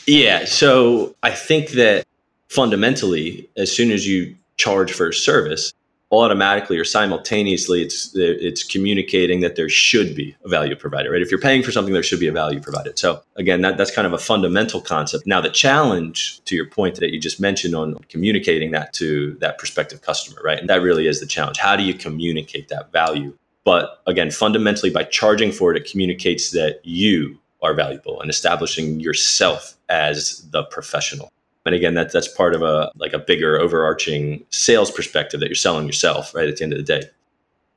Yeah. 0.10 0.46
So 0.46 1.16
I 1.22 1.30
think 1.30 1.72
that 1.72 2.04
fundamentally, 2.48 3.48
as 3.56 3.72
soon 3.72 3.92
as 3.92 4.08
you 4.08 4.36
charge 4.58 4.92
for 4.92 5.10
a 5.10 5.14
service, 5.14 5.72
automatically 6.12 6.76
or 6.76 6.84
simultaneously 6.84 7.84
it's 7.84 8.10
it's 8.16 8.64
communicating 8.64 9.42
that 9.42 9.56
there 9.56 9.70
should 9.70 10.16
be 10.16 10.36
a 10.44 10.50
value 10.50 10.76
provided 10.76 11.12
right? 11.12 11.22
If 11.22 11.30
you're 11.30 11.40
paying 11.40 11.62
for 11.62 11.72
something 11.72 11.94
there 11.94 12.02
should 12.02 12.20
be 12.20 12.28
a 12.28 12.32
value 12.32 12.60
provided 12.60 12.98
so 12.98 13.22
again 13.36 13.62
that, 13.62 13.78
that's 13.78 13.92
kind 13.92 14.08
of 14.08 14.14
a 14.14 14.18
fundamental 14.18 14.82
concept. 14.82 15.28
Now 15.28 15.40
the 15.40 15.52
challenge 15.52 16.44
to 16.46 16.56
your 16.56 16.66
point 16.66 16.96
that 16.96 17.14
you 17.14 17.20
just 17.20 17.40
mentioned 17.40 17.76
on 17.76 17.94
communicating 18.10 18.72
that 18.72 18.92
to 18.94 19.36
that 19.36 19.60
prospective 19.60 20.02
customer 20.02 20.42
right? 20.44 20.58
And 20.58 20.68
that 20.68 20.82
really 20.82 21.06
is 21.06 21.20
the 21.20 21.28
challenge. 21.28 21.60
How 21.60 21.76
do 21.76 21.84
you 21.84 21.94
communicate 21.94 22.70
that 22.70 22.92
value? 22.92 23.38
But 23.64 24.02
again 24.08 24.32
fundamentally 24.32 24.90
by 24.90 25.04
charging 25.04 25.52
for 25.52 25.70
it 25.76 25.78
it 25.78 25.92
communicates 25.92 26.50
that 26.50 26.80
you 26.84 27.38
are 27.62 27.74
valuable 27.74 28.22
and 28.22 28.30
establishing 28.30 29.00
yourself 29.00 29.76
as 29.90 30.48
the 30.52 30.64
professional. 30.64 31.32
And 31.66 31.76
again, 31.76 31.94
that, 31.96 32.12
that's 32.12 32.28
part 32.28 32.56
of 32.56 32.62
a 32.62 32.92
like 32.96 33.14
a 33.14 33.20
bigger 33.20 33.60
overarching 33.60 34.46
sales 34.50 34.90
perspective 34.90 35.40
that 35.40 35.48
you're 35.48 35.56
selling 35.56 35.86
yourself 35.86 36.34
right 36.34 36.48
at 36.48 36.58
the 36.58 36.64
end 36.64 36.74
of 36.74 36.80
the 36.80 36.84
day. 36.84 37.08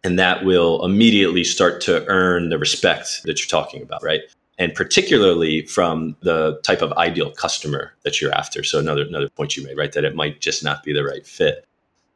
And 0.05 0.19
that 0.19 0.45
will 0.45 0.85
immediately 0.85 1.45
start 1.45 1.81
to 1.83 2.07
earn 2.07 2.49
the 2.49 2.59
respect 2.59 3.23
that 3.25 3.39
you're 3.39 3.49
talking 3.49 3.83
about, 3.83 4.03
right? 4.03 4.23
And 4.59 4.75
particularly 4.75 5.67
from 5.67 6.17
the 6.21 6.61
type 6.63 6.83
of 6.83 6.93
ideal 6.93 7.31
customer 7.33 7.93
that 8.03 8.21
you're 8.21 8.33
after. 8.33 8.63
So 8.63 8.79
another 8.79 9.03
another 9.03 9.29
point 9.29 9.57
you 9.57 9.65
made, 9.65 9.77
right? 9.77 9.93
That 9.93 10.05
it 10.05 10.15
might 10.15 10.41
just 10.41 10.65
not 10.65 10.83
be 10.83 10.93
the 10.93 11.05
right 11.05 11.27
fit. 11.27 11.67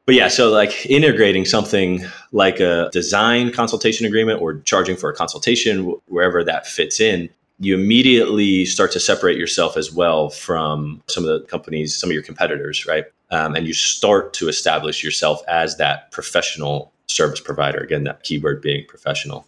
But 0.07 0.15
yeah, 0.15 0.29
so 0.29 0.51
like 0.51 0.87
integrating 0.87 1.45
something 1.45 2.05
like 2.31 2.61
a 2.61 2.89
design 2.93 3.53
consultation 3.53 4.07
agreement 4.07 4.41
or 4.41 4.61
charging 4.61 4.97
for 4.97 5.11
a 5.11 5.15
consultation, 5.15 5.97
wherever 6.07 6.45
that 6.45 6.67
fits 6.67 7.01
in, 7.01 7.29
you 7.59 7.75
immediately 7.75 8.67
start 8.67 8.93
to 8.93 9.01
separate 9.01 9.39
yourself 9.39 9.77
as 9.77 9.93
well 9.93 10.29
from 10.29 11.03
some 11.09 11.25
of 11.25 11.31
the 11.31 11.47
companies, 11.47 11.97
some 11.97 12.11
of 12.11 12.15
your 12.15 12.23
competitors, 12.23 12.87
right? 12.87 13.05
Um, 13.31 13.55
and 13.55 13.67
you 13.67 13.73
start 13.73 14.35
to 14.35 14.49
establish 14.49 15.03
yourself 15.03 15.41
as 15.49 15.77
that 15.79 16.13
professional 16.13 16.93
service 17.07 17.41
provider. 17.41 17.79
Again, 17.79 18.05
that 18.05 18.23
keyword 18.23 18.61
being 18.61 18.85
professional. 18.87 19.47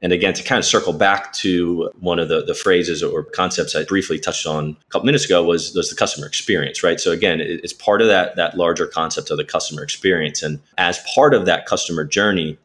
And 0.00 0.12
again, 0.12 0.32
to 0.34 0.44
kind 0.44 0.60
of 0.60 0.64
circle 0.64 0.92
back 0.92 1.32
to 1.34 1.90
one 1.98 2.20
of 2.20 2.28
the, 2.28 2.44
the 2.44 2.54
phrases 2.54 3.02
or 3.02 3.24
concepts 3.24 3.74
I 3.74 3.82
briefly 3.82 4.20
touched 4.20 4.46
on 4.46 4.76
a 4.80 4.90
couple 4.90 5.06
minutes 5.06 5.24
ago 5.24 5.42
was, 5.42 5.74
was 5.74 5.90
the 5.90 5.96
customer 5.96 6.26
experience, 6.26 6.84
right? 6.84 7.00
So 7.00 7.10
again, 7.10 7.40
it's 7.40 7.72
part 7.72 8.00
of 8.00 8.06
that, 8.06 8.36
that 8.36 8.56
larger 8.56 8.86
concept 8.86 9.30
of 9.30 9.38
the 9.38 9.44
customer 9.44 9.82
experience. 9.82 10.40
And 10.42 10.60
as 10.76 11.04
part 11.12 11.34
of 11.34 11.46
that 11.46 11.66
customer 11.66 12.04
journey, 12.04 12.56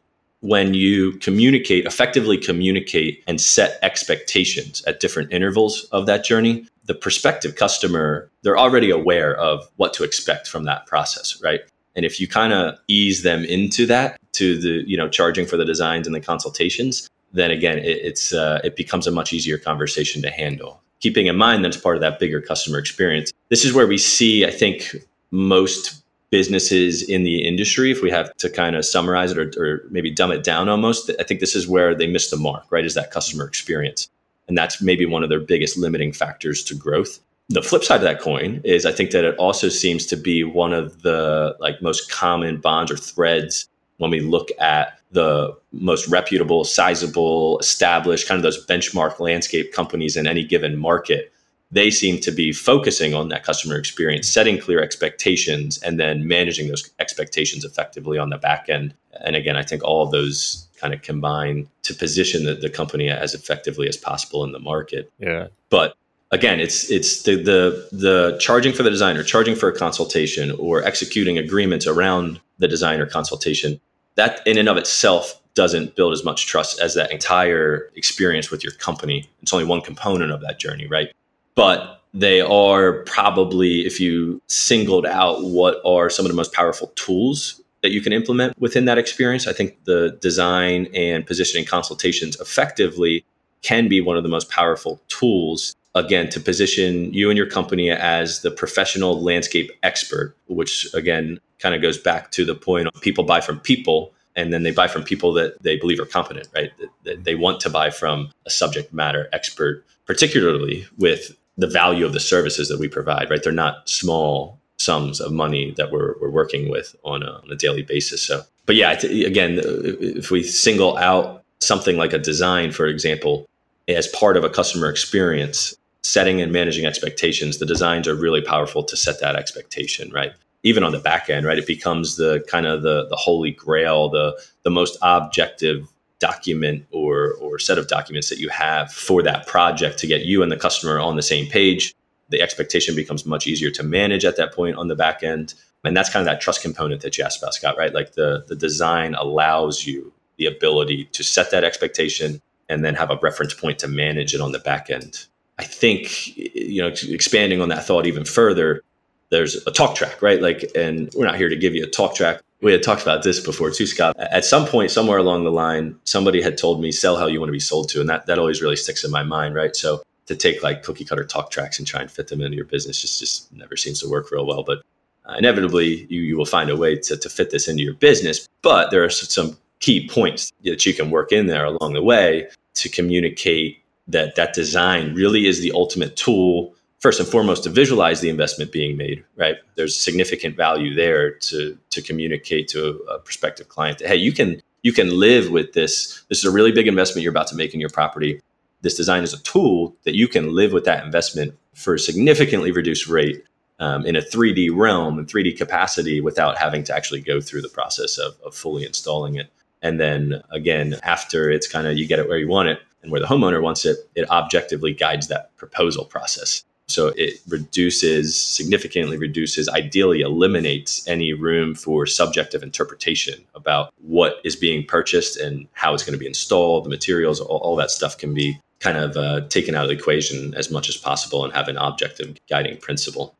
when 0.44 0.74
you 0.74 1.12
communicate, 1.20 1.86
effectively 1.86 2.36
communicate 2.36 3.24
and 3.26 3.40
set 3.40 3.78
expectations 3.80 4.84
at 4.86 5.00
different 5.00 5.32
intervals 5.32 5.84
of 5.84 6.04
that 6.04 6.22
journey, 6.22 6.66
the 6.84 6.94
prospective 6.94 7.56
customer, 7.56 8.30
they're 8.42 8.58
already 8.58 8.90
aware 8.90 9.34
of 9.36 9.66
what 9.76 9.94
to 9.94 10.04
expect 10.04 10.46
from 10.46 10.64
that 10.64 10.84
process, 10.84 11.40
right? 11.42 11.62
And 11.96 12.04
if 12.04 12.20
you 12.20 12.28
kind 12.28 12.52
of 12.52 12.78
ease 12.88 13.22
them 13.22 13.42
into 13.46 13.86
that, 13.86 14.20
to 14.34 14.60
the, 14.60 14.84
you 14.86 14.98
know, 14.98 15.08
charging 15.08 15.46
for 15.46 15.56
the 15.56 15.64
designs 15.64 16.06
and 16.06 16.14
the 16.14 16.20
consultations, 16.20 17.08
then 17.32 17.50
again, 17.50 17.78
it, 17.78 18.00
it's, 18.02 18.34
uh, 18.34 18.60
it 18.62 18.76
becomes 18.76 19.06
a 19.06 19.10
much 19.10 19.32
easier 19.32 19.56
conversation 19.56 20.20
to 20.20 20.30
handle. 20.30 20.82
Keeping 21.00 21.26
in 21.26 21.36
mind 21.36 21.64
that 21.64 21.68
it's 21.68 21.80
part 21.80 21.96
of 21.96 22.02
that 22.02 22.18
bigger 22.18 22.42
customer 22.42 22.78
experience. 22.78 23.32
This 23.48 23.64
is 23.64 23.72
where 23.72 23.86
we 23.86 23.96
see, 23.96 24.44
I 24.44 24.50
think, 24.50 24.94
most 25.30 26.03
businesses 26.38 27.02
in 27.02 27.22
the 27.22 27.46
industry, 27.46 27.92
if 27.92 28.02
we 28.02 28.10
have 28.10 28.34
to 28.38 28.50
kind 28.50 28.74
of 28.74 28.84
summarize 28.84 29.30
it 29.32 29.38
or, 29.38 29.52
or 29.62 29.82
maybe 29.90 30.10
dumb 30.10 30.32
it 30.32 30.42
down 30.42 30.68
almost, 30.68 31.10
I 31.20 31.22
think 31.22 31.38
this 31.40 31.54
is 31.54 31.68
where 31.68 31.94
they 31.94 32.08
miss 32.08 32.30
the 32.30 32.36
mark, 32.36 32.64
right? 32.70 32.84
Is 32.84 32.94
that 32.94 33.12
customer 33.12 33.46
experience. 33.46 34.08
And 34.48 34.58
that's 34.58 34.82
maybe 34.82 35.06
one 35.06 35.22
of 35.22 35.28
their 35.28 35.40
biggest 35.40 35.78
limiting 35.78 36.12
factors 36.12 36.64
to 36.64 36.74
growth 36.74 37.20
the 37.48 37.62
flip 37.62 37.84
side 37.84 37.96
of 37.96 38.02
that 38.02 38.20
coin 38.20 38.60
is 38.64 38.86
I 38.86 38.92
think 38.92 39.10
that 39.10 39.24
it 39.24 39.36
also 39.36 39.68
seems 39.68 40.06
to 40.06 40.16
be 40.16 40.44
one 40.44 40.72
of 40.72 41.02
the 41.02 41.56
like 41.60 41.82
most 41.82 42.10
common 42.10 42.58
bonds 42.58 42.90
or 42.90 42.96
threads 42.96 43.68
when 43.98 44.10
we 44.10 44.20
look 44.20 44.48
at 44.58 44.98
the 45.12 45.56
most 45.72 46.08
reputable, 46.08 46.64
sizable, 46.64 47.58
established 47.58 48.26
kind 48.26 48.38
of 48.38 48.42
those 48.42 48.66
benchmark 48.66 49.20
landscape 49.20 49.72
companies 49.72 50.16
in 50.16 50.26
any 50.26 50.42
given 50.42 50.78
market. 50.78 51.32
They 51.74 51.90
seem 51.90 52.20
to 52.20 52.30
be 52.30 52.52
focusing 52.52 53.14
on 53.14 53.28
that 53.30 53.42
customer 53.42 53.76
experience, 53.76 54.28
setting 54.28 54.60
clear 54.60 54.80
expectations, 54.80 55.78
and 55.78 55.98
then 55.98 56.28
managing 56.28 56.68
those 56.68 56.88
expectations 57.00 57.64
effectively 57.64 58.16
on 58.16 58.30
the 58.30 58.38
back 58.38 58.68
end. 58.68 58.94
And 59.24 59.34
again, 59.34 59.56
I 59.56 59.64
think 59.64 59.82
all 59.82 60.04
of 60.04 60.12
those 60.12 60.68
kind 60.76 60.94
of 60.94 61.02
combine 61.02 61.68
to 61.82 61.92
position 61.94 62.44
the, 62.44 62.54
the 62.54 62.70
company 62.70 63.08
as 63.08 63.34
effectively 63.34 63.88
as 63.88 63.96
possible 63.96 64.44
in 64.44 64.52
the 64.52 64.60
market. 64.60 65.10
Yeah. 65.18 65.48
But 65.68 65.96
again, 66.30 66.60
it's 66.60 66.90
it's 66.90 67.22
the 67.24 67.34
the 67.36 67.88
the 67.90 68.38
charging 68.38 68.72
for 68.72 68.84
the 68.84 68.90
designer, 68.90 69.24
charging 69.24 69.56
for 69.56 69.68
a 69.68 69.76
consultation, 69.76 70.52
or 70.52 70.82
executing 70.84 71.38
agreements 71.38 71.86
around 71.88 72.40
the 72.60 72.68
designer 72.68 73.06
consultation. 73.06 73.80
That 74.14 74.46
in 74.46 74.58
and 74.58 74.68
of 74.68 74.76
itself 74.76 75.40
doesn't 75.54 75.96
build 75.96 76.12
as 76.12 76.24
much 76.24 76.46
trust 76.46 76.80
as 76.80 76.94
that 76.94 77.10
entire 77.10 77.90
experience 77.96 78.50
with 78.50 78.62
your 78.62 78.72
company. 78.74 79.28
It's 79.42 79.52
only 79.52 79.64
one 79.64 79.80
component 79.80 80.30
of 80.30 80.40
that 80.42 80.60
journey, 80.60 80.86
right? 80.86 81.12
But 81.54 82.02
they 82.12 82.40
are 82.40 83.02
probably, 83.04 83.86
if 83.86 84.00
you 84.00 84.40
singled 84.46 85.06
out 85.06 85.42
what 85.42 85.80
are 85.84 86.08
some 86.10 86.24
of 86.24 86.30
the 86.30 86.36
most 86.36 86.52
powerful 86.52 86.88
tools 86.94 87.60
that 87.82 87.90
you 87.90 88.00
can 88.00 88.12
implement 88.12 88.58
within 88.58 88.86
that 88.86 88.98
experience, 88.98 89.46
I 89.46 89.52
think 89.52 89.84
the 89.84 90.16
design 90.20 90.88
and 90.94 91.26
positioning 91.26 91.66
consultations 91.66 92.40
effectively 92.40 93.24
can 93.62 93.88
be 93.88 94.00
one 94.00 94.16
of 94.16 94.22
the 94.22 94.28
most 94.28 94.48
powerful 94.50 95.00
tools 95.08 95.74
again 95.94 96.28
to 96.28 96.40
position 96.40 97.12
you 97.12 97.30
and 97.30 97.36
your 97.36 97.48
company 97.48 97.90
as 97.90 98.42
the 98.42 98.50
professional 98.50 99.20
landscape 99.22 99.70
expert 99.82 100.36
which 100.48 100.92
again 100.92 101.38
kind 101.60 101.74
of 101.74 101.80
goes 101.80 101.96
back 101.96 102.30
to 102.32 102.44
the 102.44 102.54
point 102.54 102.88
of 102.88 103.00
people 103.00 103.24
buy 103.24 103.40
from 103.40 103.60
people 103.60 104.12
and 104.36 104.52
then 104.52 104.64
they 104.64 104.72
buy 104.72 104.88
from 104.88 105.04
people 105.04 105.32
that 105.32 105.62
they 105.62 105.76
believe 105.76 106.00
are 106.00 106.04
competent 106.04 106.48
right? 106.54 106.72
That 107.04 107.24
they 107.24 107.36
want 107.36 107.60
to 107.60 107.70
buy 107.70 107.90
from 107.90 108.30
a 108.44 108.50
subject 108.50 108.92
matter 108.92 109.28
expert 109.32 109.84
particularly 110.04 110.86
with 110.98 111.36
the 111.56 111.66
value 111.66 112.04
of 112.04 112.12
the 112.12 112.20
services 112.20 112.68
that 112.68 112.78
we 112.78 112.88
provide 112.88 113.30
right 113.30 113.42
they're 113.42 113.52
not 113.52 113.88
small 113.88 114.58
sums 114.76 115.20
of 115.20 115.32
money 115.32 115.72
that 115.76 115.92
we're, 115.92 116.14
we're 116.20 116.30
working 116.30 116.68
with 116.68 116.96
on 117.04 117.22
a, 117.22 117.30
on 117.30 117.50
a 117.50 117.56
daily 117.56 117.82
basis 117.82 118.22
so 118.22 118.42
but 118.66 118.76
yeah 118.76 118.92
again 118.92 119.58
uh, 119.58 119.62
if 120.00 120.30
we 120.30 120.42
single 120.42 120.96
out 120.98 121.42
something 121.60 121.96
like 121.96 122.12
a 122.12 122.18
design 122.18 122.72
for 122.72 122.86
example 122.86 123.48
as 123.88 124.06
part 124.08 124.36
of 124.36 124.44
a 124.44 124.50
customer 124.50 124.88
experience 124.88 125.76
setting 126.04 126.40
and 126.40 126.52
managing 126.52 126.84
expectations, 126.84 127.58
the 127.58 127.66
designs 127.66 128.06
are 128.06 128.14
really 128.14 128.42
powerful 128.42 128.84
to 128.84 128.96
set 128.96 129.20
that 129.20 129.34
expectation, 129.34 130.12
right? 130.12 130.32
Even 130.62 130.84
on 130.84 130.92
the 130.92 130.98
back 130.98 131.28
end, 131.28 131.46
right? 131.46 131.58
It 131.58 131.66
becomes 131.66 132.16
the 132.16 132.44
kind 132.48 132.66
of 132.66 132.82
the 132.82 133.06
the 133.08 133.16
holy 133.16 133.50
grail, 133.50 134.08
the 134.08 134.38
the 134.62 134.70
most 134.70 134.96
objective 135.02 135.88
document 136.28 136.86
or 136.90 137.34
or 137.40 137.58
set 137.58 137.78
of 137.78 137.86
documents 137.88 138.28
that 138.30 138.38
you 138.38 138.48
have 138.48 138.92
for 138.92 139.22
that 139.22 139.46
project 139.46 139.98
to 139.98 140.06
get 140.06 140.22
you 140.24 140.42
and 140.42 140.50
the 140.50 140.56
customer 140.56 140.98
on 140.98 141.16
the 141.16 141.22
same 141.22 141.46
page. 141.46 141.94
The 142.30 142.40
expectation 142.40 142.96
becomes 142.96 143.26
much 143.26 143.46
easier 143.46 143.70
to 143.72 143.82
manage 143.82 144.24
at 144.24 144.36
that 144.36 144.52
point 144.52 144.76
on 144.76 144.88
the 144.88 144.96
back 144.96 145.22
end. 145.22 145.54
And 145.84 145.94
that's 145.96 146.10
kind 146.10 146.26
of 146.26 146.32
that 146.32 146.40
trust 146.40 146.62
component 146.62 147.02
that 147.02 147.18
you 147.18 147.24
asked 147.24 147.42
about, 147.42 147.54
Scott, 147.54 147.76
right? 147.76 147.92
Like 147.92 148.12
the 148.14 148.44
the 148.48 148.56
design 148.56 149.14
allows 149.14 149.86
you 149.86 150.12
the 150.38 150.46
ability 150.46 151.04
to 151.12 151.22
set 151.22 151.50
that 151.50 151.64
expectation 151.64 152.40
and 152.68 152.84
then 152.84 152.94
have 152.94 153.10
a 153.10 153.18
reference 153.22 153.54
point 153.54 153.78
to 153.80 153.88
manage 153.88 154.34
it 154.34 154.40
on 154.40 154.52
the 154.52 154.58
back 154.58 154.90
end 154.90 155.26
I 155.58 155.64
think 155.64 156.36
you 156.36 156.82
know 156.82 156.88
expanding 157.08 157.60
on 157.60 157.68
that 157.68 157.84
thought 157.84 158.06
even 158.06 158.24
further, 158.24 158.82
there's 159.30 159.64
a 159.66 159.70
talk 159.70 159.94
track, 159.94 160.20
right? 160.20 160.40
Like, 160.40 160.70
and 160.74 161.10
we're 161.14 161.26
not 161.26 161.36
here 161.36 161.48
to 161.48 161.56
give 161.56 161.74
you 161.74 161.84
a 161.84 161.88
talk 161.88 162.14
track. 162.14 162.40
We 162.60 162.72
had 162.72 162.82
talked 162.82 163.02
about 163.02 163.22
this 163.22 163.40
before 163.40 163.70
too, 163.70 163.86
Scott. 163.86 164.16
At 164.18 164.44
some 164.44 164.66
point, 164.66 164.90
somewhere 164.90 165.18
along 165.18 165.44
the 165.44 165.52
line, 165.52 165.96
somebody 166.04 166.40
had 166.40 166.56
told 166.56 166.80
me, 166.80 166.92
"Sell 166.92 167.16
how 167.16 167.26
you 167.26 167.40
want 167.40 167.48
to 167.48 167.52
be 167.52 167.60
sold 167.60 167.88
to," 167.90 168.00
and 168.00 168.08
that 168.08 168.26
that 168.26 168.38
always 168.38 168.62
really 168.62 168.76
sticks 168.76 169.04
in 169.04 169.10
my 169.10 169.22
mind, 169.22 169.54
right? 169.54 169.76
So 169.76 170.02
to 170.26 170.34
take 170.34 170.62
like 170.62 170.82
cookie 170.82 171.04
cutter 171.04 171.24
talk 171.24 171.50
tracks 171.50 171.78
and 171.78 171.86
try 171.86 172.00
and 172.00 172.10
fit 172.10 172.28
them 172.28 172.40
into 172.40 172.56
your 172.56 172.64
business 172.64 173.00
just 173.00 173.20
just 173.20 173.52
never 173.52 173.76
seems 173.76 174.00
to 174.00 174.08
work 174.08 174.30
real 174.30 174.46
well. 174.46 174.62
But 174.62 174.82
uh, 175.26 175.34
inevitably, 175.38 176.06
you 176.08 176.20
you 176.22 176.36
will 176.36 176.46
find 176.46 176.70
a 176.70 176.76
way 176.76 176.96
to 176.96 177.16
to 177.16 177.28
fit 177.28 177.50
this 177.50 177.68
into 177.68 177.82
your 177.82 177.94
business. 177.94 178.48
But 178.62 178.90
there 178.90 179.04
are 179.04 179.10
some 179.10 179.56
key 179.80 180.08
points 180.08 180.52
that 180.62 180.86
you 180.86 180.94
can 180.94 181.10
work 181.10 181.32
in 181.32 181.46
there 181.46 181.64
along 181.66 181.92
the 181.92 182.02
way 182.02 182.48
to 182.74 182.88
communicate 182.88 183.78
that 184.08 184.34
that 184.36 184.54
design 184.54 185.14
really 185.14 185.46
is 185.46 185.60
the 185.60 185.72
ultimate 185.72 186.16
tool 186.16 186.73
first 187.04 187.20
and 187.20 187.28
foremost 187.28 187.62
to 187.62 187.68
visualize 187.68 188.22
the 188.22 188.30
investment 188.30 188.72
being 188.72 188.96
made 188.96 189.22
right? 189.36 189.56
There's 189.74 189.94
significant 189.94 190.56
value 190.56 190.94
there 190.94 191.32
to 191.50 191.78
to 191.90 192.00
communicate 192.00 192.66
to 192.68 192.80
a 193.10 193.18
prospective 193.18 193.68
client 193.68 193.98
that 193.98 194.08
hey 194.08 194.16
you 194.16 194.32
can 194.32 194.62
you 194.82 194.92
can 194.92 195.10
live 195.10 195.50
with 195.50 195.74
this. 195.74 196.22
This 196.30 196.38
is 196.38 196.46
a 196.46 196.50
really 196.50 196.72
big 196.72 196.88
investment 196.88 197.22
you're 197.22 197.36
about 197.38 197.48
to 197.48 197.56
make 197.56 197.74
in 197.74 197.80
your 197.80 197.90
property. 197.90 198.40
This 198.80 198.94
design 198.94 199.22
is 199.22 199.34
a 199.34 199.42
tool 199.42 199.94
that 200.04 200.14
you 200.14 200.28
can 200.28 200.54
live 200.54 200.72
with 200.72 200.86
that 200.86 201.04
investment 201.04 201.54
for 201.74 201.92
a 201.94 201.98
significantly 201.98 202.70
reduced 202.70 203.06
rate 203.06 203.44
um, 203.80 204.06
in 204.06 204.16
a 204.16 204.22
3d 204.22 204.70
realm 204.74 205.18
and 205.18 205.28
3d 205.28 205.58
capacity 205.58 206.22
without 206.22 206.56
having 206.56 206.84
to 206.84 206.96
actually 206.96 207.20
go 207.20 207.38
through 207.38 207.60
the 207.60 207.74
process 207.80 208.16
of, 208.16 208.32
of 208.46 208.54
fully 208.54 208.82
installing 208.82 209.34
it. 209.34 209.48
And 209.82 210.00
then 210.00 210.42
again 210.50 210.96
after 211.02 211.50
it's 211.50 211.68
kind 211.68 211.86
of 211.86 211.98
you 211.98 212.06
get 212.06 212.18
it 212.18 212.28
where 212.28 212.38
you 212.38 212.48
want 212.48 212.70
it 212.70 212.78
and 213.02 213.12
where 213.12 213.20
the 213.20 213.26
homeowner 213.26 213.60
wants 213.62 213.84
it, 213.84 213.98
it 214.14 214.24
objectively 214.30 214.94
guides 214.94 215.28
that 215.28 215.54
proposal 215.58 216.06
process. 216.06 216.64
So 216.86 217.08
it 217.16 217.40
reduces, 217.48 218.36
significantly 218.36 219.16
reduces, 219.16 219.68
ideally 219.68 220.20
eliminates 220.20 221.06
any 221.08 221.32
room 221.32 221.74
for 221.74 222.06
subjective 222.06 222.62
interpretation 222.62 223.42
about 223.54 223.92
what 224.02 224.36
is 224.44 224.54
being 224.54 224.84
purchased 224.86 225.38
and 225.38 225.66
how 225.72 225.94
it's 225.94 226.04
going 226.04 226.12
to 226.12 226.18
be 226.18 226.26
installed, 226.26 226.84
the 226.84 226.90
materials, 226.90 227.40
all, 227.40 227.58
all 227.58 227.76
that 227.76 227.90
stuff 227.90 228.18
can 228.18 228.34
be 228.34 228.58
kind 228.80 228.98
of 228.98 229.16
uh, 229.16 229.40
taken 229.48 229.74
out 229.74 229.84
of 229.84 229.88
the 229.88 229.96
equation 229.96 230.54
as 230.54 230.70
much 230.70 230.90
as 230.90 230.96
possible 230.96 231.42
and 231.42 231.54
have 231.54 231.68
an 231.68 231.78
objective 231.78 232.36
guiding 232.50 232.76
principle. 232.76 233.34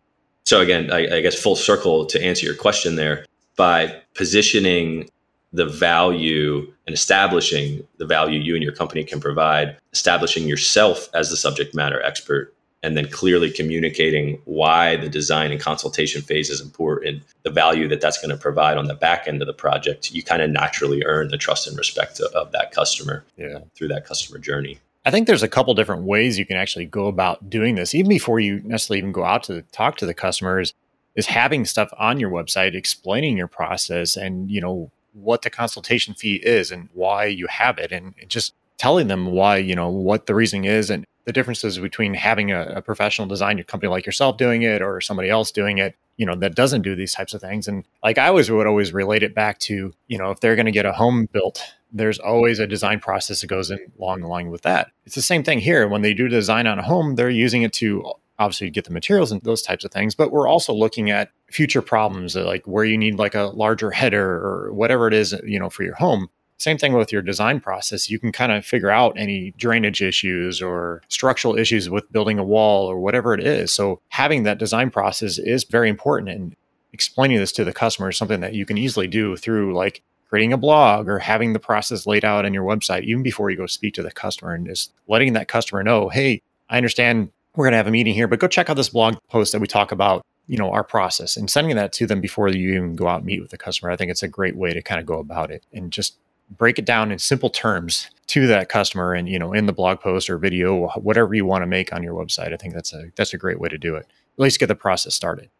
So 0.44 0.60
again, 0.60 0.90
I, 0.90 1.16
I 1.16 1.20
guess 1.20 1.40
full 1.40 1.56
circle 1.56 2.06
to 2.06 2.22
answer 2.22 2.46
your 2.46 2.54
question 2.54 2.96
there, 2.96 3.26
by 3.56 3.94
positioning 4.14 5.10
the 5.52 5.66
value 5.66 6.72
and 6.86 6.94
establishing 6.94 7.86
the 7.98 8.06
value 8.06 8.40
you 8.40 8.54
and 8.54 8.62
your 8.62 8.72
company 8.72 9.04
can 9.04 9.20
provide, 9.20 9.76
establishing 9.92 10.48
yourself 10.48 11.08
as 11.14 11.30
the 11.30 11.36
subject 11.36 11.74
matter 11.74 12.02
expert, 12.02 12.53
and 12.84 12.98
then 12.98 13.08
clearly 13.08 13.50
communicating 13.50 14.38
why 14.44 14.96
the 14.96 15.08
design 15.08 15.50
and 15.50 15.58
consultation 15.58 16.20
phase 16.20 16.50
is 16.50 16.60
important, 16.60 17.22
the 17.42 17.50
value 17.50 17.88
that 17.88 18.02
that's 18.02 18.18
going 18.18 18.28
to 18.28 18.36
provide 18.36 18.76
on 18.76 18.88
the 18.88 18.94
back 18.94 19.26
end 19.26 19.40
of 19.40 19.46
the 19.46 19.54
project, 19.54 20.12
you 20.12 20.22
kind 20.22 20.42
of 20.42 20.50
naturally 20.50 21.02
earn 21.06 21.28
the 21.28 21.38
trust 21.38 21.66
and 21.66 21.78
respect 21.78 22.20
of 22.20 22.52
that 22.52 22.72
customer 22.72 23.24
yeah. 23.38 23.60
through 23.74 23.88
that 23.88 24.04
customer 24.04 24.38
journey. 24.38 24.78
I 25.06 25.10
think 25.10 25.26
there's 25.26 25.42
a 25.42 25.48
couple 25.48 25.72
different 25.72 26.02
ways 26.02 26.38
you 26.38 26.44
can 26.44 26.58
actually 26.58 26.84
go 26.84 27.06
about 27.06 27.48
doing 27.48 27.74
this, 27.74 27.94
even 27.94 28.10
before 28.10 28.38
you 28.38 28.60
necessarily 28.64 28.98
even 28.98 29.12
go 29.12 29.24
out 29.24 29.44
to 29.44 29.62
talk 29.72 29.96
to 29.96 30.06
the 30.06 30.14
customers. 30.14 30.74
Is 31.14 31.26
having 31.26 31.64
stuff 31.64 31.90
on 31.96 32.18
your 32.18 32.28
website 32.28 32.74
explaining 32.74 33.36
your 33.36 33.46
process 33.46 34.16
and 34.16 34.50
you 34.50 34.60
know 34.60 34.90
what 35.12 35.42
the 35.42 35.48
consultation 35.48 36.12
fee 36.12 36.40
is 36.42 36.72
and 36.72 36.88
why 36.92 37.26
you 37.26 37.46
have 37.46 37.78
it 37.78 37.92
and 37.92 38.14
just 38.26 38.52
telling 38.78 39.06
them 39.06 39.26
why 39.26 39.58
you 39.58 39.76
know 39.76 39.88
what 39.88 40.26
the 40.26 40.34
reasoning 40.34 40.64
is 40.64 40.90
and 40.90 41.06
the 41.24 41.32
differences 41.32 41.78
between 41.78 42.14
having 42.14 42.52
a, 42.52 42.62
a, 42.76 42.82
professional 42.82 43.26
design 43.26 43.56
your 43.56 43.64
company 43.64 43.90
like 43.90 44.06
yourself 44.06 44.36
doing 44.36 44.62
it 44.62 44.82
or 44.82 45.00
somebody 45.00 45.30
else 45.30 45.50
doing 45.50 45.78
it 45.78 45.96
you 46.16 46.26
know 46.26 46.34
that 46.36 46.54
doesn't 46.54 46.82
do 46.82 46.94
these 46.94 47.12
types 47.12 47.34
of 47.34 47.40
things. 47.40 47.66
And 47.66 47.84
like 48.02 48.18
i 48.18 48.28
always 48.28 48.50
would 48.50 48.66
always 48.66 48.92
relate 48.92 49.22
it 49.22 49.34
back 49.34 49.58
to 49.60 49.92
you 50.06 50.18
know 50.18 50.30
if 50.30 50.40
they're 50.40 50.56
going 50.56 50.66
to 50.66 50.72
get 50.72 50.86
a 50.86 50.92
home 50.92 51.28
built 51.32 51.62
there's 51.92 52.18
always 52.18 52.58
a 52.58 52.66
design 52.66 52.98
process 52.98 53.40
that 53.40 53.46
goes 53.46 53.70
in 53.70 53.78
along 54.00 54.20
line 54.22 54.50
with 54.50 54.62
that. 54.62 54.90
It's 55.06 55.14
the 55.14 55.22
same 55.22 55.44
thing 55.44 55.60
here. 55.60 55.86
When 55.86 56.02
they 56.02 56.12
do 56.12 56.26
design 56.26 56.66
on 56.66 56.78
a 56.78 56.82
home 56.82 57.14
they're 57.14 57.30
using 57.30 57.62
it 57.62 57.72
to 57.74 58.12
obviously 58.38 58.68
get 58.68 58.84
the 58.84 58.90
materials 58.90 59.30
and 59.30 59.40
those 59.42 59.62
types 59.62 59.84
of 59.84 59.92
things 59.92 60.16
but 60.16 60.32
we're 60.32 60.48
also 60.48 60.72
looking 60.72 61.08
at 61.08 61.30
future 61.52 61.80
problems 61.80 62.34
like 62.34 62.66
where 62.66 62.84
you 62.84 62.98
need 62.98 63.14
like 63.14 63.36
a 63.36 63.42
larger 63.42 63.92
header 63.92 64.28
or 64.28 64.72
whatever 64.72 65.06
it 65.06 65.14
is 65.14 65.32
you 65.46 65.56
know 65.56 65.70
for 65.70 65.84
your 65.84 65.94
home 65.94 66.28
same 66.64 66.78
thing 66.78 66.92
with 66.94 67.12
your 67.12 67.22
design 67.22 67.60
process 67.60 68.10
you 68.10 68.18
can 68.18 68.32
kind 68.32 68.52
of 68.52 68.64
figure 68.64 68.90
out 68.90 69.14
any 69.16 69.52
drainage 69.56 70.02
issues 70.02 70.60
or 70.60 71.02
structural 71.08 71.56
issues 71.56 71.88
with 71.88 72.10
building 72.12 72.38
a 72.38 72.44
wall 72.44 72.86
or 72.86 72.98
whatever 72.98 73.34
it 73.34 73.40
is 73.40 73.72
so 73.72 74.00
having 74.08 74.42
that 74.42 74.58
design 74.58 74.90
process 74.90 75.38
is 75.38 75.64
very 75.64 75.88
important 75.88 76.28
and 76.28 76.56
explaining 76.92 77.38
this 77.38 77.52
to 77.52 77.64
the 77.64 77.72
customer 77.72 78.08
is 78.08 78.16
something 78.16 78.40
that 78.40 78.54
you 78.54 78.66
can 78.66 78.78
easily 78.78 79.06
do 79.06 79.36
through 79.36 79.74
like 79.74 80.02
creating 80.28 80.52
a 80.52 80.58
blog 80.58 81.08
or 81.08 81.18
having 81.18 81.52
the 81.52 81.58
process 81.58 82.06
laid 82.06 82.24
out 82.24 82.44
on 82.44 82.54
your 82.54 82.64
website 82.64 83.04
even 83.04 83.22
before 83.22 83.50
you 83.50 83.56
go 83.56 83.66
speak 83.66 83.94
to 83.94 84.02
the 84.02 84.10
customer 84.10 84.54
and 84.54 84.66
just 84.66 84.92
letting 85.06 85.32
that 85.32 85.48
customer 85.48 85.82
know 85.82 86.08
hey 86.08 86.40
i 86.68 86.76
understand 86.76 87.30
we're 87.56 87.66
going 87.66 87.72
to 87.72 87.78
have 87.78 87.86
a 87.86 87.90
meeting 87.90 88.14
here, 88.14 88.26
but 88.26 88.38
go 88.38 88.48
check 88.48 88.68
out 88.68 88.76
this 88.76 88.88
blog 88.88 89.16
post 89.28 89.52
that 89.52 89.60
we 89.60 89.66
talk 89.66 89.92
about, 89.92 90.24
you 90.46 90.58
know, 90.58 90.70
our 90.72 90.84
process 90.84 91.36
and 91.36 91.48
sending 91.48 91.76
that 91.76 91.92
to 91.92 92.06
them 92.06 92.20
before 92.20 92.48
you 92.48 92.74
even 92.74 92.96
go 92.96 93.06
out 93.06 93.18
and 93.18 93.26
meet 93.26 93.40
with 93.40 93.50
the 93.50 93.58
customer. 93.58 93.90
I 93.90 93.96
think 93.96 94.10
it's 94.10 94.22
a 94.22 94.28
great 94.28 94.56
way 94.56 94.74
to 94.74 94.82
kind 94.82 95.00
of 95.00 95.06
go 95.06 95.18
about 95.18 95.50
it 95.50 95.64
and 95.72 95.92
just 95.92 96.16
break 96.50 96.78
it 96.78 96.84
down 96.84 97.10
in 97.10 97.18
simple 97.18 97.50
terms 97.50 98.08
to 98.26 98.46
that 98.46 98.68
customer 98.68 99.14
and 99.14 99.28
you 99.28 99.38
know 99.38 99.52
in 99.52 99.66
the 99.66 99.72
blog 99.72 100.00
post 100.00 100.30
or 100.30 100.38
video 100.38 100.88
whatever 100.90 101.34
you 101.34 101.44
want 101.44 101.62
to 101.62 101.66
make 101.66 101.92
on 101.92 102.02
your 102.02 102.14
website 102.14 102.52
i 102.52 102.56
think 102.56 102.74
that's 102.74 102.92
a 102.92 103.04
that's 103.16 103.34
a 103.34 103.38
great 103.38 103.60
way 103.60 103.68
to 103.68 103.78
do 103.78 103.96
it 103.96 104.06
at 104.06 104.40
least 104.42 104.58
get 104.58 104.66
the 104.66 104.74
process 104.74 105.14
started 105.14 105.50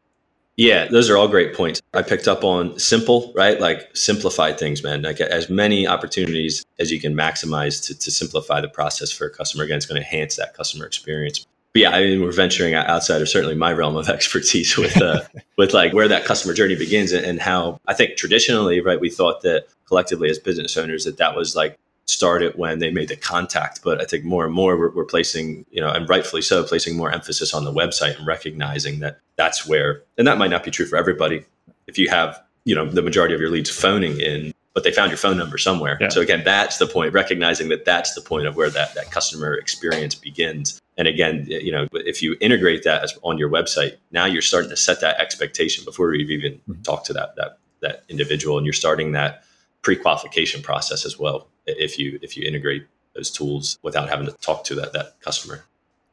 yeah, 0.57 0.87
those 0.87 1.11
are 1.11 1.17
all 1.17 1.27
great 1.27 1.55
points. 1.55 1.83
I 1.95 2.03
picked 2.03 2.29
up 2.29 2.45
on 2.45 2.79
simple, 2.79 3.33
right? 3.35 3.61
Like 3.61 3.91
simplify 3.97 4.53
things, 4.53 4.85
man. 4.85 5.03
Like 5.03 5.21
as 5.21 5.51
many 5.51 5.87
opportunities 5.87 6.65
as 6.79 6.93
you 6.93 7.01
can 7.01 7.15
maximize 7.15 7.85
to, 7.87 7.99
to 7.99 8.11
simplify 8.11 8.61
the 8.61 8.69
process 8.69 9.11
for 9.11 9.27
a 9.27 9.31
customer. 9.31 9.65
Again, 9.65 9.79
it's 9.79 9.87
going 9.87 10.01
to 10.01 10.07
enhance 10.07 10.37
that 10.37 10.55
customer 10.55 10.87
experience. 10.87 11.45
But 11.75 11.81
yeah, 11.81 11.91
I 11.91 12.05
mean, 12.05 12.23
we're 12.23 12.31
venturing 12.31 12.75
outside 12.75 13.21
of 13.21 13.29
certainly 13.29 13.57
my 13.57 13.73
realm 13.73 13.97
of 13.97 14.09
expertise 14.09 14.77
with 14.77 15.01
uh, 15.03 15.23
with 15.59 15.75
like 15.75 15.93
where 15.93 16.09
that 16.09 16.25
customer 16.25 16.55
journey 16.55 16.77
begins 16.77 17.13
and, 17.13 17.27
and 17.27 17.41
how 17.41 17.81
I 17.87 17.95
think 17.95 18.17
traditionally, 18.17 18.81
right, 18.81 19.01
we 19.01 19.11
thought 19.11 19.43
that 19.43 19.67
collectively 19.87 20.31
as 20.31 20.39
business 20.39 20.77
owners 20.77 21.05
that 21.05 21.19
that 21.19 21.37
was 21.37 21.55
like 21.55 21.79
started 22.07 22.57
when 22.57 22.79
they 22.79 22.91
made 22.91 23.09
the 23.09 23.17
contact. 23.17 23.81
But 23.83 24.01
I 24.01 24.05
think 24.05 24.25
more 24.25 24.45
and 24.45 24.55
more 24.55 24.77
we're, 24.77 24.91
we're, 24.91 25.05
placing, 25.05 25.65
you 25.71 25.81
know, 25.81 25.91
and 25.91 26.09
rightfully 26.09 26.43
so, 26.43 26.63
placing 26.63 26.97
more 26.97 27.11
emphasis 27.11 27.55
on 27.55 27.65
the 27.65 27.73
website 27.73 28.17
and 28.17 28.27
recognizing 28.27 29.01
that 29.01 29.21
that's 29.37 29.67
where, 29.67 30.03
and 30.19 30.27
that 30.27 30.39
might 30.39 30.51
not 30.51 30.65
be 30.65 30.71
true 30.71 30.87
for 30.87 30.97
everybody. 30.97 31.45
If 31.87 31.99
you 31.99 32.09
have, 32.11 32.41
you 32.65 32.75
know, 32.75 32.89
the 32.89 33.03
majority 33.03 33.35
of 33.35 33.41
your 33.41 33.51
leads 33.51 33.71
phoning 33.71 34.21
in, 34.21 34.53
but 34.75 34.85
they 34.85 34.91
found 34.91 35.11
your 35.11 35.19
phone 35.19 35.39
number 35.39 35.57
somewhere. 35.57 35.97
Yeah. 36.01 36.09
So 36.09 36.21
again, 36.21 36.43
that's 36.45 36.79
the 36.79 36.87
point, 36.87 37.13
recognizing 37.13 37.69
that 37.69 37.85
that's 37.85 38.15
the 38.15 38.21
point 38.21 38.47
of 38.47 38.57
where 38.57 38.71
that, 38.71 38.95
that 38.95 39.11
customer 39.11 39.55
experience 39.55 40.15
begins. 40.15 40.81
And 40.97 41.09
again, 41.09 41.45
you 41.49 41.73
know, 41.73 41.89
if 41.93 42.23
you 42.23 42.37
integrate 42.41 42.85
that 42.85 43.11
on 43.23 43.37
your 43.37 43.51
website, 43.51 43.97
now 44.13 44.27
you're 44.27 44.43
starting 44.43 44.71
to 44.71 44.77
set 44.77 45.01
that 45.01 45.19
expectation 45.19 45.85
before 45.85 46.15
you've 46.15 46.31
even 46.31 46.53
mm-hmm. 46.53 46.83
talked 46.83 47.07
to 47.07 47.13
that, 47.15 47.35
that, 47.37 47.59
that 47.81 48.05
individual 48.09 48.59
and 48.59 48.65
you're 48.65 48.73
starting 48.73 49.13
that 49.13 49.45
pre-qualification 49.83 50.63
process 50.63 51.05
as 51.05 51.19
well 51.19 51.47
if 51.67 51.99
you 51.99 52.19
if 52.23 52.37
you 52.37 52.47
integrate 52.47 52.87
those 53.15 53.31
tools 53.31 53.79
without 53.83 54.09
having 54.09 54.27
to 54.27 54.33
talk 54.33 54.65
to 54.65 54.75
that 54.75 54.93
that 54.93 55.21
customer. 55.21 55.65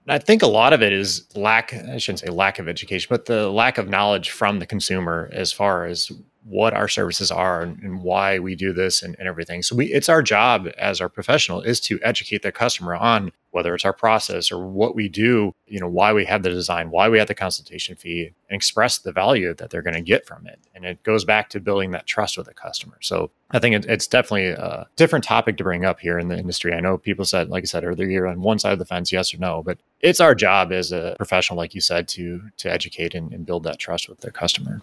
I 0.07 0.17
think 0.17 0.41
a 0.41 0.47
lot 0.47 0.73
of 0.73 0.81
it 0.81 0.91
is 0.91 1.25
lack, 1.35 1.73
I 1.73 1.99
shouldn't 1.99 2.19
say 2.19 2.27
lack 2.27 2.57
of 2.57 2.67
education, 2.67 3.07
but 3.09 3.25
the 3.25 3.49
lack 3.49 3.77
of 3.77 3.87
knowledge 3.87 4.31
from 4.31 4.57
the 4.57 4.65
consumer 4.65 5.29
as 5.31 5.51
far 5.51 5.85
as 5.85 6.11
what 6.43 6.73
our 6.73 6.87
services 6.87 7.31
are 7.31 7.61
and, 7.61 7.81
and 7.83 8.01
why 8.01 8.39
we 8.39 8.55
do 8.55 8.73
this 8.73 9.03
and, 9.03 9.15
and, 9.19 9.27
everything. 9.27 9.61
So 9.61 9.75
we 9.75 9.87
it's 9.93 10.09
our 10.09 10.23
job 10.23 10.67
as 10.77 10.99
our 10.99 11.09
professional 11.09 11.61
is 11.61 11.79
to 11.81 11.99
educate 12.01 12.41
the 12.41 12.51
customer 12.51 12.95
on 12.95 13.31
whether 13.51 13.75
it's 13.75 13.85
our 13.85 13.93
process 13.93 14.51
or 14.51 14.65
what 14.65 14.95
we 14.95 15.09
do, 15.09 15.53
you 15.67 15.79
know, 15.79 15.87
why 15.87 16.13
we 16.13 16.25
have 16.25 16.41
the 16.41 16.49
design, 16.49 16.89
why 16.89 17.09
we 17.09 17.19
have 17.19 17.27
the 17.27 17.35
consultation 17.35 17.95
fee, 17.95 18.31
and 18.49 18.55
express 18.55 18.97
the 18.97 19.11
value 19.11 19.53
that 19.53 19.69
they're 19.69 19.81
going 19.81 19.93
to 19.93 20.01
get 20.01 20.25
from 20.25 20.47
it. 20.47 20.57
And 20.73 20.85
it 20.85 21.03
goes 21.03 21.25
back 21.25 21.49
to 21.49 21.59
building 21.59 21.91
that 21.91 22.07
trust 22.07 22.37
with 22.37 22.47
the 22.47 22.53
customer. 22.53 22.97
So 23.01 23.29
I 23.51 23.59
think 23.59 23.75
it, 23.75 23.85
it's 23.85 24.07
definitely 24.07 24.47
a 24.47 24.87
different 24.95 25.25
topic 25.25 25.57
to 25.57 25.63
bring 25.63 25.85
up 25.85 25.99
here 25.99 26.17
in 26.17 26.29
the 26.29 26.37
industry. 26.37 26.73
I 26.73 26.79
know 26.79 26.97
people 26.97 27.25
said, 27.25 27.49
like 27.49 27.63
I 27.63 27.65
said 27.65 27.83
earlier, 27.83 28.07
you're 28.07 28.27
on 28.27 28.41
one 28.41 28.57
side 28.57 28.73
of 28.73 28.79
the 28.79 28.85
fence, 28.85 29.11
yes 29.11 29.33
or 29.33 29.37
no, 29.37 29.61
but 29.61 29.77
it's 29.99 30.21
our 30.21 30.33
job 30.33 30.71
as 30.71 30.91
a 30.91 31.15
professional, 31.17 31.57
like 31.57 31.75
you 31.75 31.81
said, 31.81 32.07
to 32.09 32.41
to 32.57 32.71
educate 32.71 33.13
and, 33.13 33.33
and 33.33 33.45
build 33.45 33.63
that 33.63 33.79
trust 33.79 34.07
with 34.09 34.21
their 34.21 34.31
customer. 34.31 34.81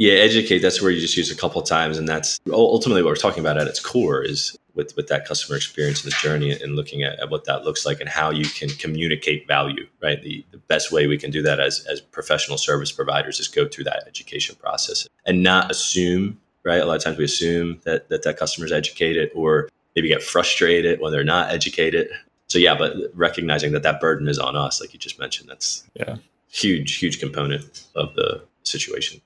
Yeah, 0.00 0.14
educate. 0.14 0.60
That's 0.60 0.80
where 0.80 0.90
you 0.90 0.98
just 0.98 1.14
use 1.14 1.30
a 1.30 1.36
couple 1.36 1.60
times, 1.60 1.98
and 1.98 2.08
that's 2.08 2.40
ultimately 2.50 3.02
what 3.02 3.10
we're 3.10 3.16
talking 3.16 3.40
about 3.40 3.58
at 3.58 3.66
its 3.66 3.80
core 3.80 4.22
is 4.22 4.56
with 4.74 4.96
with 4.96 5.08
that 5.08 5.26
customer 5.26 5.58
experience 5.58 6.02
and 6.02 6.10
the 6.10 6.16
journey, 6.16 6.52
and 6.52 6.74
looking 6.74 7.02
at, 7.02 7.20
at 7.20 7.28
what 7.28 7.44
that 7.44 7.64
looks 7.64 7.84
like 7.84 8.00
and 8.00 8.08
how 8.08 8.30
you 8.30 8.46
can 8.46 8.70
communicate 8.70 9.46
value. 9.46 9.86
Right. 10.02 10.22
The 10.22 10.42
the 10.52 10.56
best 10.56 10.90
way 10.90 11.06
we 11.06 11.18
can 11.18 11.30
do 11.30 11.42
that 11.42 11.60
as 11.60 11.84
as 11.86 12.00
professional 12.00 12.56
service 12.56 12.90
providers 12.90 13.40
is 13.40 13.46
go 13.46 13.68
through 13.68 13.84
that 13.84 14.04
education 14.06 14.56
process 14.58 15.06
and 15.26 15.42
not 15.42 15.70
assume. 15.70 16.40
Right. 16.64 16.80
A 16.80 16.86
lot 16.86 16.96
of 16.96 17.04
times 17.04 17.18
we 17.18 17.24
assume 17.24 17.78
that 17.84 18.08
that 18.08 18.22
that 18.22 18.38
customer 18.38 18.64
is 18.64 18.72
educated, 18.72 19.30
or 19.34 19.68
maybe 19.94 20.08
get 20.08 20.22
frustrated 20.22 20.98
when 21.02 21.12
they're 21.12 21.24
not 21.24 21.50
educated. 21.50 22.08
So 22.46 22.58
yeah, 22.58 22.74
but 22.74 22.96
recognizing 23.12 23.72
that 23.72 23.82
that 23.82 24.00
burden 24.00 24.28
is 24.28 24.38
on 24.38 24.56
us, 24.56 24.80
like 24.80 24.94
you 24.94 24.98
just 24.98 25.18
mentioned, 25.18 25.50
that's 25.50 25.84
yeah 25.92 26.16
huge 26.48 26.96
huge 26.96 27.20
component 27.20 27.84
of 27.94 28.14
the 28.14 28.42
situation. 28.62 29.20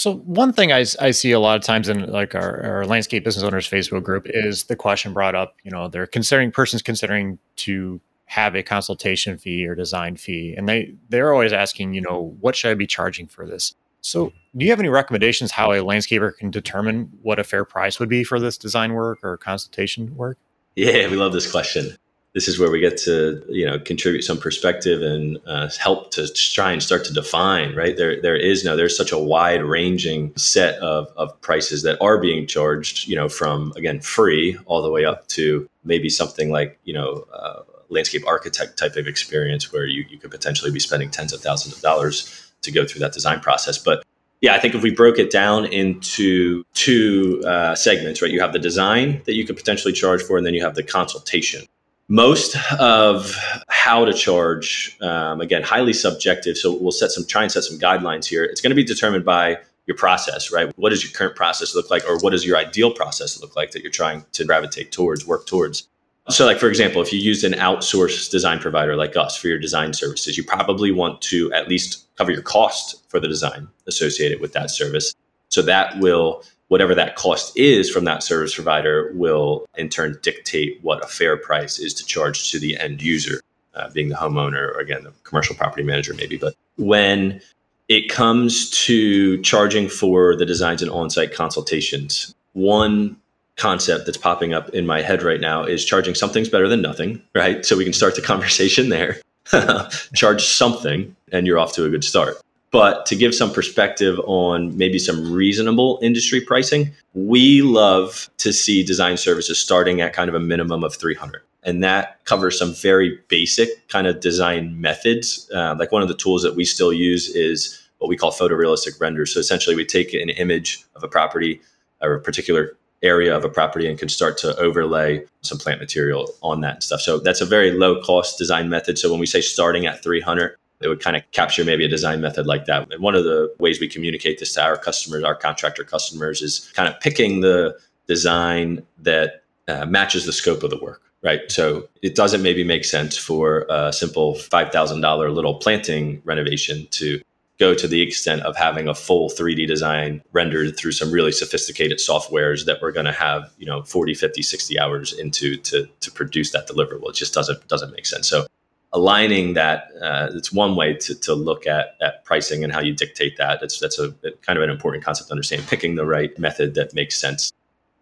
So 0.00 0.14
one 0.14 0.54
thing 0.54 0.72
I, 0.72 0.86
I 0.98 1.10
see 1.10 1.32
a 1.32 1.38
lot 1.38 1.58
of 1.58 1.62
times 1.62 1.86
in 1.86 2.10
like 2.10 2.34
our, 2.34 2.62
our 2.62 2.86
landscape 2.86 3.22
business 3.22 3.44
owners 3.44 3.68
Facebook 3.68 4.02
group 4.02 4.22
is 4.24 4.64
the 4.64 4.74
question 4.74 5.12
brought 5.12 5.34
up. 5.34 5.56
You 5.62 5.70
know, 5.70 5.88
they're 5.88 6.06
considering 6.06 6.50
persons 6.50 6.80
considering 6.80 7.38
to 7.56 8.00
have 8.24 8.54
a 8.54 8.62
consultation 8.62 9.36
fee 9.36 9.66
or 9.66 9.74
design 9.74 10.16
fee, 10.16 10.54
and 10.56 10.66
they 10.66 10.94
they're 11.10 11.34
always 11.34 11.52
asking, 11.52 11.92
you 11.92 12.00
know, 12.00 12.34
what 12.40 12.56
should 12.56 12.70
I 12.70 12.74
be 12.76 12.86
charging 12.86 13.26
for 13.26 13.44
this? 13.44 13.74
So, 14.00 14.32
do 14.56 14.64
you 14.64 14.70
have 14.70 14.80
any 14.80 14.88
recommendations 14.88 15.50
how 15.50 15.70
a 15.72 15.80
landscaper 15.80 16.34
can 16.34 16.50
determine 16.50 17.10
what 17.20 17.38
a 17.38 17.44
fair 17.44 17.66
price 17.66 18.00
would 18.00 18.08
be 18.08 18.24
for 18.24 18.40
this 18.40 18.56
design 18.56 18.94
work 18.94 19.18
or 19.22 19.36
consultation 19.36 20.16
work? 20.16 20.38
Yeah, 20.76 21.10
we 21.10 21.16
love 21.16 21.34
this 21.34 21.50
question 21.50 21.98
this 22.34 22.46
is 22.46 22.58
where 22.58 22.70
we 22.70 22.80
get 22.80 22.96
to 22.96 23.44
you 23.48 23.66
know 23.66 23.78
contribute 23.78 24.22
some 24.22 24.38
perspective 24.38 25.02
and 25.02 25.38
uh, 25.46 25.68
help 25.78 26.10
to 26.12 26.28
try 26.28 26.72
and 26.72 26.82
start 26.82 27.04
to 27.04 27.12
define 27.12 27.74
right? 27.74 27.96
There 27.96 28.20
there 28.20 28.36
is 28.36 28.64
no 28.64 28.76
there's 28.76 28.96
such 28.96 29.12
a 29.12 29.18
wide 29.18 29.62
ranging 29.62 30.32
set 30.36 30.76
of, 30.76 31.08
of 31.16 31.38
prices 31.40 31.82
that 31.82 32.00
are 32.00 32.18
being 32.18 32.46
charged 32.46 33.08
you 33.08 33.16
know 33.16 33.28
from 33.28 33.72
again 33.76 34.00
free 34.00 34.58
all 34.66 34.82
the 34.82 34.90
way 34.90 35.04
up 35.04 35.26
to 35.28 35.68
maybe 35.84 36.08
something 36.08 36.50
like 36.50 36.78
you 36.84 36.94
know 36.94 37.26
uh, 37.32 37.62
landscape 37.88 38.26
architect 38.26 38.78
type 38.78 38.96
of 38.96 39.06
experience 39.06 39.72
where 39.72 39.84
you, 39.84 40.04
you 40.08 40.18
could 40.18 40.30
potentially 40.30 40.70
be 40.70 40.80
spending 40.80 41.10
tens 41.10 41.32
of 41.32 41.40
thousands 41.40 41.76
of 41.76 41.82
dollars 41.82 42.52
to 42.62 42.70
go 42.70 42.86
through 42.86 43.00
that 43.00 43.12
design 43.12 43.40
process. 43.40 43.78
But 43.78 44.04
yeah, 44.40 44.54
I 44.54 44.58
think 44.58 44.74
if 44.74 44.82
we 44.82 44.90
broke 44.90 45.18
it 45.18 45.30
down 45.30 45.66
into 45.66 46.64
two 46.72 47.42
uh, 47.44 47.74
segments, 47.74 48.22
right? 48.22 48.30
You 48.30 48.40
have 48.40 48.52
the 48.52 48.58
design 48.58 49.20
that 49.26 49.34
you 49.34 49.44
could 49.44 49.56
potentially 49.56 49.92
charge 49.92 50.22
for, 50.22 50.38
and 50.38 50.46
then 50.46 50.54
you 50.54 50.62
have 50.62 50.74
the 50.74 50.82
consultation 50.82 51.66
most 52.10 52.56
of 52.80 53.36
how 53.68 54.04
to 54.04 54.12
charge 54.12 54.98
um, 55.00 55.40
again 55.40 55.62
highly 55.62 55.92
subjective 55.92 56.58
so 56.58 56.76
we'll 56.76 56.90
set 56.90 57.10
some 57.12 57.24
try 57.24 57.42
and 57.42 57.52
set 57.52 57.62
some 57.62 57.78
guidelines 57.78 58.26
here. 58.26 58.44
It's 58.44 58.60
going 58.60 58.72
to 58.72 58.76
be 58.76 58.84
determined 58.84 59.24
by 59.24 59.58
your 59.86 59.96
process 59.96 60.52
right? 60.52 60.72
What 60.76 60.90
does 60.90 61.04
your 61.04 61.12
current 61.12 61.36
process 61.36 61.74
look 61.74 61.88
like 61.88 62.04
or 62.06 62.18
what 62.18 62.30
does 62.30 62.44
your 62.44 62.56
ideal 62.56 62.90
process 62.90 63.40
look 63.40 63.54
like 63.54 63.70
that 63.70 63.82
you're 63.82 63.92
trying 63.92 64.24
to 64.32 64.44
gravitate 64.44 64.90
towards 64.90 65.24
work 65.24 65.46
towards? 65.46 65.88
So 66.28 66.46
like 66.46 66.58
for 66.58 66.68
example 66.68 67.00
if 67.00 67.12
you 67.12 67.20
use 67.20 67.44
an 67.44 67.52
outsourced 67.52 68.28
design 68.32 68.58
provider 68.58 68.96
like 68.96 69.16
us 69.16 69.36
for 69.36 69.46
your 69.46 69.58
design 69.58 69.92
services 69.92 70.36
you 70.36 70.42
probably 70.42 70.90
want 70.90 71.22
to 71.22 71.52
at 71.52 71.68
least 71.68 72.08
cover 72.16 72.32
your 72.32 72.42
cost 72.42 73.08
for 73.08 73.20
the 73.20 73.28
design 73.28 73.68
associated 73.86 74.40
with 74.40 74.52
that 74.54 74.70
service. 74.70 75.14
So 75.48 75.62
that 75.62 75.98
will 76.00 76.42
whatever 76.70 76.94
that 76.94 77.16
cost 77.16 77.56
is 77.56 77.90
from 77.90 78.04
that 78.04 78.22
service 78.22 78.54
provider 78.54 79.10
will 79.14 79.66
in 79.76 79.88
turn 79.88 80.16
dictate 80.22 80.78
what 80.82 81.04
a 81.04 81.08
fair 81.08 81.36
price 81.36 81.80
is 81.80 81.92
to 81.92 82.06
charge 82.06 82.48
to 82.52 82.60
the 82.60 82.78
end 82.78 83.02
user, 83.02 83.40
uh, 83.74 83.90
being 83.90 84.08
the 84.08 84.14
homeowner 84.14 84.72
or 84.72 84.78
again, 84.78 85.02
the 85.02 85.12
commercial 85.24 85.56
property 85.56 85.82
manager, 85.82 86.14
maybe. 86.14 86.38
But 86.38 86.54
when 86.76 87.40
it 87.88 88.08
comes 88.08 88.70
to 88.86 89.42
charging 89.42 89.88
for 89.88 90.36
the 90.36 90.46
designs 90.46 90.80
and 90.80 90.92
on 90.92 91.10
site 91.10 91.34
consultations, 91.34 92.36
one 92.52 93.16
concept 93.56 94.06
that's 94.06 94.16
popping 94.16 94.54
up 94.54 94.68
in 94.70 94.86
my 94.86 95.02
head 95.02 95.24
right 95.24 95.40
now 95.40 95.64
is 95.64 95.84
charging 95.84 96.14
something's 96.14 96.48
better 96.48 96.68
than 96.68 96.80
nothing, 96.80 97.20
right? 97.34 97.66
So 97.66 97.76
we 97.76 97.84
can 97.84 97.92
start 97.92 98.14
the 98.14 98.22
conversation 98.32 98.90
there. 98.90 99.20
Charge 100.14 100.44
something, 100.44 101.16
and 101.32 101.48
you're 101.48 101.58
off 101.58 101.72
to 101.72 101.84
a 101.84 101.90
good 101.90 102.04
start. 102.04 102.40
But 102.72 103.04
to 103.06 103.16
give 103.16 103.34
some 103.34 103.52
perspective 103.52 104.20
on 104.26 104.76
maybe 104.76 104.98
some 104.98 105.32
reasonable 105.32 105.98
industry 106.02 106.40
pricing, 106.40 106.92
we 107.14 107.62
love 107.62 108.30
to 108.38 108.52
see 108.52 108.84
design 108.84 109.16
services 109.16 109.58
starting 109.58 110.00
at 110.00 110.12
kind 110.12 110.28
of 110.28 110.34
a 110.34 110.40
minimum 110.40 110.84
of 110.84 110.94
300 110.94 111.42
and 111.62 111.82
that 111.84 112.24
covers 112.24 112.58
some 112.58 112.74
very 112.74 113.18
basic 113.28 113.88
kind 113.88 114.06
of 114.06 114.20
design 114.20 114.80
methods. 114.80 115.50
Uh, 115.54 115.74
like 115.78 115.92
one 115.92 116.02
of 116.02 116.08
the 116.08 116.14
tools 116.14 116.42
that 116.42 116.56
we 116.56 116.64
still 116.64 116.92
use 116.92 117.28
is 117.28 117.88
what 117.98 118.08
we 118.08 118.16
call 118.16 118.32
photorealistic 118.32 118.98
renders. 119.00 119.34
So 119.34 119.40
essentially, 119.40 119.76
we 119.76 119.84
take 119.84 120.14
an 120.14 120.30
image 120.30 120.84
of 120.96 121.02
a 121.02 121.08
property 121.08 121.60
or 122.00 122.14
a 122.14 122.20
particular 122.20 122.76
area 123.02 123.34
of 123.34 123.44
a 123.44 123.48
property 123.48 123.88
and 123.88 123.98
can 123.98 124.08
start 124.08 124.36
to 124.38 124.54
overlay 124.56 125.24
some 125.40 125.58
plant 125.58 125.80
material 125.80 126.28
on 126.42 126.60
that 126.60 126.82
stuff. 126.82 127.00
So 127.00 127.18
that's 127.18 127.40
a 127.40 127.46
very 127.46 127.72
low 127.72 128.02
cost 128.02 128.38
design 128.38 128.68
method. 128.68 128.98
So 128.98 129.10
when 129.10 129.20
we 129.20 129.26
say 129.26 129.40
starting 129.40 129.86
at 129.86 130.02
300, 130.02 130.56
it 130.80 130.88
would 130.88 131.00
kind 131.00 131.16
of 131.16 131.22
capture 131.32 131.64
maybe 131.64 131.84
a 131.84 131.88
design 131.88 132.20
method 132.20 132.46
like 132.46 132.64
that. 132.66 132.92
And 132.92 133.02
one 133.02 133.14
of 133.14 133.24
the 133.24 133.54
ways 133.58 133.80
we 133.80 133.88
communicate 133.88 134.38
this 134.38 134.54
to 134.54 134.62
our 134.62 134.76
customers, 134.76 135.24
our 135.24 135.34
contractor 135.34 135.84
customers, 135.84 136.42
is 136.42 136.70
kind 136.74 136.88
of 136.88 136.98
picking 137.00 137.40
the 137.40 137.78
design 138.06 138.82
that 138.98 139.44
uh, 139.68 139.86
matches 139.86 140.26
the 140.26 140.32
scope 140.32 140.62
of 140.62 140.70
the 140.70 140.78
work, 140.78 141.02
right? 141.22 141.40
So 141.48 141.88
it 142.02 142.14
doesn't 142.14 142.42
maybe 142.42 142.64
make 142.64 142.84
sense 142.84 143.16
for 143.16 143.66
a 143.68 143.92
simple 143.92 144.34
$5,000 144.34 145.34
little 145.34 145.54
planting 145.54 146.22
renovation 146.24 146.88
to 146.92 147.20
go 147.60 147.74
to 147.74 147.86
the 147.86 148.00
extent 148.00 148.40
of 148.42 148.56
having 148.56 148.88
a 148.88 148.94
full 148.94 149.28
3D 149.28 149.66
design 149.66 150.22
rendered 150.32 150.78
through 150.78 150.92
some 150.92 151.12
really 151.12 151.30
sophisticated 151.30 151.98
softwares 151.98 152.64
that 152.64 152.78
we're 152.80 152.90
going 152.90 153.04
to 153.04 153.12
have, 153.12 153.52
you 153.58 153.66
know, 153.66 153.82
40, 153.82 154.14
50, 154.14 154.40
60 154.40 154.80
hours 154.80 155.12
into 155.12 155.56
to, 155.58 155.86
to 156.00 156.10
produce 156.10 156.52
that 156.52 156.66
deliverable. 156.66 157.10
It 157.10 157.16
just 157.16 157.34
doesn't, 157.34 157.68
doesn't 157.68 157.92
make 157.92 158.06
sense. 158.06 158.28
So 158.28 158.46
aligning 158.92 159.54
that 159.54 159.88
uh, 160.02 160.30
it's 160.34 160.52
one 160.52 160.74
way 160.74 160.94
to, 160.94 161.14
to 161.14 161.34
look 161.34 161.66
at, 161.66 161.96
at 162.00 162.24
pricing 162.24 162.64
and 162.64 162.72
how 162.72 162.80
you 162.80 162.92
dictate 162.92 163.36
that. 163.36 163.60
That's 163.60 163.78
that's 163.78 163.98
a 163.98 164.12
kind 164.42 164.56
of 164.56 164.62
an 164.62 164.70
important 164.70 165.04
concept 165.04 165.28
to 165.28 165.32
understand 165.32 165.66
picking 165.68 165.94
the 165.94 166.06
right 166.06 166.36
method 166.38 166.74
that 166.74 166.94
makes 166.94 167.18
sense. 167.18 167.52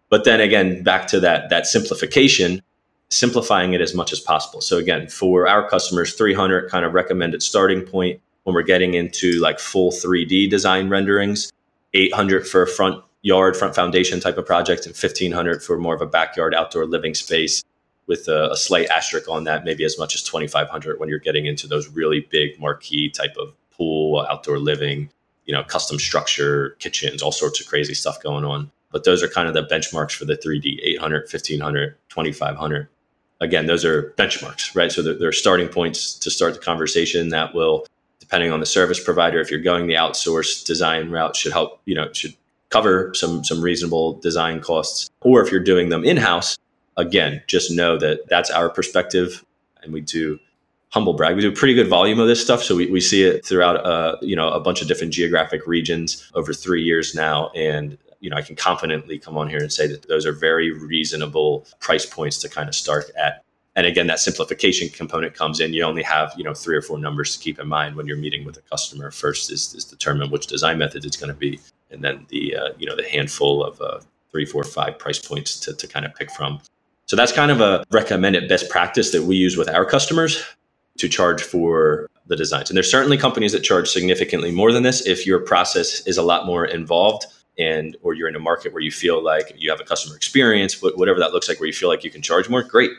But 0.09 0.23
then 0.23 0.41
again, 0.41 0.83
back 0.83 1.07
to 1.07 1.19
that 1.19 1.49
that 1.49 1.67
simplification, 1.67 2.61
simplifying 3.09 3.73
it 3.73 3.81
as 3.81 3.93
much 3.93 4.11
as 4.11 4.19
possible. 4.19 4.61
So 4.61 4.77
again, 4.77 5.07
for 5.07 5.47
our 5.47 5.67
customers, 5.69 6.13
300 6.13 6.69
kind 6.69 6.85
of 6.85 6.93
recommended 6.93 7.43
starting 7.43 7.81
point. 7.81 8.21
When 8.43 8.55
we're 8.55 8.63
getting 8.63 8.95
into 8.95 9.39
like 9.41 9.59
full 9.59 9.91
3D 9.91 10.49
design 10.49 10.89
renderings, 10.89 11.51
800 11.93 12.47
for 12.47 12.63
a 12.63 12.67
front 12.67 13.03
yard, 13.21 13.55
front 13.55 13.75
foundation 13.75 14.19
type 14.19 14.37
of 14.37 14.45
project, 14.45 14.87
and 14.87 14.95
1500 14.95 15.61
for 15.61 15.77
more 15.77 15.93
of 15.93 16.01
a 16.01 16.07
backyard 16.07 16.55
outdoor 16.55 16.85
living 16.85 17.13
space 17.13 17.63
with 18.09 18.27
a, 18.27 18.49
a 18.49 18.57
slight 18.57 18.89
asterisk 18.89 19.29
on 19.29 19.43
that, 19.45 19.63
maybe 19.63 19.85
as 19.85 19.97
much 19.97 20.15
as 20.15 20.23
2500 20.23 20.99
when 20.99 21.07
you're 21.07 21.19
getting 21.19 21.45
into 21.45 21.67
those 21.67 21.87
really 21.89 22.27
big 22.31 22.59
marquee 22.59 23.09
type 23.09 23.37
of 23.37 23.53
pool, 23.71 24.25
outdoor 24.29 24.57
living, 24.57 25.09
you 25.45 25.53
know, 25.53 25.63
custom 25.63 25.99
structure, 25.99 26.71
kitchens, 26.79 27.21
all 27.21 27.31
sorts 27.31 27.61
of 27.61 27.67
crazy 27.67 27.93
stuff 27.93 28.21
going 28.21 28.43
on. 28.43 28.71
But 28.91 29.03
those 29.03 29.21
are 29.21 29.27
kind 29.27 29.47
of 29.47 29.53
the 29.53 29.63
benchmarks 29.63 30.11
for 30.11 30.25
the 30.25 30.35
3D 30.35 30.79
800, 30.83 31.21
1500, 31.31 31.95
2500. 32.09 32.87
Again, 33.41 33.67
those 33.67 33.85
are 33.85 34.11
benchmarks, 34.17 34.75
right? 34.75 34.91
So 34.91 35.01
they're, 35.01 35.31
starting 35.31 35.69
points 35.69 36.17
to 36.19 36.31
start 36.31 36.55
the 36.55 36.59
conversation 36.59 37.29
that 37.29 37.53
will 37.53 37.85
depending 38.19 38.51
on 38.51 38.59
the 38.59 38.65
service 38.65 39.01
provider, 39.01 39.39
if 39.39 39.49
you're 39.49 39.61
going 39.61 39.87
the 39.87 39.93
outsourced 39.93 40.65
design 40.65 41.09
route, 41.09 41.35
should 41.35 41.51
help, 41.51 41.79
you 41.85 41.95
know, 41.95 42.11
should 42.13 42.35
cover 42.69 43.11
some 43.13 43.43
some 43.43 43.61
reasonable 43.61 44.19
design 44.19 44.59
costs. 44.61 45.09
Or 45.21 45.41
if 45.43 45.51
you're 45.51 45.63
doing 45.63 45.89
them 45.89 46.03
in-house, 46.03 46.57
again, 46.99 47.41
just 47.47 47.71
know 47.71 47.97
that 47.97 48.27
that's 48.29 48.51
our 48.51 48.69
perspective 48.69 49.43
and 49.81 49.93
we 49.93 50.01
do 50.01 50.37
humble 50.89 51.13
brag. 51.13 51.35
We 51.35 51.41
do 51.41 51.49
a 51.49 51.55
pretty 51.55 51.73
good 51.73 51.87
volume 51.87 52.19
of 52.19 52.27
this 52.27 52.41
stuff. 52.41 52.61
So 52.61 52.75
we, 52.75 52.87
we 52.87 52.99
see 52.99 53.23
it 53.23 53.45
throughout 53.45 53.85
uh, 53.85 54.17
you 54.21 54.35
know, 54.35 54.49
a 54.49 54.59
bunch 54.59 54.81
of 54.81 54.87
different 54.87 55.13
geographic 55.13 55.65
regions 55.65 56.29
over 56.33 56.53
three 56.53 56.83
years 56.83 57.15
now. 57.15 57.49
And 57.55 57.97
you 58.19 58.29
know, 58.29 58.35
I 58.35 58.41
can 58.41 58.55
confidently 58.55 59.17
come 59.17 59.37
on 59.37 59.49
here 59.49 59.59
and 59.59 59.71
say 59.71 59.87
that 59.87 60.07
those 60.07 60.25
are 60.25 60.33
very 60.33 60.71
reasonable 60.71 61.65
price 61.79 62.05
points 62.05 62.37
to 62.39 62.49
kind 62.49 62.67
of 62.67 62.75
start 62.75 63.09
at. 63.17 63.43
And 63.75 63.87
again, 63.87 64.07
that 64.07 64.19
simplification 64.19 64.89
component 64.89 65.35
comes 65.35 65.61
in. 65.61 65.73
You 65.73 65.83
only 65.83 66.03
have, 66.03 66.33
you 66.35 66.43
know, 66.43 66.53
three 66.53 66.75
or 66.75 66.81
four 66.81 66.97
numbers 66.97 67.37
to 67.37 67.41
keep 67.41 67.59
in 67.59 67.67
mind 67.67 67.95
when 67.95 68.07
you're 68.07 68.17
meeting 68.17 68.43
with 68.43 68.57
a 68.57 68.61
customer. 68.61 69.09
First 69.09 69.51
is, 69.51 69.73
is 69.73 69.85
determine 69.85 70.31
which 70.31 70.47
design 70.47 70.79
method 70.79 71.05
it's 71.05 71.15
going 71.15 71.31
to 71.31 71.39
be, 71.39 71.61
and 71.91 72.03
then 72.03 72.25
the, 72.27 72.57
uh, 72.57 72.69
you 72.77 72.87
know, 72.87 72.95
the 72.95 73.07
handful 73.07 73.63
of 73.63 73.79
uh, 73.79 73.99
three, 74.31 74.45
four, 74.45 74.63
five 74.63 74.99
price 74.99 75.19
points 75.19 75.59
to, 75.61 75.73
to 75.73 75.87
kind 75.87 76.05
of 76.05 76.13
pick 76.15 76.31
from. 76.31 76.59
So 77.09 77.15
that's 77.15 77.31
kind 77.31 77.49
of 77.49 77.59
a 77.59 77.83
recommended 77.89 78.47
best 78.47 78.69
practice 78.69 79.11
that 79.13 79.23
we 79.23 79.35
use 79.35 79.57
with 79.57 79.67
our 79.67 79.83
customers 79.83 80.45
to 80.99 81.09
charge 81.09 81.41
for 81.41 82.07
the 82.27 82.35
designs. 82.35 82.69
And 82.69 82.77
there's 82.77 82.91
certainly 82.91 83.17
companies 83.17 83.51
that 83.53 83.61
charge 83.61 83.89
significantly 83.89 84.51
more 84.51 84.71
than 84.71 84.83
this 84.83 85.07
if 85.07 85.25
your 85.25 85.39
process 85.39 86.05
is 86.05 86.19
a 86.19 86.21
lot 86.21 86.45
more 86.45 86.65
involved 86.65 87.25
and 87.57 87.97
or 88.03 88.13
you're 88.13 88.27
in 88.27 88.35
a 88.35 88.39
market 88.39 88.73
where 88.73 88.83
you 88.83 88.91
feel 88.91 89.23
like 89.23 89.51
you 89.57 89.71
have 89.71 89.81
a 89.81 89.83
customer 89.83 90.15
experience, 90.15 90.83
whatever 90.83 91.17
that 91.17 91.33
looks 91.33 91.49
like, 91.49 91.59
where 91.59 91.65
you 91.65 91.73
feel 91.73 91.89
like 91.89 92.03
you 92.03 92.11
can 92.11 92.21
charge 92.21 92.47
more, 92.47 92.61
great. 92.61 92.91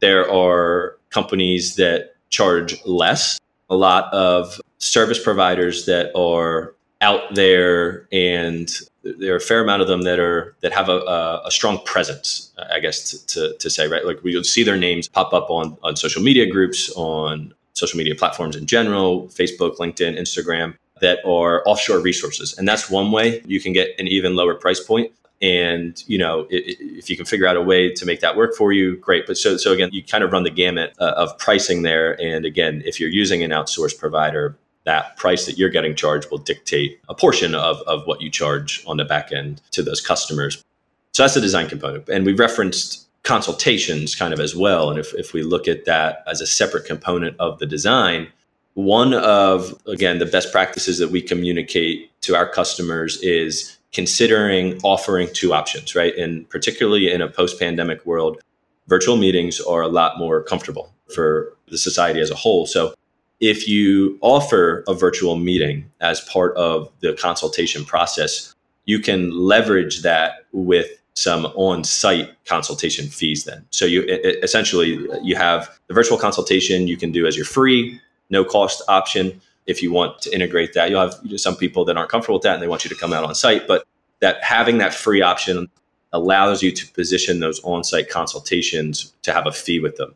There 0.00 0.28
are 0.28 0.98
companies 1.10 1.76
that 1.76 2.16
charge 2.30 2.84
less. 2.84 3.38
A 3.70 3.76
lot 3.76 4.12
of 4.12 4.60
service 4.78 5.22
providers 5.22 5.86
that 5.86 6.10
are 6.18 6.74
out 7.02 7.34
there, 7.34 8.06
and 8.12 8.72
there 9.02 9.34
are 9.34 9.36
a 9.36 9.40
fair 9.40 9.60
amount 9.60 9.82
of 9.82 9.88
them 9.88 10.02
that 10.02 10.18
are 10.18 10.56
that 10.60 10.72
have 10.72 10.88
a, 10.88 11.42
a 11.44 11.50
strong 11.50 11.84
presence. 11.84 12.52
I 12.70 12.78
guess 12.78 13.10
to, 13.10 13.26
to, 13.26 13.56
to 13.58 13.68
say 13.68 13.88
right, 13.88 14.06
like 14.06 14.22
we 14.22 14.42
see 14.44 14.62
their 14.62 14.78
names 14.78 15.08
pop 15.08 15.34
up 15.34 15.50
on 15.50 15.76
on 15.82 15.96
social 15.96 16.22
media 16.22 16.46
groups, 16.46 16.90
on 16.96 17.52
social 17.74 17.98
media 17.98 18.14
platforms 18.14 18.56
in 18.56 18.66
general, 18.66 19.26
Facebook, 19.28 19.76
LinkedIn, 19.76 20.18
Instagram, 20.18 20.76
that 21.00 21.18
are 21.26 21.62
offshore 21.66 22.00
resources, 22.00 22.56
and 22.56 22.66
that's 22.66 22.88
one 22.88 23.10
way 23.10 23.42
you 23.44 23.60
can 23.60 23.72
get 23.72 23.90
an 23.98 24.06
even 24.06 24.36
lower 24.36 24.54
price 24.54 24.80
point. 24.80 25.12
And 25.42 26.00
you 26.06 26.18
know 26.18 26.46
it, 26.50 26.78
if 26.78 27.10
you 27.10 27.16
can 27.16 27.26
figure 27.26 27.48
out 27.48 27.56
a 27.56 27.60
way 27.60 27.92
to 27.92 28.06
make 28.06 28.20
that 28.20 28.36
work 28.36 28.54
for 28.54 28.72
you 28.72 28.96
great. 28.98 29.26
But 29.26 29.36
so 29.36 29.56
so 29.56 29.72
again 29.72 29.90
you 29.92 30.04
kind 30.04 30.22
of 30.22 30.30
run 30.30 30.44
the 30.44 30.50
gamut 30.50 30.94
uh, 31.00 31.14
of 31.16 31.36
pricing 31.38 31.82
there. 31.82 32.12
And 32.22 32.44
again 32.44 32.80
if 32.86 33.00
you're 33.00 33.10
using 33.10 33.42
an 33.42 33.50
outsourced 33.50 33.98
provider 33.98 34.56
that 34.84 35.16
price 35.16 35.46
that 35.46 35.58
you're 35.58 35.70
getting 35.70 35.94
charged 35.94 36.30
will 36.30 36.38
dictate 36.38 37.00
a 37.08 37.14
portion 37.14 37.54
of, 37.54 37.80
of 37.82 38.06
what 38.06 38.20
you 38.20 38.30
charge 38.30 38.82
on 38.86 38.96
the 38.96 39.04
back 39.04 39.32
end 39.32 39.60
to 39.70 39.82
those 39.82 40.00
customers 40.00 40.62
so 41.12 41.22
that's 41.22 41.34
the 41.34 41.40
design 41.40 41.68
component 41.68 42.08
and 42.08 42.26
we 42.26 42.32
referenced 42.32 43.08
consultations 43.22 44.14
kind 44.14 44.34
of 44.34 44.40
as 44.40 44.56
well 44.56 44.90
and 44.90 44.98
if, 44.98 45.14
if 45.14 45.32
we 45.32 45.42
look 45.42 45.68
at 45.68 45.84
that 45.84 46.24
as 46.26 46.40
a 46.40 46.46
separate 46.46 46.84
component 46.84 47.38
of 47.38 47.58
the 47.58 47.66
design 47.66 48.26
one 48.74 49.14
of 49.14 49.80
again 49.86 50.18
the 50.18 50.26
best 50.26 50.50
practices 50.50 50.98
that 50.98 51.10
we 51.10 51.20
communicate 51.20 52.10
to 52.22 52.34
our 52.34 52.48
customers 52.48 53.20
is 53.22 53.78
considering 53.92 54.80
offering 54.82 55.28
two 55.32 55.52
options, 55.52 55.94
right? 55.94 56.16
And 56.16 56.48
particularly 56.48 57.12
in 57.12 57.20
a 57.20 57.28
post 57.28 57.58
pandemic 57.58 58.04
world, 58.06 58.40
virtual 58.88 59.16
meetings 59.16 59.60
are 59.60 59.82
a 59.82 59.88
lot 59.88 60.18
more 60.18 60.42
comfortable 60.42 60.92
for 61.14 61.54
the 61.68 61.78
society 61.78 62.20
as 62.20 62.30
a 62.30 62.34
whole. 62.34 62.66
So 62.66 62.94
if 63.42 63.68
you 63.68 64.16
offer 64.22 64.84
a 64.86 64.94
virtual 64.94 65.36
meeting 65.36 65.90
as 66.00 66.20
part 66.20 66.56
of 66.56 66.88
the 67.00 67.12
consultation 67.14 67.84
process, 67.84 68.54
you 68.86 69.00
can 69.00 69.30
leverage 69.32 70.02
that 70.02 70.46
with 70.52 70.88
some 71.14 71.46
on-site 71.56 72.30
consultation 72.46 73.08
fees 73.08 73.44
then. 73.44 73.66
So 73.70 73.84
you 73.84 74.02
it, 74.04 74.42
essentially 74.42 74.98
you 75.22 75.36
have 75.36 75.68
the 75.88 75.94
virtual 75.94 76.16
consultation 76.16 76.86
you 76.86 76.96
can 76.96 77.12
do 77.12 77.26
as 77.26 77.36
your 77.36 77.44
free 77.44 78.00
no 78.30 78.44
cost 78.44 78.80
option 78.88 79.40
if 79.66 79.82
you 79.82 79.92
want 79.92 80.22
to 80.22 80.34
integrate 80.34 80.72
that. 80.72 80.88
You'll 80.88 81.02
have 81.02 81.20
some 81.36 81.56
people 81.56 81.84
that 81.84 81.96
aren't 81.96 82.10
comfortable 82.10 82.36
with 82.36 82.44
that 82.44 82.54
and 82.54 82.62
they 82.62 82.68
want 82.68 82.84
you 82.84 82.88
to 82.88 82.96
come 82.96 83.12
out 83.12 83.24
on 83.24 83.34
site, 83.34 83.66
but 83.66 83.84
that 84.20 84.42
having 84.42 84.78
that 84.78 84.94
free 84.94 85.20
option 85.20 85.68
allows 86.12 86.62
you 86.62 86.70
to 86.70 86.86
position 86.92 87.40
those 87.40 87.60
on-site 87.64 88.08
consultations 88.08 89.12
to 89.22 89.32
have 89.32 89.46
a 89.46 89.52
fee 89.52 89.80
with 89.80 89.96
them. 89.96 90.14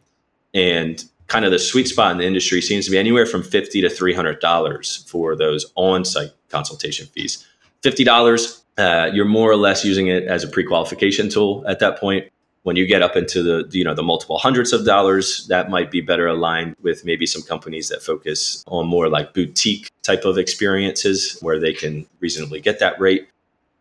And 0.55 1.05
kind 1.29 1.45
of 1.45 1.51
the 1.51 1.59
sweet 1.59 1.89
spot 1.89 2.13
in 2.13 2.19
the 2.19 2.25
industry 2.25 2.61
seems 2.61 2.85
to 2.85 2.91
be 2.91 2.99
anywhere 2.99 3.27
from 3.27 3.43
50 3.43 3.81
to 3.81 3.89
$300 3.89 5.09
for 5.09 5.37
those 5.37 5.67
on-site 5.75 6.33
consultation 6.49 7.07
fees. 7.09 7.47
$50, 7.83 8.63
uh, 8.79 9.11
you're 9.13 9.25
more 9.25 9.51
or 9.51 9.57
less 9.57 9.85
using 9.85 10.09
it 10.09 10.25
as 10.25 10.45
a 10.45 10.49
pre-qualification 10.49 11.29
tool 11.29 11.65
at 11.67 11.79
that 11.81 11.99
point. 11.99 12.31
When 12.63 12.75
you 12.75 12.85
get 12.85 13.01
up 13.01 13.15
into 13.15 13.45
the 13.45 13.69
you 13.71 13.85
know 13.85 13.95
the 13.95 14.03
multiple 14.03 14.39
hundreds 14.39 14.73
of 14.73 14.85
dollars 14.85 15.47
that 15.47 15.71
might 15.71 15.89
be 15.89 16.01
better 16.01 16.27
aligned 16.27 16.75
with 16.83 17.05
maybe 17.05 17.25
some 17.25 17.43
companies 17.43 17.89
that 17.91 18.03
focus 18.03 18.65
on 18.67 18.89
more 18.89 19.09
like 19.09 19.35
boutique 19.35 19.89
type 20.03 20.25
of 20.25 20.37
experiences 20.37 21.39
where 21.43 21.61
they 21.61 21.73
can 21.73 22.05
reasonably 22.19 22.61
get 22.61 22.81
that 22.81 22.99
rate. 22.99 23.29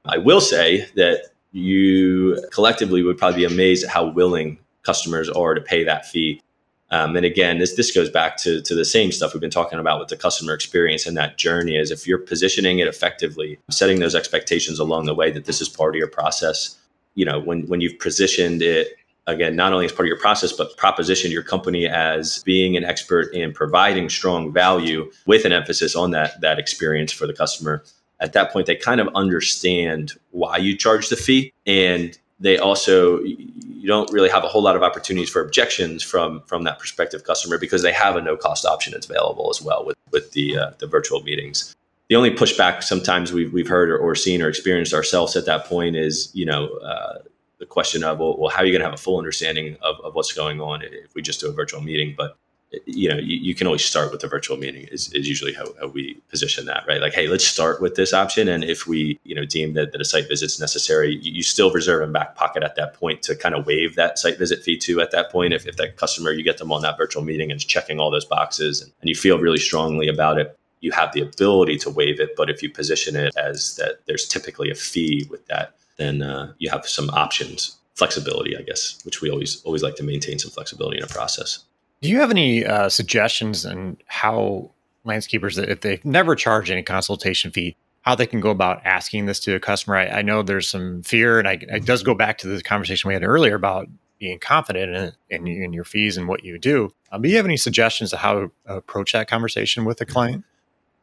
I 0.05 0.19
will 0.19 0.39
say 0.39 0.88
that 0.95 1.29
you 1.51 2.39
collectively 2.51 3.01
would 3.01 3.17
probably 3.17 3.47
be 3.47 3.51
amazed 3.51 3.86
at 3.86 3.89
how 3.89 4.05
willing 4.05 4.60
customers 4.84 5.29
are 5.29 5.55
to 5.55 5.62
pay 5.62 5.84
that 5.84 6.05
fee 6.05 6.43
um, 6.91 7.15
and 7.15 7.26
again, 7.26 7.58
this 7.58 7.76
this 7.76 7.91
goes 7.91 8.10
back 8.10 8.38
to 8.38 8.62
to 8.62 8.76
the 8.76 8.86
same 8.86 9.12
stuff 9.12 9.34
we've 9.34 9.41
been 9.41 9.50
talking 9.50 9.80
about 9.80 10.00
with 10.00 10.10
the 10.10 10.17
customer 10.17 10.54
experience 10.54 11.06
and 11.06 11.17
that 11.17 11.38
journey. 11.38 11.78
Is 11.78 11.91
if 11.91 12.06
you're 12.06 12.19
positioning 12.19 12.80
it 12.80 12.88
effectively, 12.88 13.58
setting 13.69 14.00
those 14.00 14.15
expectations 14.15 14.80
along 14.80 15.06
the 15.06 15.15
way 15.15 15.32
that 15.32 15.45
this 15.45 15.62
is 15.62 15.69
part 15.69 15.95
of 15.95 15.98
your 16.00 16.08
process, 16.08 16.78
you 17.15 17.26
know 17.26 17.39
when 17.39 17.65
when 17.67 17.82
you've 17.82 17.98
positioned 17.98 18.62
it 18.62 18.98
again 19.26 19.56
not 19.56 19.74
only 19.74 19.86
as 19.86 19.91
part 19.91 20.06
of 20.06 20.10
your 20.10 20.19
process 20.19 20.54
but 20.54 20.78
propositioned 20.78 21.32
your 21.32 21.43
company 21.43 21.88
as 21.88 22.43
being 22.43 22.78
an 22.78 22.84
expert 22.84 23.34
in 23.34 23.52
providing 23.52 24.08
strong 24.08 24.54
value 24.54 25.10
with 25.26 25.45
an 25.45 25.52
emphasis 25.52 25.95
on 25.95 26.12
that 26.12 26.39
that 26.41 26.60
experience 26.60 27.12
for 27.12 27.26
the 27.26 27.34
customer 27.34 27.84
at 28.19 28.34
that 28.34 28.52
point 28.52 28.67
they 28.67 28.76
kind 28.76 29.02
of 29.02 29.10
understand 29.15 30.13
why 30.32 30.58
you 30.58 30.78
charge 30.78 31.10
the 31.10 31.15
fee 31.15 31.52
and 31.65 32.19
they 32.45 32.58
also 32.58 33.19
you 33.21 33.88
don't 33.88 34.12
really 34.12 34.29
have 34.29 34.43
a 34.43 34.47
whole 34.47 34.63
lot 34.63 34.75
of 34.75 34.84
opportunities 34.84 35.29
for 35.29 35.41
objections 35.41 36.03
from 36.03 36.41
from 36.47 36.63
that 36.63 36.79
prospective 36.79 37.23
customer 37.23 37.58
because 37.58 37.81
they 37.81 37.93
have 37.93 38.15
a 38.15 38.21
no 38.21 38.36
cost 38.36 38.65
option 38.65 38.93
that's 38.93 39.10
available 39.10 39.49
as 39.49 39.62
well 39.62 39.86
with 39.86 39.97
with 40.12 40.31
the 40.31 40.58
uh, 40.58 40.71
the 40.79 40.88
virtual 40.88 41.21
meetings 41.23 41.75
the 42.08 42.15
only 42.15 42.31
pushback 42.31 42.84
sometimes 42.84 43.34
we've, 43.34 43.51
we've 43.51 43.67
heard 43.67 43.89
or, 43.89 43.97
or, 43.97 44.15
seen 44.15 44.41
or 44.41 44.47
experienced 44.47 44.93
ourselves 44.93 45.36
at 45.36 45.45
that 45.45 45.65
point 45.65 45.95
is, 45.95 46.29
you 46.34 46.45
know, 46.45 46.67
uh, 46.77 47.19
the 47.58 47.65
question 47.65 48.03
of, 48.03 48.19
well, 48.19 48.38
well 48.38 48.49
how 48.49 48.62
are 48.62 48.65
you 48.65 48.71
going 48.71 48.81
to 48.81 48.86
have 48.86 48.93
a 48.93 49.01
full 49.01 49.17
understanding 49.17 49.77
of, 49.81 49.99
of 50.01 50.13
what's 50.13 50.31
going 50.34 50.62
on 50.62 50.81
if 50.84 51.15
we 51.15 51.21
just 51.21 51.39
do 51.39 51.49
a 51.49 51.51
virtual 51.51 51.81
meeting? 51.81 52.13
But, 52.15 52.38
you 52.86 53.10
know, 53.10 53.17
you, 53.17 53.38
you 53.38 53.56
can 53.56 53.67
always 53.67 53.84
start 53.84 54.12
with 54.12 54.23
a 54.23 54.28
virtual 54.28 54.58
meeting 54.58 54.88
is, 54.91 55.12
is 55.13 55.28
usually 55.28 55.54
how, 55.54 55.65
how, 55.80 55.88
we 55.88 56.15
position 56.30 56.65
that, 56.65 56.84
right? 56.88 57.01
Like, 57.01 57.13
hey, 57.13 57.28
let's 57.28 57.45
start 57.45 57.82
with 57.82 57.95
this 57.95 58.13
option. 58.13 58.47
And 58.47 58.63
if 58.63 58.88
we, 58.88 59.19
you 59.23 59.36
know, 59.36 59.45
deem 59.45 59.73
that, 59.73 59.91
that 59.91 60.01
a 60.01 60.06
site 60.06 60.28
visit's 60.28 60.60
necessary, 60.60 61.15
you, 61.21 61.34
you 61.34 61.43
still 61.43 61.71
reserve 61.71 62.01
in 62.01 62.12
back 62.12 62.36
pocket 62.36 62.63
at 62.63 62.75
that 62.75 62.93
point 62.93 63.21
to 63.23 63.36
kind 63.36 63.56
of 63.56 63.65
waive 63.65 63.96
that 63.96 64.19
site 64.19 64.37
visit 64.37 64.63
fee 64.63 64.77
too 64.77 65.02
at 65.02 65.12
that 65.12 65.31
point. 65.31 65.54
If, 65.54 65.65
if 65.65 65.77
that 65.77 65.98
customer, 65.98 66.31
you 66.31 66.44
get 66.44 66.58
them 66.58 66.71
on 66.71 66.81
that 66.81 66.98
virtual 66.98 67.23
meeting 67.23 67.52
and 67.52 67.60
checking 67.65 68.00
all 68.00 68.12
those 68.12 68.25
boxes 68.25 68.81
and, 68.81 68.92
and 69.02 69.10
you 69.10 69.15
feel 69.15 69.39
really 69.39 69.60
strongly 69.60 70.08
about 70.08 70.37
it, 70.37 70.58
you 70.81 70.92
have 70.92 71.13
the 71.13 71.21
ability 71.21 71.77
to 71.79 71.89
waive 71.89 72.19
it. 72.19 72.35
But 72.35 72.50
if 72.50 72.62
you 72.62 72.69
position 72.69 73.15
it 73.15 73.35
as 73.37 73.75
that 73.77 74.00
there's 74.06 74.27
typically 74.27 74.69
a 74.69 74.75
fee 74.75 75.27
with 75.29 75.46
that, 75.48 75.75
then 75.98 76.21
uh, 76.21 76.54
you 76.58 76.69
have 76.69 76.85
some 76.85 77.10
options, 77.12 77.77
flexibility, 77.94 78.58
I 78.58 78.62
guess, 78.62 79.00
which 79.06 79.21
we 79.21 79.29
always 79.29 79.62
always 79.63 79.81
like 79.81 79.96
to 79.96 80.04
maintain 80.04 80.39
some 80.39 80.52
flexibility 80.52 80.98
in 80.98 81.04
a 81.04 81.08
process. 81.08 81.63
Do 82.06 82.12
you 82.12 82.19
have 82.19 82.29
any 82.29 82.63
uh, 82.63 82.87
suggestions 82.89 83.65
on 83.65 83.97
how 84.06 84.69
landscapers, 85.08 85.58
if 85.58 85.81
they 85.81 85.99
never 86.03 86.35
charge 86.35 86.69
any 86.69 86.83
consultation 86.83 87.49
fee, 87.49 87.75
how 88.01 88.13
they 88.13 88.27
can 88.27 88.39
go 88.39 88.51
about 88.51 88.85
asking 88.85 89.25
this 89.25 89.39
to 89.39 89.56
a 89.56 89.60
customer. 89.60 89.95
I, 89.95 90.08
I 90.08 90.21
know 90.21 90.43
there's 90.43 90.69
some 90.69 91.01
fear, 91.01 91.39
and 91.39 91.47
I, 91.47 91.53
it 91.62 91.85
does 91.85 92.03
go 92.03 92.13
back 92.13 92.37
to 92.39 92.47
the 92.47 92.62
conversation 92.62 93.08
we 93.08 93.15
had 93.15 93.23
earlier 93.23 93.56
about 93.56 93.87
being 94.19 94.37
confident 94.37 95.15
in, 95.29 95.47
in, 95.47 95.63
in 95.63 95.73
your 95.73 95.83
fees 95.83 96.15
and 96.15 96.27
what 96.27 96.43
you 96.43 96.60
do. 96.60 96.93
Um, 97.12 97.23
do 97.23 97.29
you 97.29 97.37
have 97.37 97.45
any 97.45 97.58
suggestions 97.58 98.13
of 98.13 98.19
how 98.19 98.33
to 98.33 98.51
approach 98.67 99.13
that 99.13 99.27
conversation 99.27 99.83
with 99.83 99.99
a 100.01 100.06
client? 100.06 100.45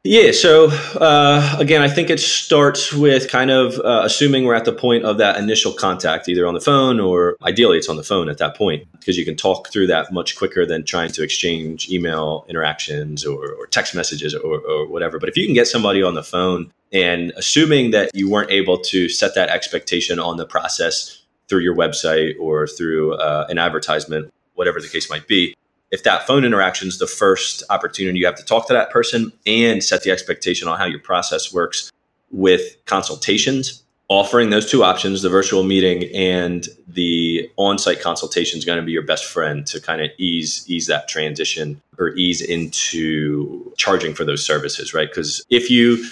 Yeah. 0.05 0.33
So 0.33 0.69
uh, 1.01 1.57
again, 1.61 1.81
I 1.81 1.89
think 1.89 2.11
it 2.11 2.19
starts 2.19 2.93
with 2.93 3.31
kind 3.31 3.53
of 3.53 3.79
uh, 3.79 4.03
assuming 4.05 4.45
we're 4.45 4.57
at 4.57 4.65
the 4.65 4.73
point 4.73 5.05
of 5.05 5.19
that 5.19 5.37
initial 5.37 5.73
contact, 5.73 6.29
either 6.29 6.45
on 6.45 6.55
the 6.55 6.61
phone 6.61 6.99
or 6.99 7.37
ideally 7.45 7.79
it's 7.79 7.89
on 7.89 7.97
the 7.97 8.03
phone 8.03 8.29
at 8.29 8.39
that 8.39 8.57
point, 8.57 8.91
because 8.99 9.17
you 9.17 9.25
can 9.25 9.37
talk 9.37 9.69
through 9.69 9.87
that 9.87 10.13
much 10.13 10.35
quicker 10.35 10.67
than 10.67 10.85
trying 10.85 11.13
to 11.13 11.23
exchange 11.23 11.89
email 11.89 12.45
interactions 12.49 13.25
or, 13.25 13.53
or 13.53 13.67
text 13.69 13.95
messages 13.95 14.35
or, 14.35 14.59
or 14.59 14.89
whatever. 14.89 15.21
But 15.21 15.29
if 15.29 15.37
you 15.37 15.47
can 15.47 15.55
get 15.55 15.69
somebody 15.69 16.03
on 16.03 16.15
the 16.15 16.25
phone 16.25 16.73
and 16.93 17.33
assuming 17.37 17.93
that 17.93 18.11
you 18.13 18.29
weren't 18.29 18.51
able 18.51 18.79
to 18.79 19.09
set 19.09 19.37
that 19.37 19.51
expectation 19.51 20.19
on 20.19 20.37
the 20.37 20.47
process 20.47 21.23
through 21.49 21.61
your 21.61 21.77
website 21.77 22.35
or 22.41 22.67
through 22.67 23.15
uh, 23.15 23.47
an 23.49 23.57
advertisement, 23.57 24.35
whatever 24.55 24.81
the 24.81 24.89
case 24.89 25.09
might 25.09 25.29
be, 25.29 25.55
if 25.93 26.03
that 26.03 26.27
phone 26.27 26.45
interaction 26.45 26.89
is 26.89 26.99
the 26.99 27.07
first 27.07 27.63
opportunity 27.71 28.19
you 28.19 28.27
have 28.27 28.35
to 28.35 28.45
talk 28.45 28.67
to 28.67 28.73
that 28.73 28.91
person 28.91 29.33
and 29.47 29.85
set 29.85 30.03
the 30.03 30.11
expectation 30.11 30.67
on 30.67 30.79
how 30.79 30.87
your 30.87 30.99
process 31.01 31.53
works 31.53 31.93
with 32.31 32.77
consultations 32.87 33.83
offering 34.13 34.51
those 34.51 34.71
two 34.71 34.85
options 34.85 35.23
the 35.23 35.29
virtual 35.31 35.63
meeting 35.63 36.05
and 36.15 36.69
the 36.87 37.51
on-site 37.57 38.03
consultation 38.03 38.59
is 38.59 38.65
going 38.65 38.79
to 38.79 38.85
be 38.85 38.93
your 38.93 39.03
best 39.03 39.25
friend 39.25 39.67
to 39.67 39.81
kind 39.81 40.03
of 40.03 40.11
ease 40.19 40.65
ease 40.69 40.87
that 40.87 41.09
transition 41.09 41.81
or 41.99 42.11
ease 42.11 42.43
into 42.43 43.73
charging 43.79 44.15
for 44.15 44.25
those 44.25 44.45
services 44.45 44.93
right? 44.93 45.09
Because 45.09 45.43
if 45.49 45.71
you 45.71 46.05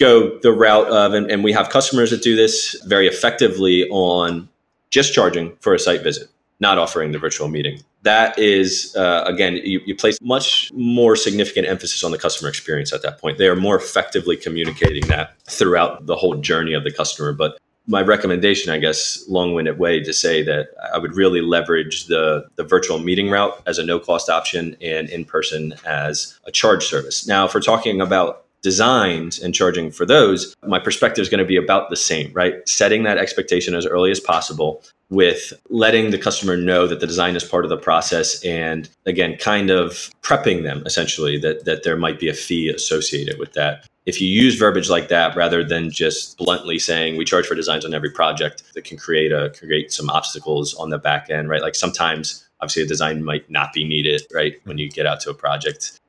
go 0.00 0.36
the 0.40 0.52
route 0.52 0.88
of 0.88 1.14
and, 1.14 1.30
and 1.30 1.44
we 1.44 1.52
have 1.52 1.68
customers 1.68 2.10
that 2.10 2.22
do 2.22 2.34
this 2.34 2.80
very 2.86 3.06
effectively 3.06 3.88
on 3.88 4.48
just 4.90 5.14
charging 5.14 5.54
for 5.60 5.74
a 5.74 5.78
site 5.78 6.02
visit 6.02 6.28
not 6.58 6.76
offering 6.76 7.12
the 7.12 7.18
virtual 7.18 7.46
meeting 7.46 7.80
that 8.04 8.38
is 8.38 8.94
uh, 8.96 9.24
again 9.26 9.56
you, 9.64 9.80
you, 9.84 9.94
place 9.94 10.18
much 10.22 10.70
more 10.72 11.16
significant 11.16 11.66
emphasis 11.66 12.04
on 12.04 12.10
the 12.12 12.18
customer 12.18 12.48
experience 12.48 12.92
at 12.92 13.02
that 13.02 13.20
point. 13.20 13.38
They 13.38 13.48
are 13.48 13.56
more 13.56 13.76
effectively 13.76 14.36
communicating 14.36 15.06
that 15.08 15.34
throughout 15.44 16.06
the 16.06 16.14
whole 16.14 16.36
journey 16.36 16.74
of 16.74 16.84
the 16.84 16.92
customer. 16.92 17.32
But 17.32 17.58
my 17.86 18.00
recommendation 18.00 18.72
i 18.72 18.78
guess 18.78 19.24
long-winded 19.28 19.78
way 19.78 20.00
to 20.00 20.10
say 20.10 20.42
that 20.42 20.68
i 20.94 20.96
would 20.96 21.14
really 21.14 21.42
leverage 21.42 22.06
the, 22.06 22.42
the 22.56 22.64
virtual 22.64 22.98
meeting 22.98 23.28
route 23.28 23.60
as 23.66 23.78
a 23.78 23.84
no 23.84 24.00
cost 24.00 24.30
option 24.30 24.74
and 24.80 25.10
in 25.10 25.22
person 25.22 25.74
as 25.84 26.38
a 26.46 26.50
charge 26.50 26.86
service. 26.86 27.26
Now 27.26 27.44
if 27.44 27.54
we're 27.54 27.60
talking 27.60 28.00
about 28.00 28.44
designs 28.62 29.38
and 29.38 29.54
charging 29.54 29.90
for 29.90 30.06
those, 30.06 30.56
my 30.66 30.78
perspective 30.78 31.20
is 31.20 31.28
going 31.28 31.38
to 31.38 31.44
be 31.44 31.56
about 31.56 31.90
the 31.90 31.96
same, 31.96 32.32
right? 32.32 32.66
Setting 32.66 33.02
that 33.02 33.18
expectation 33.18 33.74
as 33.74 33.84
early 33.84 34.10
as 34.10 34.18
possible 34.18 34.82
with 35.14 35.52
letting 35.70 36.10
the 36.10 36.18
customer 36.18 36.56
know 36.56 36.86
that 36.86 37.00
the 37.00 37.06
design 37.06 37.36
is 37.36 37.44
part 37.44 37.64
of 37.64 37.68
the 37.68 37.76
process 37.76 38.44
and 38.44 38.88
again 39.06 39.36
kind 39.36 39.70
of 39.70 40.10
prepping 40.22 40.62
them 40.62 40.82
essentially 40.86 41.38
that 41.38 41.64
that 41.64 41.82
there 41.84 41.96
might 41.96 42.18
be 42.18 42.28
a 42.28 42.34
fee 42.34 42.68
associated 42.68 43.38
with 43.38 43.52
that 43.52 43.88
if 44.06 44.20
you 44.20 44.28
use 44.28 44.56
verbiage 44.56 44.90
like 44.90 45.08
that 45.08 45.34
rather 45.34 45.64
than 45.64 45.90
just 45.90 46.36
bluntly 46.36 46.78
saying 46.78 47.16
we 47.16 47.24
charge 47.24 47.46
for 47.46 47.54
designs 47.54 47.84
on 47.84 47.94
every 47.94 48.10
project 48.10 48.62
that 48.74 48.84
can 48.84 48.98
create 48.98 49.32
a 49.32 49.50
create 49.58 49.92
some 49.92 50.10
obstacles 50.10 50.74
on 50.74 50.90
the 50.90 50.98
back 50.98 51.30
end 51.30 51.48
right 51.48 51.62
like 51.62 51.74
sometimes 51.74 52.46
obviously 52.60 52.82
a 52.82 52.86
design 52.86 53.24
might 53.24 53.48
not 53.50 53.72
be 53.72 53.84
needed 53.84 54.22
right 54.32 54.60
when 54.64 54.78
you 54.78 54.90
get 54.90 55.06
out 55.06 55.20
to 55.20 55.30
a 55.30 55.34
project 55.34 56.00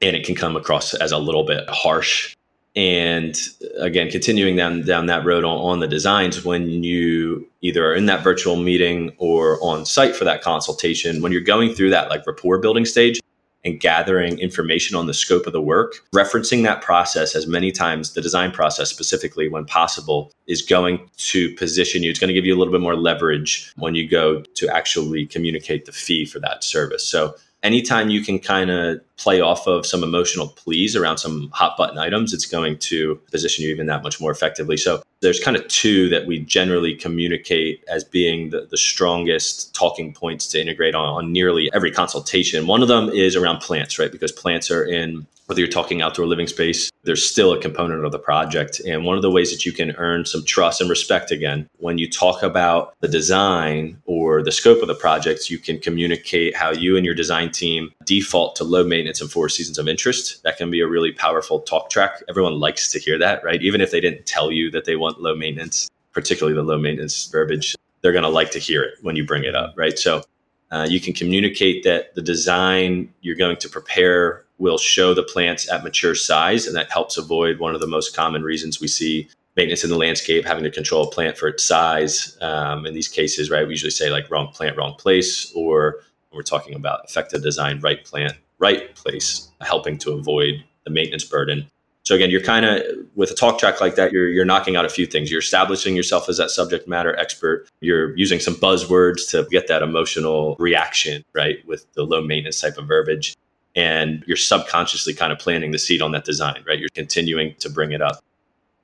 and 0.00 0.16
it 0.16 0.24
can 0.24 0.34
come 0.34 0.56
across 0.56 0.94
as 0.94 1.12
a 1.12 1.18
little 1.18 1.44
bit 1.44 1.68
harsh. 1.68 2.34
And 2.76 3.36
again, 3.78 4.10
continuing 4.10 4.56
down 4.56 4.82
down 4.82 5.06
that 5.06 5.24
road 5.24 5.44
on, 5.44 5.58
on 5.58 5.80
the 5.80 5.88
designs, 5.88 6.44
when 6.44 6.84
you 6.84 7.48
either 7.62 7.84
are 7.86 7.94
in 7.94 8.06
that 8.06 8.22
virtual 8.22 8.56
meeting 8.56 9.12
or 9.18 9.62
on 9.62 9.84
site 9.84 10.14
for 10.14 10.24
that 10.24 10.42
consultation, 10.42 11.20
when 11.20 11.32
you're 11.32 11.40
going 11.40 11.74
through 11.74 11.90
that 11.90 12.10
like 12.10 12.26
rapport 12.26 12.58
building 12.58 12.84
stage 12.84 13.20
and 13.64 13.80
gathering 13.80 14.38
information 14.38 14.96
on 14.96 15.06
the 15.06 15.12
scope 15.12 15.46
of 15.46 15.52
the 15.52 15.60
work, 15.60 15.96
referencing 16.14 16.62
that 16.62 16.80
process 16.80 17.34
as 17.34 17.46
many 17.46 17.70
times 17.70 18.14
the 18.14 18.22
design 18.22 18.50
process 18.50 18.88
specifically 18.88 19.48
when 19.48 19.64
possible 19.64 20.32
is 20.46 20.62
going 20.62 21.10
to 21.16 21.54
position 21.56 22.02
you. 22.02 22.10
It's 22.10 22.18
going 22.18 22.28
to 22.28 22.34
give 22.34 22.46
you 22.46 22.56
a 22.56 22.58
little 22.58 22.72
bit 22.72 22.80
more 22.80 22.96
leverage 22.96 23.70
when 23.76 23.94
you 23.94 24.08
go 24.08 24.42
to 24.42 24.68
actually 24.74 25.26
communicate 25.26 25.84
the 25.84 25.92
fee 25.92 26.24
for 26.24 26.38
that 26.40 26.64
service. 26.64 27.04
So 27.04 27.34
anytime 27.62 28.08
you 28.10 28.22
can 28.22 28.38
kind 28.38 28.70
of 28.70 29.00
play 29.20 29.40
off 29.40 29.66
of 29.66 29.84
some 29.84 30.02
emotional 30.02 30.48
pleas 30.48 30.96
around 30.96 31.18
some 31.18 31.50
hot 31.52 31.76
button 31.76 31.98
items, 31.98 32.32
it's 32.32 32.46
going 32.46 32.78
to 32.78 33.20
position 33.30 33.64
you 33.64 33.70
even 33.70 33.86
that 33.86 34.02
much 34.02 34.20
more 34.20 34.30
effectively. 34.30 34.76
So 34.76 35.02
there's 35.20 35.38
kind 35.38 35.56
of 35.56 35.68
two 35.68 36.08
that 36.08 36.26
we 36.26 36.40
generally 36.40 36.94
communicate 36.94 37.84
as 37.86 38.02
being 38.02 38.48
the, 38.50 38.66
the 38.70 38.78
strongest 38.78 39.74
talking 39.74 40.14
points 40.14 40.46
to 40.48 40.60
integrate 40.60 40.94
on, 40.94 41.04
on 41.04 41.32
nearly 41.32 41.70
every 41.74 41.90
consultation. 41.90 42.66
One 42.66 42.80
of 42.80 42.88
them 42.88 43.10
is 43.10 43.36
around 43.36 43.60
plants, 43.60 43.98
right? 43.98 44.10
Because 44.10 44.32
plants 44.32 44.70
are 44.70 44.84
in 44.84 45.26
whether 45.50 45.58
you're 45.58 45.68
talking 45.68 46.00
outdoor 46.00 46.26
living 46.26 46.46
space, 46.46 46.92
there's 47.02 47.28
still 47.28 47.52
a 47.52 47.60
component 47.60 48.04
of 48.04 48.12
the 48.12 48.20
project. 48.20 48.80
And 48.86 49.04
one 49.04 49.16
of 49.16 49.22
the 49.22 49.32
ways 49.32 49.50
that 49.50 49.66
you 49.66 49.72
can 49.72 49.90
earn 49.96 50.24
some 50.24 50.44
trust 50.44 50.80
and 50.80 50.88
respect 50.88 51.32
again, 51.32 51.68
when 51.78 51.98
you 51.98 52.08
talk 52.08 52.44
about 52.44 52.94
the 53.00 53.08
design 53.08 54.00
or 54.04 54.44
the 54.44 54.52
scope 54.52 54.80
of 54.80 54.86
the 54.86 54.94
project, 54.94 55.50
you 55.50 55.58
can 55.58 55.80
communicate 55.80 56.54
how 56.54 56.70
you 56.70 56.96
and 56.96 57.04
your 57.04 57.16
design 57.16 57.50
team 57.50 57.90
default 58.10 58.56
to 58.56 58.64
low 58.64 58.82
maintenance 58.82 59.20
and 59.20 59.30
four 59.30 59.48
seasons 59.48 59.78
of 59.78 59.86
interest. 59.86 60.42
That 60.42 60.56
can 60.56 60.68
be 60.68 60.80
a 60.80 60.88
really 60.88 61.12
powerful 61.12 61.60
talk 61.60 61.90
track. 61.90 62.24
Everyone 62.28 62.58
likes 62.58 62.90
to 62.90 62.98
hear 62.98 63.16
that, 63.18 63.44
right? 63.44 63.62
Even 63.62 63.80
if 63.80 63.92
they 63.92 64.00
didn't 64.00 64.26
tell 64.26 64.50
you 64.50 64.68
that 64.72 64.84
they 64.84 64.96
want 64.96 65.22
low 65.22 65.36
maintenance, 65.36 65.88
particularly 66.10 66.56
the 66.56 66.64
low 66.64 66.76
maintenance 66.76 67.26
verbiage, 67.26 67.76
they're 68.00 68.10
going 68.10 68.24
to 68.24 68.28
like 68.28 68.50
to 68.50 68.58
hear 68.58 68.82
it 68.82 68.94
when 69.02 69.14
you 69.14 69.24
bring 69.24 69.44
it 69.44 69.54
up, 69.54 69.74
right? 69.76 69.96
So 69.96 70.24
uh, 70.72 70.88
you 70.90 71.00
can 71.00 71.12
communicate 71.12 71.84
that 71.84 72.12
the 72.16 72.22
design 72.22 73.14
you're 73.20 73.36
going 73.36 73.58
to 73.58 73.68
prepare 73.68 74.44
will 74.58 74.76
show 74.76 75.14
the 75.14 75.22
plants 75.22 75.70
at 75.70 75.84
mature 75.84 76.16
size, 76.16 76.66
and 76.66 76.74
that 76.74 76.90
helps 76.90 77.16
avoid 77.16 77.60
one 77.60 77.76
of 77.76 77.80
the 77.80 77.86
most 77.86 78.16
common 78.16 78.42
reasons 78.42 78.80
we 78.80 78.88
see 78.88 79.28
maintenance 79.56 79.84
in 79.84 79.90
the 79.90 79.96
landscape 79.96 80.44
having 80.44 80.64
to 80.64 80.70
control 80.70 81.06
a 81.06 81.10
plant 81.12 81.38
for 81.38 81.46
its 81.46 81.62
size. 81.62 82.36
Um, 82.40 82.86
in 82.86 82.92
these 82.94 83.08
cases, 83.08 83.50
right, 83.50 83.64
we 83.64 83.74
usually 83.74 83.90
say 83.90 84.10
like 84.10 84.28
wrong 84.32 84.48
plant, 84.48 84.76
wrong 84.76 84.94
place, 84.94 85.52
or 85.54 86.00
we're 86.32 86.42
talking 86.42 86.74
about 86.74 87.04
effective 87.04 87.42
design, 87.42 87.80
right 87.80 88.04
plant, 88.04 88.34
right 88.58 88.94
place, 88.94 89.50
helping 89.60 89.98
to 89.98 90.12
avoid 90.12 90.64
the 90.84 90.90
maintenance 90.90 91.24
burden. 91.24 91.68
So 92.04 92.14
again, 92.14 92.30
you're 92.30 92.40
kind 92.40 92.64
of 92.64 92.82
with 93.14 93.30
a 93.30 93.34
talk 93.34 93.58
track 93.58 93.80
like 93.80 93.94
that, 93.96 94.12
you're 94.12 94.28
you're 94.28 94.44
knocking 94.44 94.74
out 94.74 94.84
a 94.84 94.88
few 94.88 95.06
things. 95.06 95.30
You're 95.30 95.40
establishing 95.40 95.94
yourself 95.94 96.28
as 96.28 96.38
that 96.38 96.50
subject 96.50 96.88
matter 96.88 97.14
expert. 97.16 97.68
You're 97.80 98.16
using 98.16 98.40
some 98.40 98.54
buzzwords 98.54 99.28
to 99.30 99.46
get 99.50 99.68
that 99.68 99.82
emotional 99.82 100.56
reaction, 100.58 101.24
right, 101.34 101.64
with 101.66 101.86
the 101.92 102.04
low 102.04 102.22
maintenance 102.22 102.60
type 102.60 102.78
of 102.78 102.86
verbiage 102.86 103.36
and 103.76 104.24
you're 104.26 104.36
subconsciously 104.36 105.14
kind 105.14 105.32
of 105.32 105.38
planting 105.38 105.70
the 105.70 105.78
seed 105.78 106.02
on 106.02 106.12
that 106.12 106.24
design, 106.24 106.62
right? 106.66 106.78
You're 106.78 106.88
continuing 106.94 107.54
to 107.60 107.70
bring 107.70 107.92
it 107.92 108.02
up. 108.02 108.22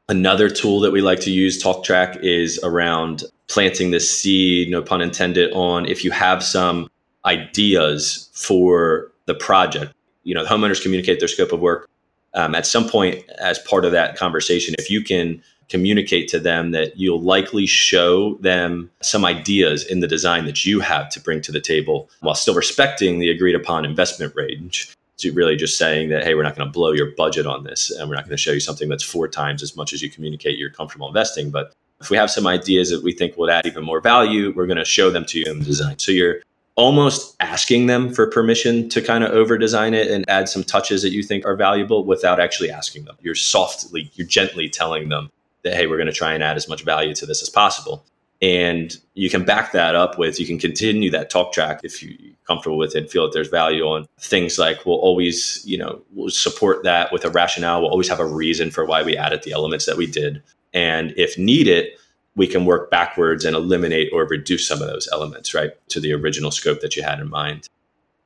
Another 0.08 0.48
tool 0.48 0.80
that 0.80 0.92
we 0.92 1.00
like 1.00 1.20
to 1.20 1.30
use, 1.30 1.60
Talk 1.60 1.82
Track, 1.82 2.18
is 2.22 2.60
around 2.62 3.24
planting 3.48 3.90
the 3.90 3.98
seed, 3.98 4.70
no 4.70 4.80
pun 4.80 5.00
intended, 5.00 5.52
on 5.52 5.86
if 5.86 6.04
you 6.04 6.12
have 6.12 6.44
some 6.44 6.88
ideas 7.26 8.30
for 8.32 9.12
the 9.26 9.34
project. 9.34 9.92
You 10.22 10.34
know, 10.34 10.44
the 10.44 10.48
homeowners 10.48 10.82
communicate 10.82 11.18
their 11.18 11.28
scope 11.28 11.52
of 11.52 11.60
work. 11.60 11.88
Um, 12.34 12.54
at 12.54 12.66
some 12.66 12.88
point, 12.88 13.24
as 13.38 13.58
part 13.60 13.84
of 13.84 13.92
that 13.92 14.16
conversation, 14.16 14.74
if 14.78 14.90
you 14.90 15.02
can 15.02 15.42
communicate 15.68 16.28
to 16.28 16.38
them 16.38 16.70
that 16.70 16.96
you'll 16.96 17.20
likely 17.20 17.66
show 17.66 18.34
them 18.36 18.90
some 19.00 19.24
ideas 19.24 19.84
in 19.84 20.00
the 20.00 20.06
design 20.06 20.44
that 20.44 20.64
you 20.64 20.80
have 20.80 21.08
to 21.10 21.20
bring 21.20 21.40
to 21.40 21.50
the 21.50 21.60
table 21.60 22.08
while 22.20 22.34
still 22.34 22.54
respecting 22.54 23.18
the 23.18 23.30
agreed 23.30 23.54
upon 23.54 23.84
investment 23.84 24.34
range. 24.36 24.94
So 25.16 25.32
really 25.32 25.56
just 25.56 25.78
saying 25.78 26.10
that, 26.10 26.24
hey, 26.24 26.34
we're 26.34 26.42
not 26.42 26.56
going 26.56 26.68
to 26.68 26.72
blow 26.72 26.92
your 26.92 27.10
budget 27.16 27.46
on 27.46 27.64
this 27.64 27.90
and 27.90 28.08
we're 28.08 28.16
not 28.16 28.24
going 28.24 28.36
to 28.36 28.42
show 28.42 28.52
you 28.52 28.60
something 28.60 28.88
that's 28.88 29.02
four 29.02 29.28
times 29.28 29.62
as 29.62 29.74
much 29.74 29.92
as 29.92 30.02
you 30.02 30.10
communicate 30.10 30.58
you're 30.58 30.70
comfortable 30.70 31.08
investing. 31.08 31.50
But 31.50 31.72
if 32.00 32.10
we 32.10 32.18
have 32.18 32.30
some 32.30 32.46
ideas 32.46 32.90
that 32.90 33.02
we 33.02 33.12
think 33.12 33.36
will 33.36 33.50
add 33.50 33.66
even 33.66 33.82
more 33.82 34.02
value, 34.02 34.52
we're 34.54 34.66
going 34.66 34.76
to 34.76 34.84
show 34.84 35.10
them 35.10 35.24
to 35.26 35.38
you 35.38 35.46
in 35.50 35.58
the 35.58 35.64
design. 35.64 35.98
So 35.98 36.12
you're 36.12 36.42
almost 36.76 37.34
asking 37.40 37.86
them 37.86 38.12
for 38.12 38.30
permission 38.30 38.88
to 38.90 39.02
kind 39.02 39.24
of 39.24 39.32
over 39.32 39.58
design 39.58 39.94
it 39.94 40.10
and 40.10 40.28
add 40.28 40.48
some 40.48 40.62
touches 40.62 41.02
that 41.02 41.10
you 41.10 41.22
think 41.22 41.44
are 41.44 41.56
valuable 41.56 42.04
without 42.04 42.38
actually 42.38 42.70
asking 42.70 43.04
them. 43.04 43.16
You're 43.20 43.34
softly, 43.34 44.10
you're 44.14 44.26
gently 44.26 44.68
telling 44.68 45.08
them, 45.08 45.30
that 45.66 45.74
hey 45.74 45.86
we're 45.86 45.96
going 45.96 46.06
to 46.06 46.12
try 46.12 46.32
and 46.32 46.42
add 46.42 46.56
as 46.56 46.68
much 46.68 46.84
value 46.84 47.14
to 47.14 47.26
this 47.26 47.42
as 47.42 47.50
possible. 47.50 48.04
And 48.40 48.96
you 49.14 49.28
can 49.30 49.44
back 49.44 49.72
that 49.72 49.94
up 49.94 50.18
with 50.18 50.38
you 50.38 50.46
can 50.46 50.58
continue 50.58 51.10
that 51.10 51.30
talk 51.30 51.52
track 51.52 51.80
if 51.82 52.02
you're 52.02 52.34
comfortable 52.46 52.76
with 52.76 52.94
it 52.94 53.10
feel 53.10 53.24
that 53.24 53.32
there's 53.32 53.48
value 53.48 53.82
on 53.84 54.06
things 54.20 54.58
like 54.58 54.86
we'll 54.86 54.96
always 54.96 55.62
you 55.66 55.76
know 55.76 56.02
we'll 56.12 56.30
support 56.30 56.84
that 56.84 57.12
with 57.12 57.24
a 57.24 57.30
rationale. 57.30 57.80
We'll 57.80 57.90
always 57.90 58.08
have 58.08 58.20
a 58.20 58.26
reason 58.26 58.70
for 58.70 58.84
why 58.84 59.02
we 59.02 59.16
added 59.16 59.42
the 59.42 59.52
elements 59.52 59.86
that 59.86 59.96
we 59.96 60.06
did. 60.06 60.42
And 60.72 61.14
if 61.16 61.36
needed 61.38 61.88
we 62.36 62.46
can 62.46 62.64
work 62.64 62.90
backwards 62.90 63.44
and 63.44 63.56
eliminate 63.56 64.10
or 64.12 64.26
reduce 64.26 64.68
some 64.68 64.80
of 64.80 64.88
those 64.88 65.08
elements 65.12 65.54
right 65.54 65.72
to 65.88 66.00
the 66.00 66.12
original 66.12 66.50
scope 66.50 66.80
that 66.80 66.96
you 66.96 67.02
had 67.02 67.18
in 67.18 67.28
mind 67.28 67.68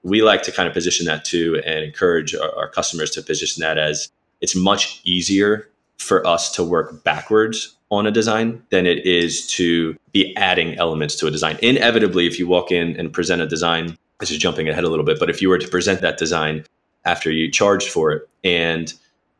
we 0.02 0.22
like 0.22 0.42
to 0.42 0.52
kind 0.52 0.66
of 0.66 0.74
position 0.74 1.06
that 1.06 1.24
too 1.24 1.60
and 1.64 1.84
encourage 1.84 2.34
our, 2.34 2.54
our 2.56 2.68
customers 2.68 3.10
to 3.10 3.22
position 3.22 3.60
that 3.60 3.78
as 3.78 4.10
it's 4.40 4.56
much 4.56 5.00
easier 5.04 5.68
for 5.98 6.26
us 6.26 6.50
to 6.52 6.64
work 6.64 7.04
backwards 7.04 7.76
on 7.90 8.06
a 8.06 8.10
design 8.10 8.62
than 8.70 8.86
it 8.86 9.04
is 9.04 9.46
to 9.46 9.96
be 10.12 10.34
adding 10.36 10.76
elements 10.78 11.16
to 11.16 11.26
a 11.26 11.30
design. 11.30 11.58
Inevitably, 11.60 12.26
if 12.26 12.38
you 12.38 12.46
walk 12.46 12.70
in 12.70 12.96
and 12.96 13.12
present 13.12 13.42
a 13.42 13.46
design, 13.46 13.98
this 14.18 14.30
is 14.30 14.38
jumping 14.38 14.68
ahead 14.68 14.84
a 14.84 14.88
little 14.88 15.04
bit, 15.04 15.18
but 15.18 15.28
if 15.28 15.42
you 15.42 15.48
were 15.48 15.58
to 15.58 15.68
present 15.68 16.00
that 16.00 16.16
design 16.16 16.64
after 17.04 17.30
you 17.30 17.50
charged 17.50 17.88
for 17.88 18.12
it, 18.12 18.28
and 18.44 18.94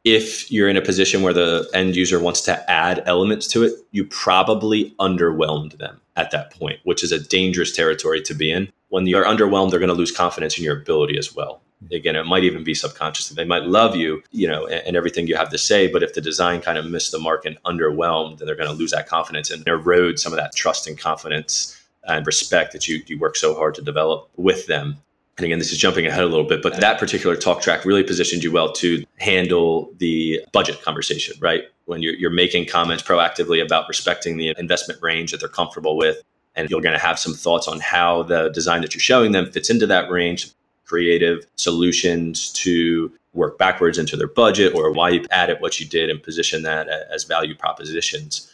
if 0.04 0.50
you're 0.50 0.68
in 0.68 0.76
a 0.76 0.82
position 0.82 1.22
where 1.22 1.32
the 1.32 1.68
end 1.74 1.94
user 1.94 2.18
wants 2.18 2.40
to 2.42 2.70
add 2.70 3.02
elements 3.06 3.46
to 3.48 3.64
it, 3.64 3.74
you 3.90 4.04
probably 4.04 4.94
underwhelmed 4.98 5.76
them 5.78 6.00
at 6.16 6.30
that 6.30 6.52
point, 6.52 6.80
which 6.84 7.04
is 7.04 7.12
a 7.12 7.18
dangerous 7.18 7.72
territory 7.72 8.22
to 8.22 8.34
be 8.34 8.50
in. 8.50 8.72
When 8.88 9.06
you're 9.06 9.24
underwhelmed, 9.24 9.70
they're 9.70 9.78
going 9.78 9.88
to 9.88 9.94
lose 9.94 10.12
confidence 10.12 10.58
in 10.58 10.64
your 10.64 10.76
ability 10.76 11.18
as 11.18 11.34
well. 11.34 11.60
Again 11.90 12.14
it 12.14 12.26
might 12.26 12.44
even 12.44 12.62
be 12.62 12.74
subconsciously 12.74 13.34
they 13.34 13.46
might 13.46 13.64
love 13.64 13.96
you 13.96 14.22
you 14.32 14.46
know 14.46 14.66
and, 14.66 14.86
and, 14.86 14.96
everything 14.96 15.26
you 15.26 15.34
have 15.36 15.48
to 15.48 15.56
say 15.56 15.90
but 15.90 16.02
if 16.02 16.12
the 16.12 16.20
design 16.20 16.60
kind 16.60 16.76
of 16.76 16.84
missed 16.84 17.10
the 17.10 17.18
mark 17.18 17.46
and 17.46 17.56
underwhelmed 17.62 18.36
then 18.36 18.44
they're 18.44 18.54
going 18.54 18.68
to 18.68 18.74
lose 18.74 18.90
that 18.90 19.08
confidence 19.08 19.50
and 19.50 19.66
erode 19.66 20.18
some 20.18 20.30
of 20.30 20.36
that 20.36 20.54
trust 20.54 20.86
and 20.86 20.98
confidence 20.98 21.82
and 22.04 22.26
respect 22.26 22.72
that 22.72 22.86
you 22.86 23.02
you 23.06 23.18
work 23.18 23.34
so 23.34 23.54
hard 23.54 23.74
to 23.74 23.82
develop 23.82 24.28
with 24.36 24.66
them 24.66 24.98
and 25.38 25.44
again 25.44 25.58
this 25.58 25.72
is 25.72 25.78
jumping 25.78 26.06
ahead 26.06 26.22
a 26.22 26.26
little 26.26 26.44
bit 26.44 26.62
but 26.62 26.80
that 26.80 26.98
particular 26.98 27.36
talk 27.36 27.60
track 27.60 27.84
really 27.84 28.02
positioned 28.02 28.42
you 28.42 28.52
well 28.52 28.72
to 28.72 29.04
handle 29.18 29.90
the 29.98 30.40
budget 30.52 30.82
conversation 30.82 31.34
right 31.40 31.64
when 31.86 32.02
you're, 32.02 32.14
you're 32.14 32.30
making 32.30 32.66
comments 32.66 33.02
proactively 33.02 33.64
about 33.64 33.88
respecting 33.88 34.36
the 34.36 34.54
investment 34.58 35.00
range 35.02 35.30
that 35.32 35.40
they're 35.40 35.48
comfortable 35.48 35.96
with 35.96 36.22
and 36.56 36.68
you're 36.68 36.80
going 36.80 36.96
to 36.96 37.04
have 37.04 37.18
some 37.18 37.32
thoughts 37.32 37.68
on 37.68 37.80
how 37.80 38.22
the 38.24 38.48
design 38.50 38.80
that 38.82 38.94
you're 38.94 39.00
showing 39.00 39.32
them 39.32 39.50
fits 39.50 39.70
into 39.70 39.86
that 39.86 40.10
range 40.10 40.52
creative 40.90 41.46
solutions 41.54 42.50
to 42.52 43.12
work 43.32 43.58
backwards 43.58 43.96
into 43.96 44.16
their 44.16 44.26
budget 44.26 44.74
or 44.74 44.90
why 44.90 45.08
you 45.10 45.24
added 45.30 45.58
what 45.60 45.78
you 45.78 45.86
did 45.86 46.10
and 46.10 46.20
position 46.22 46.62
that 46.62 46.88
as 46.88 47.22
value 47.22 47.54
propositions. 47.54 48.52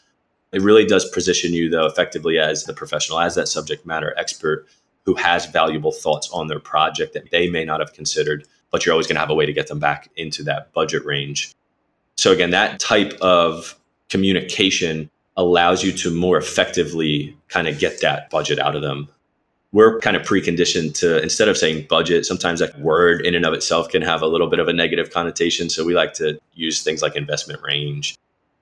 It 0.53 0.61
really 0.61 0.85
does 0.85 1.09
position 1.11 1.55
you, 1.55 1.71
though, 1.71 1.87
effectively 1.87 2.39
as 2.39 2.65
the 2.65 2.75
professional, 2.75 3.21
as 3.21 3.35
that 3.37 3.49
subject 3.49 3.87
matter 3.87 4.15
expert 4.19 4.67
who 5.07 5.15
has 5.15 5.47
valuable 5.47 5.93
thoughts 5.93 6.29
on 6.31 6.49
their 6.49 6.61
project 6.61 7.15
that 7.15 7.31
they 7.31 7.49
may 7.49 7.65
not 7.65 7.81
have 7.81 7.95
considered, 7.95 8.47
but 8.71 8.85
you're 8.85 8.93
always 8.93 9.07
going 9.07 9.17
to 9.17 9.21
have 9.21 9.31
a 9.31 9.35
way 9.35 9.47
to 9.47 9.53
get 9.53 9.69
them 9.69 9.79
back 9.79 10.11
into 10.17 10.43
that 10.43 10.73
budget 10.75 11.05
range. 11.05 11.55
So, 12.19 12.33
again, 12.33 12.51
that 12.51 12.79
type 12.81 13.15
of 13.21 13.79
communication 14.11 15.09
allows 15.37 15.83
you 15.83 15.93
to 15.93 16.11
more 16.11 16.37
effectively 16.37 17.37
kind 17.49 17.69
of 17.69 17.79
get 17.79 18.01
that 18.01 18.29
budget 18.31 18.59
out 18.59 18.75
of 18.75 18.83
them 18.83 19.09
we're 19.77 19.99
kind 20.01 20.17
of 20.17 20.23
preconditioned 20.23 20.95
to 20.95 21.23
instead 21.23 21.49
of 21.49 21.59
saying 21.59 21.87
budget, 21.87 22.25
sometimes 22.25 22.61
that 22.61 22.81
word 22.81 23.27
in 23.27 23.35
and 23.35 23.45
of 23.45 23.53
itself 23.53 23.91
can 23.91 24.01
have 24.01 24.23
a 24.23 24.27
little 24.27 24.49
bit 24.49 24.59
of 24.59 24.69
a 24.69 24.73
negative 24.73 25.11
connotation. 25.11 25.69
So 25.69 25.85
we 25.85 25.95
like 25.95 26.15
to 26.15 26.39
use 26.55 26.83
things 26.83 27.03
like 27.03 27.15
investment 27.15 27.61
range 27.63 28.17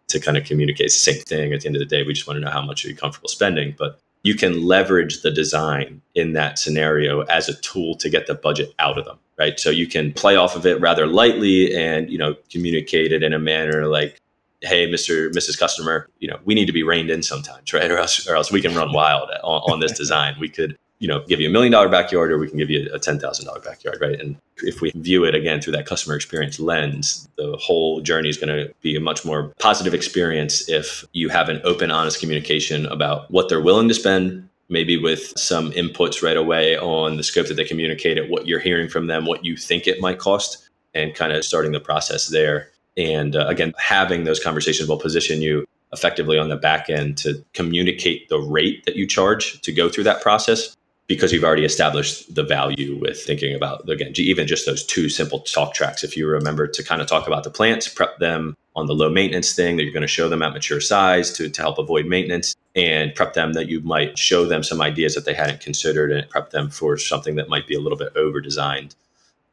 to 0.09 0.18
kind 0.18 0.36
of 0.36 0.45
communicate 0.45 0.88
the 0.88 0.90
same 0.90 1.22
thing. 1.22 1.53
At 1.53 1.61
the 1.61 1.68
end 1.68 1.76
of 1.76 1.80
the 1.80 1.86
day, 1.86 2.03
we 2.03 2.14
just 2.14 2.26
want 2.26 2.38
to 2.38 2.40
know 2.40 2.51
how 2.51 2.62
much 2.62 2.84
are 2.84 2.88
you 2.88 2.97
comfortable 2.97 3.28
spending. 3.28 3.76
But 3.78 4.01
you 4.24 4.34
can 4.34 4.64
leverage 4.64 5.22
the 5.22 5.30
design 5.30 6.00
in 6.14 6.32
that 6.32 6.58
scenario 6.58 7.20
as 7.22 7.48
a 7.48 7.54
tool 7.60 7.94
to 7.96 8.08
get 8.10 8.26
the 8.26 8.34
budget 8.34 8.74
out 8.78 8.98
of 8.98 9.04
them, 9.04 9.18
right? 9.38 9.60
So 9.60 9.70
you 9.70 9.86
can 9.86 10.12
play 10.12 10.34
off 10.34 10.56
of 10.56 10.66
it 10.66 10.80
rather 10.80 11.06
lightly 11.06 11.76
and, 11.76 12.10
you 12.10 12.18
know, 12.18 12.34
communicate 12.50 13.12
it 13.12 13.22
in 13.22 13.34
a 13.34 13.38
manner 13.38 13.86
like, 13.86 14.18
hey, 14.62 14.90
Mr. 14.90 15.30
Mrs. 15.30 15.58
Customer, 15.58 16.08
you 16.20 16.28
know, 16.28 16.38
we 16.46 16.54
need 16.54 16.64
to 16.64 16.72
be 16.72 16.82
reined 16.82 17.10
in 17.10 17.22
sometimes, 17.22 17.74
right? 17.74 17.90
Or 17.90 17.98
else, 17.98 18.26
or 18.26 18.34
else 18.34 18.50
we 18.50 18.62
can 18.62 18.74
run 18.74 18.94
wild 18.94 19.28
on, 19.42 19.72
on 19.72 19.80
this 19.80 19.92
design. 19.98 20.36
We 20.40 20.48
could 20.48 20.78
you 20.99 21.09
know, 21.09 21.24
give 21.26 21.40
you 21.40 21.49
a 21.49 21.53
million 21.53 21.72
dollar 21.72 21.88
backyard 21.88 22.30
or 22.30 22.38
we 22.38 22.49
can 22.49 22.59
give 22.59 22.70
you 22.70 22.88
a 22.92 22.99
$10,000 22.99 23.64
backyard, 23.64 23.99
right? 24.01 24.18
And 24.18 24.36
if 24.59 24.80
we 24.80 24.90
view 24.95 25.24
it 25.24 25.34
again 25.34 25.61
through 25.61 25.72
that 25.72 25.86
customer 25.86 26.14
experience 26.14 26.61
lens, 26.61 27.28
the 27.36 27.57
whole 27.57 28.01
journey 28.01 28.28
is 28.28 28.38
going 28.38 28.49
to 28.49 28.72
be 28.80 28.97
a 28.97 29.01
much 29.01 29.24
more 29.24 29.53
positive 29.59 29.92
experience 29.92 30.68
if 30.68 31.05
you 31.12 31.28
have 31.28 31.49
an 31.49 31.61
open, 31.64 31.90
honest 31.90 32.20
communication 32.20 32.86
about 32.86 33.30
what 33.30 33.49
they're 33.49 33.61
willing 33.61 33.88
to 33.88 33.95
spend, 33.95 34.49
maybe 34.68 34.97
with 34.97 35.36
some 35.36 35.72
inputs 35.72 36.22
right 36.22 36.36
away 36.36 36.78
on 36.78 37.16
the 37.16 37.22
scope 37.22 37.49
that 37.49 37.55
they 37.55 37.64
communicate 37.64 38.16
it, 38.16 38.30
what 38.30 38.47
you're 38.47 38.61
hearing 38.61 38.88
from 38.88 39.09
them, 39.09 39.26
what 39.26 39.45
you 39.45 39.57
think 39.57 39.86
it 39.86 40.01
might 40.01 40.18
cost, 40.18 40.68
and 40.95 41.14
kind 41.14 41.32
of 41.32 41.45
starting 41.45 41.72
the 41.72 41.80
process 41.80 42.28
there. 42.28 42.68
And 42.97 43.34
uh, 43.34 43.47
again, 43.49 43.74
having 43.78 44.24
those 44.24 44.42
conversations 44.42 44.88
will 44.88 44.97
position 44.97 45.42
you 45.42 45.66
effectively 45.92 46.38
on 46.38 46.49
the 46.49 46.57
back 46.57 46.88
end 46.88 47.18
to 47.18 47.45
communicate 47.53 48.28
the 48.28 48.38
rate 48.38 48.84
that 48.84 48.97
you 48.97 49.07
charge 49.07 49.61
to 49.62 49.72
go 49.72 49.88
through 49.88 50.05
that 50.05 50.22
process 50.22 50.76
because 51.07 51.32
you've 51.32 51.44
already 51.44 51.64
established 51.64 52.34
the 52.34 52.42
value 52.42 52.98
with 52.98 53.22
thinking 53.22 53.55
about 53.55 53.88
again 53.88 54.12
even 54.16 54.46
just 54.46 54.66
those 54.66 54.84
two 54.84 55.09
simple 55.09 55.40
talk 55.40 55.74
tracks. 55.74 56.05
If 56.05 56.16
you 56.16 56.26
remember 56.26 56.66
to 56.66 56.82
kind 56.82 57.02
of 57.02 57.09
talk 57.09 57.26
about 57.26 57.44
the 57.44 57.50
plants 57.50 57.88
prep 57.88 58.18
them 58.18 58.57
on 58.76 58.86
the 58.86 58.94
low 58.94 59.11
maintenance 59.11 59.55
thing 59.55 59.76
that 59.76 59.84
you're 59.84 59.92
going 59.92 60.02
to 60.02 60.09
show 60.09 60.28
them 60.28 60.42
at 60.42 60.52
mature 60.52 60.80
size 60.80 61.32
to, 61.34 61.48
to 61.48 61.62
help 61.62 61.78
avoid 61.78 62.07
maintenance 62.07 62.57
and 62.74 63.14
prep 63.14 63.34
them 63.34 63.52
that 63.52 63.68
you 63.68 63.80
might 63.80 64.18
show 64.18 64.44
them 64.44 64.62
some 64.62 64.80
ideas 64.80 65.14
that 65.14 65.24
they 65.24 65.34
hadn't 65.34 65.61
considered 65.61 66.11
and 66.11 66.28
prep 66.28 66.50
them 66.50 66.70
for 66.70 66.96
something 66.96 67.36
that 67.36 67.48
might 67.48 67.68
be 67.68 67.74
a 67.74 67.80
little 67.80 67.98
bit 67.98 68.12
over 68.16 68.40
designed 68.40 68.94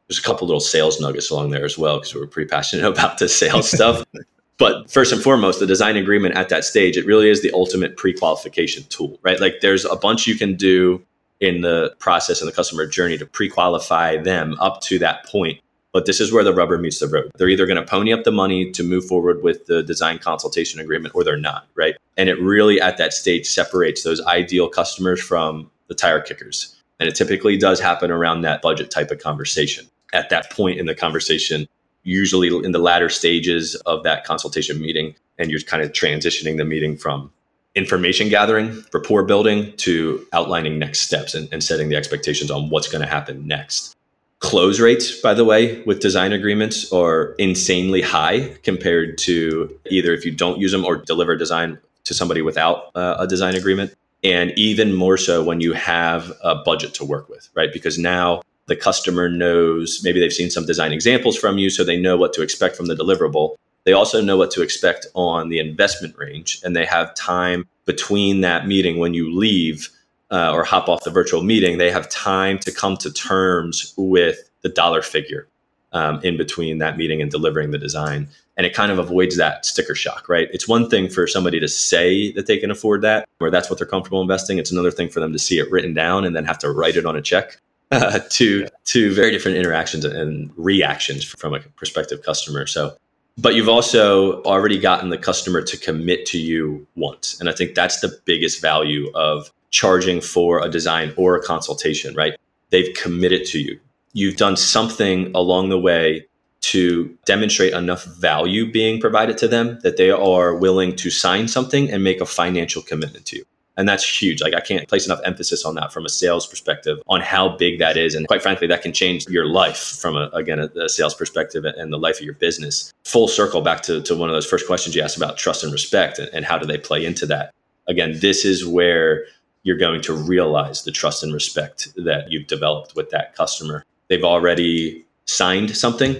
there's 0.08 0.18
a 0.18 0.22
couple 0.22 0.46
little 0.46 0.60
sales 0.60 1.00
nuggets 1.00 1.30
along 1.30 1.50
there 1.50 1.64
as 1.64 1.78
well 1.78 1.98
because 1.98 2.14
we're 2.14 2.26
pretty 2.26 2.48
passionate 2.48 2.84
about 2.92 3.18
the 3.18 3.28
sales 3.28 3.70
stuff. 3.70 4.04
But 4.58 4.92
first 4.92 5.12
and 5.12 5.20
foremost 5.20 5.58
the 5.58 5.66
design 5.66 5.96
agreement 5.96 6.36
at 6.36 6.48
that 6.50 6.62
stage 6.62 6.96
it 6.96 7.04
really 7.04 7.28
is 7.28 7.42
the 7.42 7.50
ultimate 7.52 7.96
pre-qualification 7.96 8.84
tool 8.90 9.18
right? 9.22 9.40
Like 9.40 9.60
there's 9.60 9.84
a 9.84 9.96
bunch 9.96 10.28
you 10.28 10.36
can 10.36 10.54
do 10.54 11.02
in 11.42 11.60
the 11.60 11.92
process 11.98 12.40
and 12.40 12.48
the 12.48 12.54
customer 12.54 12.86
journey 12.86 13.18
to 13.18 13.26
pre-qualify 13.26 14.16
them 14.16 14.56
up 14.60 14.80
to 14.80 14.98
that 15.00 15.26
point. 15.26 15.60
But 15.92 16.06
this 16.06 16.20
is 16.20 16.32
where 16.32 16.44
the 16.44 16.54
rubber 16.54 16.78
meets 16.78 17.00
the 17.00 17.08
road. 17.08 17.32
They're 17.36 17.48
either 17.48 17.66
going 17.66 17.76
to 17.76 17.84
pony 17.84 18.12
up 18.12 18.22
the 18.22 18.30
money 18.30 18.70
to 18.70 18.84
move 18.84 19.04
forward 19.04 19.42
with 19.42 19.66
the 19.66 19.82
design 19.82 20.18
consultation 20.18 20.80
agreement 20.80 21.16
or 21.16 21.24
they're 21.24 21.36
not, 21.36 21.66
right? 21.74 21.96
And 22.16 22.28
it 22.28 22.40
really 22.40 22.80
at 22.80 22.96
that 22.96 23.12
stage 23.12 23.46
separates 23.46 24.04
those 24.04 24.24
ideal 24.24 24.68
customers 24.68 25.20
from 25.20 25.68
the 25.88 25.94
tire 25.94 26.20
kickers. 26.20 26.74
And 27.00 27.08
it 27.08 27.16
typically 27.16 27.58
does 27.58 27.80
happen 27.80 28.12
around 28.12 28.42
that 28.42 28.62
budget 28.62 28.90
type 28.90 29.10
of 29.10 29.18
conversation. 29.18 29.86
At 30.12 30.30
that 30.30 30.50
point 30.52 30.78
in 30.78 30.86
the 30.86 30.94
conversation, 30.94 31.66
usually 32.04 32.48
in 32.64 32.70
the 32.70 32.78
latter 32.78 33.08
stages 33.08 33.74
of 33.84 34.04
that 34.04 34.24
consultation 34.24 34.80
meeting, 34.80 35.16
and 35.38 35.50
you're 35.50 35.60
kind 35.60 35.82
of 35.82 35.90
transitioning 35.90 36.56
the 36.56 36.64
meeting 36.64 36.96
from 36.96 37.32
information 37.74 38.28
gathering, 38.28 38.84
rapport 38.92 39.22
building 39.22 39.72
to 39.78 40.26
outlining 40.32 40.78
next 40.78 41.00
steps 41.00 41.34
and, 41.34 41.48
and 41.52 41.64
setting 41.64 41.88
the 41.88 41.96
expectations 41.96 42.50
on 42.50 42.68
what's 42.70 42.88
going 42.88 43.02
to 43.02 43.08
happen 43.08 43.46
next. 43.46 43.96
Close 44.40 44.80
rates, 44.80 45.20
by 45.20 45.34
the 45.34 45.44
way, 45.44 45.82
with 45.82 46.00
design 46.00 46.32
agreements 46.32 46.92
are 46.92 47.34
insanely 47.38 48.02
high 48.02 48.48
compared 48.64 49.16
to 49.18 49.72
either 49.88 50.12
if 50.12 50.24
you 50.24 50.32
don't 50.32 50.58
use 50.58 50.72
them 50.72 50.84
or 50.84 50.96
deliver 50.96 51.36
design 51.36 51.78
to 52.04 52.12
somebody 52.12 52.42
without 52.42 52.90
uh, 52.96 53.16
a 53.20 53.26
design 53.26 53.54
agreement. 53.54 53.94
And 54.24 54.52
even 54.56 54.94
more 54.94 55.16
so 55.16 55.42
when 55.42 55.60
you 55.60 55.72
have 55.72 56.32
a 56.42 56.56
budget 56.56 56.94
to 56.94 57.04
work 57.04 57.28
with, 57.28 57.48
right? 57.54 57.72
Because 57.72 57.98
now 57.98 58.42
the 58.66 58.76
customer 58.76 59.28
knows 59.28 60.00
maybe 60.04 60.20
they've 60.20 60.32
seen 60.32 60.50
some 60.50 60.66
design 60.66 60.92
examples 60.92 61.36
from 61.36 61.58
you, 61.58 61.70
so 61.70 61.84
they 61.84 62.00
know 62.00 62.16
what 62.16 62.32
to 62.34 62.42
expect 62.42 62.76
from 62.76 62.86
the 62.86 62.94
deliverable. 62.94 63.56
They 63.84 63.92
also 63.92 64.20
know 64.20 64.36
what 64.36 64.50
to 64.52 64.62
expect 64.62 65.06
on 65.14 65.48
the 65.48 65.58
investment 65.58 66.16
range, 66.16 66.60
and 66.64 66.76
they 66.76 66.84
have 66.84 67.14
time 67.14 67.66
between 67.84 68.40
that 68.42 68.66
meeting 68.66 68.98
when 68.98 69.14
you 69.14 69.34
leave 69.34 69.88
uh, 70.30 70.52
or 70.52 70.64
hop 70.64 70.88
off 70.88 71.04
the 71.04 71.10
virtual 71.10 71.42
meeting. 71.42 71.78
They 71.78 71.90
have 71.90 72.08
time 72.08 72.58
to 72.60 72.72
come 72.72 72.96
to 72.98 73.12
terms 73.12 73.92
with 73.96 74.50
the 74.62 74.68
dollar 74.68 75.02
figure 75.02 75.48
um, 75.92 76.20
in 76.22 76.36
between 76.36 76.78
that 76.78 76.96
meeting 76.96 77.20
and 77.20 77.30
delivering 77.30 77.70
the 77.70 77.78
design. 77.78 78.28
And 78.56 78.66
it 78.66 78.74
kind 78.74 78.92
of 78.92 78.98
avoids 78.98 79.36
that 79.36 79.64
sticker 79.64 79.94
shock, 79.94 80.28
right? 80.28 80.48
It's 80.52 80.68
one 80.68 80.88
thing 80.88 81.08
for 81.08 81.26
somebody 81.26 81.58
to 81.60 81.68
say 81.68 82.32
that 82.32 82.46
they 82.46 82.58
can 82.58 82.70
afford 82.70 83.02
that, 83.02 83.28
or 83.40 83.50
that's 83.50 83.68
what 83.68 83.78
they're 83.78 83.86
comfortable 83.86 84.20
investing. 84.20 84.58
It's 84.58 84.70
another 84.70 84.90
thing 84.90 85.08
for 85.08 85.20
them 85.20 85.32
to 85.32 85.38
see 85.38 85.58
it 85.58 85.70
written 85.70 85.94
down 85.94 86.24
and 86.24 86.36
then 86.36 86.44
have 86.44 86.58
to 86.58 86.70
write 86.70 86.96
it 86.96 87.06
on 87.06 87.16
a 87.16 87.22
check. 87.22 87.58
Uh, 87.90 88.20
to 88.30 88.66
to 88.84 89.12
very 89.12 89.30
different 89.30 89.58
interactions 89.58 90.06
and 90.06 90.50
reactions 90.56 91.24
from 91.24 91.52
a 91.52 91.60
prospective 91.60 92.22
customer. 92.22 92.66
So 92.66 92.96
but 93.38 93.54
you've 93.54 93.68
also 93.68 94.42
already 94.42 94.78
gotten 94.78 95.10
the 95.10 95.18
customer 95.18 95.62
to 95.62 95.76
commit 95.76 96.26
to 96.26 96.38
you 96.38 96.86
once. 96.96 97.38
And 97.40 97.48
I 97.48 97.52
think 97.52 97.74
that's 97.74 98.00
the 98.00 98.18
biggest 98.24 98.60
value 98.60 99.10
of 99.14 99.50
charging 99.70 100.20
for 100.20 100.62
a 100.62 100.68
design 100.68 101.12
or 101.16 101.36
a 101.36 101.42
consultation, 101.42 102.14
right? 102.14 102.38
They've 102.70 102.94
committed 102.94 103.46
to 103.46 103.58
you. 103.58 103.80
You've 104.12 104.36
done 104.36 104.56
something 104.56 105.32
along 105.34 105.70
the 105.70 105.78
way 105.78 106.26
to 106.62 107.16
demonstrate 107.24 107.72
enough 107.72 108.04
value 108.04 108.70
being 108.70 109.00
provided 109.00 109.36
to 109.38 109.48
them 109.48 109.80
that 109.82 109.96
they 109.96 110.10
are 110.10 110.54
willing 110.54 110.94
to 110.96 111.10
sign 111.10 111.48
something 111.48 111.90
and 111.90 112.04
make 112.04 112.20
a 112.20 112.26
financial 112.26 112.82
commitment 112.82 113.26
to 113.26 113.36
you. 113.38 113.44
And 113.76 113.88
that's 113.88 114.04
huge. 114.22 114.42
Like 114.42 114.54
I 114.54 114.60
can't 114.60 114.86
place 114.88 115.06
enough 115.06 115.20
emphasis 115.24 115.64
on 115.64 115.74
that 115.76 115.92
from 115.92 116.04
a 116.04 116.08
sales 116.08 116.46
perspective 116.46 116.98
on 117.06 117.20
how 117.20 117.56
big 117.56 117.78
that 117.78 117.96
is. 117.96 118.14
And 118.14 118.28
quite 118.28 118.42
frankly, 118.42 118.66
that 118.66 118.82
can 118.82 118.92
change 118.92 119.26
your 119.28 119.46
life 119.46 119.78
from 119.78 120.16
a, 120.16 120.28
again, 120.34 120.58
a, 120.58 120.68
a, 120.78 120.88
sales 120.88 121.14
perspective 121.14 121.64
and 121.64 121.92
the 121.92 121.98
life 121.98 122.18
of 122.18 122.24
your 122.24 122.34
business. 122.34 122.92
Full 123.04 123.28
circle 123.28 123.62
back 123.62 123.80
to, 123.82 124.02
to 124.02 124.14
one 124.14 124.28
of 124.28 124.34
those 124.34 124.46
first 124.46 124.66
questions 124.66 124.94
you 124.94 125.02
asked 125.02 125.16
about 125.16 125.38
trust 125.38 125.64
and 125.64 125.72
respect 125.72 126.18
and, 126.18 126.28
and 126.34 126.44
how 126.44 126.58
do 126.58 126.66
they 126.66 126.78
play 126.78 127.04
into 127.04 127.24
that? 127.26 127.52
Again, 127.88 128.18
this 128.20 128.44
is 128.44 128.66
where 128.66 129.24
you're 129.62 129.78
going 129.78 130.02
to 130.02 130.12
realize 130.12 130.84
the 130.84 130.90
trust 130.90 131.22
and 131.22 131.32
respect 131.32 131.88
that 131.96 132.30
you've 132.30 132.48
developed 132.48 132.94
with 132.94 133.10
that 133.10 133.34
customer. 133.34 133.84
They've 134.08 134.24
already 134.24 135.04
signed 135.24 135.76
something 135.76 136.16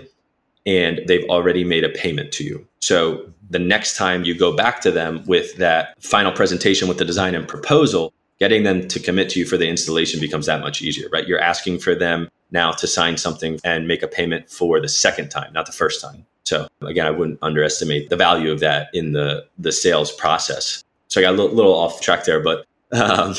and 0.64 1.00
they've 1.06 1.28
already 1.28 1.64
made 1.64 1.84
a 1.84 1.88
payment 1.88 2.32
to 2.32 2.44
you. 2.44 2.66
So 2.80 3.30
the 3.52 3.58
next 3.58 3.96
time 3.96 4.24
you 4.24 4.34
go 4.34 4.54
back 4.56 4.80
to 4.80 4.90
them 4.90 5.22
with 5.26 5.56
that 5.56 6.02
final 6.02 6.32
presentation 6.32 6.88
with 6.88 6.98
the 6.98 7.04
design 7.04 7.34
and 7.34 7.46
proposal, 7.46 8.12
getting 8.40 8.62
them 8.62 8.88
to 8.88 8.98
commit 8.98 9.28
to 9.30 9.38
you 9.38 9.44
for 9.44 9.56
the 9.56 9.68
installation 9.68 10.20
becomes 10.20 10.46
that 10.46 10.60
much 10.60 10.80
easier, 10.80 11.08
right? 11.12 11.28
You're 11.28 11.40
asking 11.40 11.78
for 11.78 11.94
them 11.94 12.28
now 12.50 12.72
to 12.72 12.86
sign 12.86 13.18
something 13.18 13.60
and 13.62 13.86
make 13.86 14.02
a 14.02 14.08
payment 14.08 14.50
for 14.50 14.80
the 14.80 14.88
second 14.88 15.28
time, 15.28 15.52
not 15.52 15.66
the 15.66 15.72
first 15.72 16.00
time. 16.00 16.26
So 16.44 16.66
again, 16.80 17.06
I 17.06 17.10
wouldn't 17.10 17.38
underestimate 17.42 18.08
the 18.08 18.16
value 18.16 18.50
of 18.50 18.60
that 18.60 18.88
in 18.92 19.12
the 19.12 19.46
the 19.58 19.70
sales 19.70 20.10
process. 20.10 20.82
So 21.08 21.20
I 21.20 21.22
got 21.22 21.34
a 21.34 21.42
little, 21.42 21.74
off 21.74 22.00
track 22.00 22.24
there, 22.24 22.40
but 22.40 22.66
um, 22.92 23.34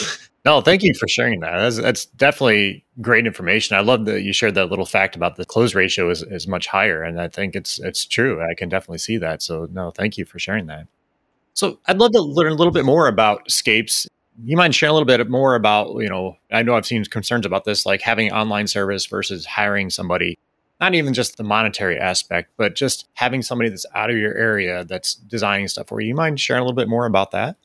no, 0.45 0.61
thank 0.61 0.83
you 0.83 0.93
for 0.93 1.07
sharing 1.07 1.39
that. 1.41 1.57
That's, 1.57 1.77
that's, 1.77 2.05
definitely 2.05 2.83
great 3.01 3.25
information. 3.25 3.77
I 3.77 3.81
love 3.81 4.05
that 4.05 4.21
you 4.21 4.33
shared 4.33 4.55
that 4.55 4.69
little 4.69 4.85
fact 4.85 5.15
about 5.15 5.35
the 5.35 5.45
close 5.45 5.73
ratio 5.73 6.09
is, 6.09 6.21
is 6.23 6.47
much 6.47 6.67
higher, 6.67 7.03
and 7.03 7.19
I 7.19 7.27
think 7.27 7.55
it's 7.55 7.79
it's 7.79 8.05
true. 8.05 8.41
I 8.41 8.53
can 8.53 8.69
definitely 8.69 8.97
see 8.97 9.17
that. 9.17 9.41
So 9.41 9.67
no, 9.71 9.91
thank 9.91 10.17
you 10.17 10.25
for 10.25 10.39
sharing 10.39 10.67
that. 10.67 10.87
So 11.53 11.79
I'd 11.87 11.99
love 11.99 12.11
to 12.13 12.21
learn 12.21 12.51
a 12.51 12.55
little 12.55 12.73
bit 12.73 12.85
more 12.85 13.07
about 13.07 13.49
Scapes 13.49 14.07
you 14.41 14.57
mind 14.57 14.73
sharing 14.73 14.91
a 14.91 14.93
little 14.93 15.05
bit 15.05 15.29
more 15.29 15.55
about 15.55 15.95
you 16.01 16.09
know 16.09 16.37
i 16.51 16.63
know 16.63 16.75
i've 16.75 16.85
seen 16.85 17.03
concerns 17.05 17.45
about 17.45 17.65
this 17.65 17.85
like 17.85 18.01
having 18.01 18.31
online 18.31 18.67
service 18.67 19.05
versus 19.05 19.45
hiring 19.45 19.89
somebody 19.89 20.37
not 20.79 20.95
even 20.95 21.13
just 21.13 21.37
the 21.37 21.43
monetary 21.43 21.99
aspect 21.99 22.49
but 22.57 22.75
just 22.75 23.07
having 23.13 23.41
somebody 23.41 23.69
that's 23.69 23.85
out 23.93 24.09
of 24.09 24.17
your 24.17 24.33
area 24.33 24.83
that's 24.85 25.15
designing 25.15 25.67
stuff 25.67 25.87
for 25.87 26.01
you 26.01 26.07
you 26.09 26.15
mind 26.15 26.39
sharing 26.39 26.61
a 26.61 26.63
little 26.63 26.75
bit 26.75 26.89
more 26.89 27.05
about 27.05 27.31
that 27.31 27.55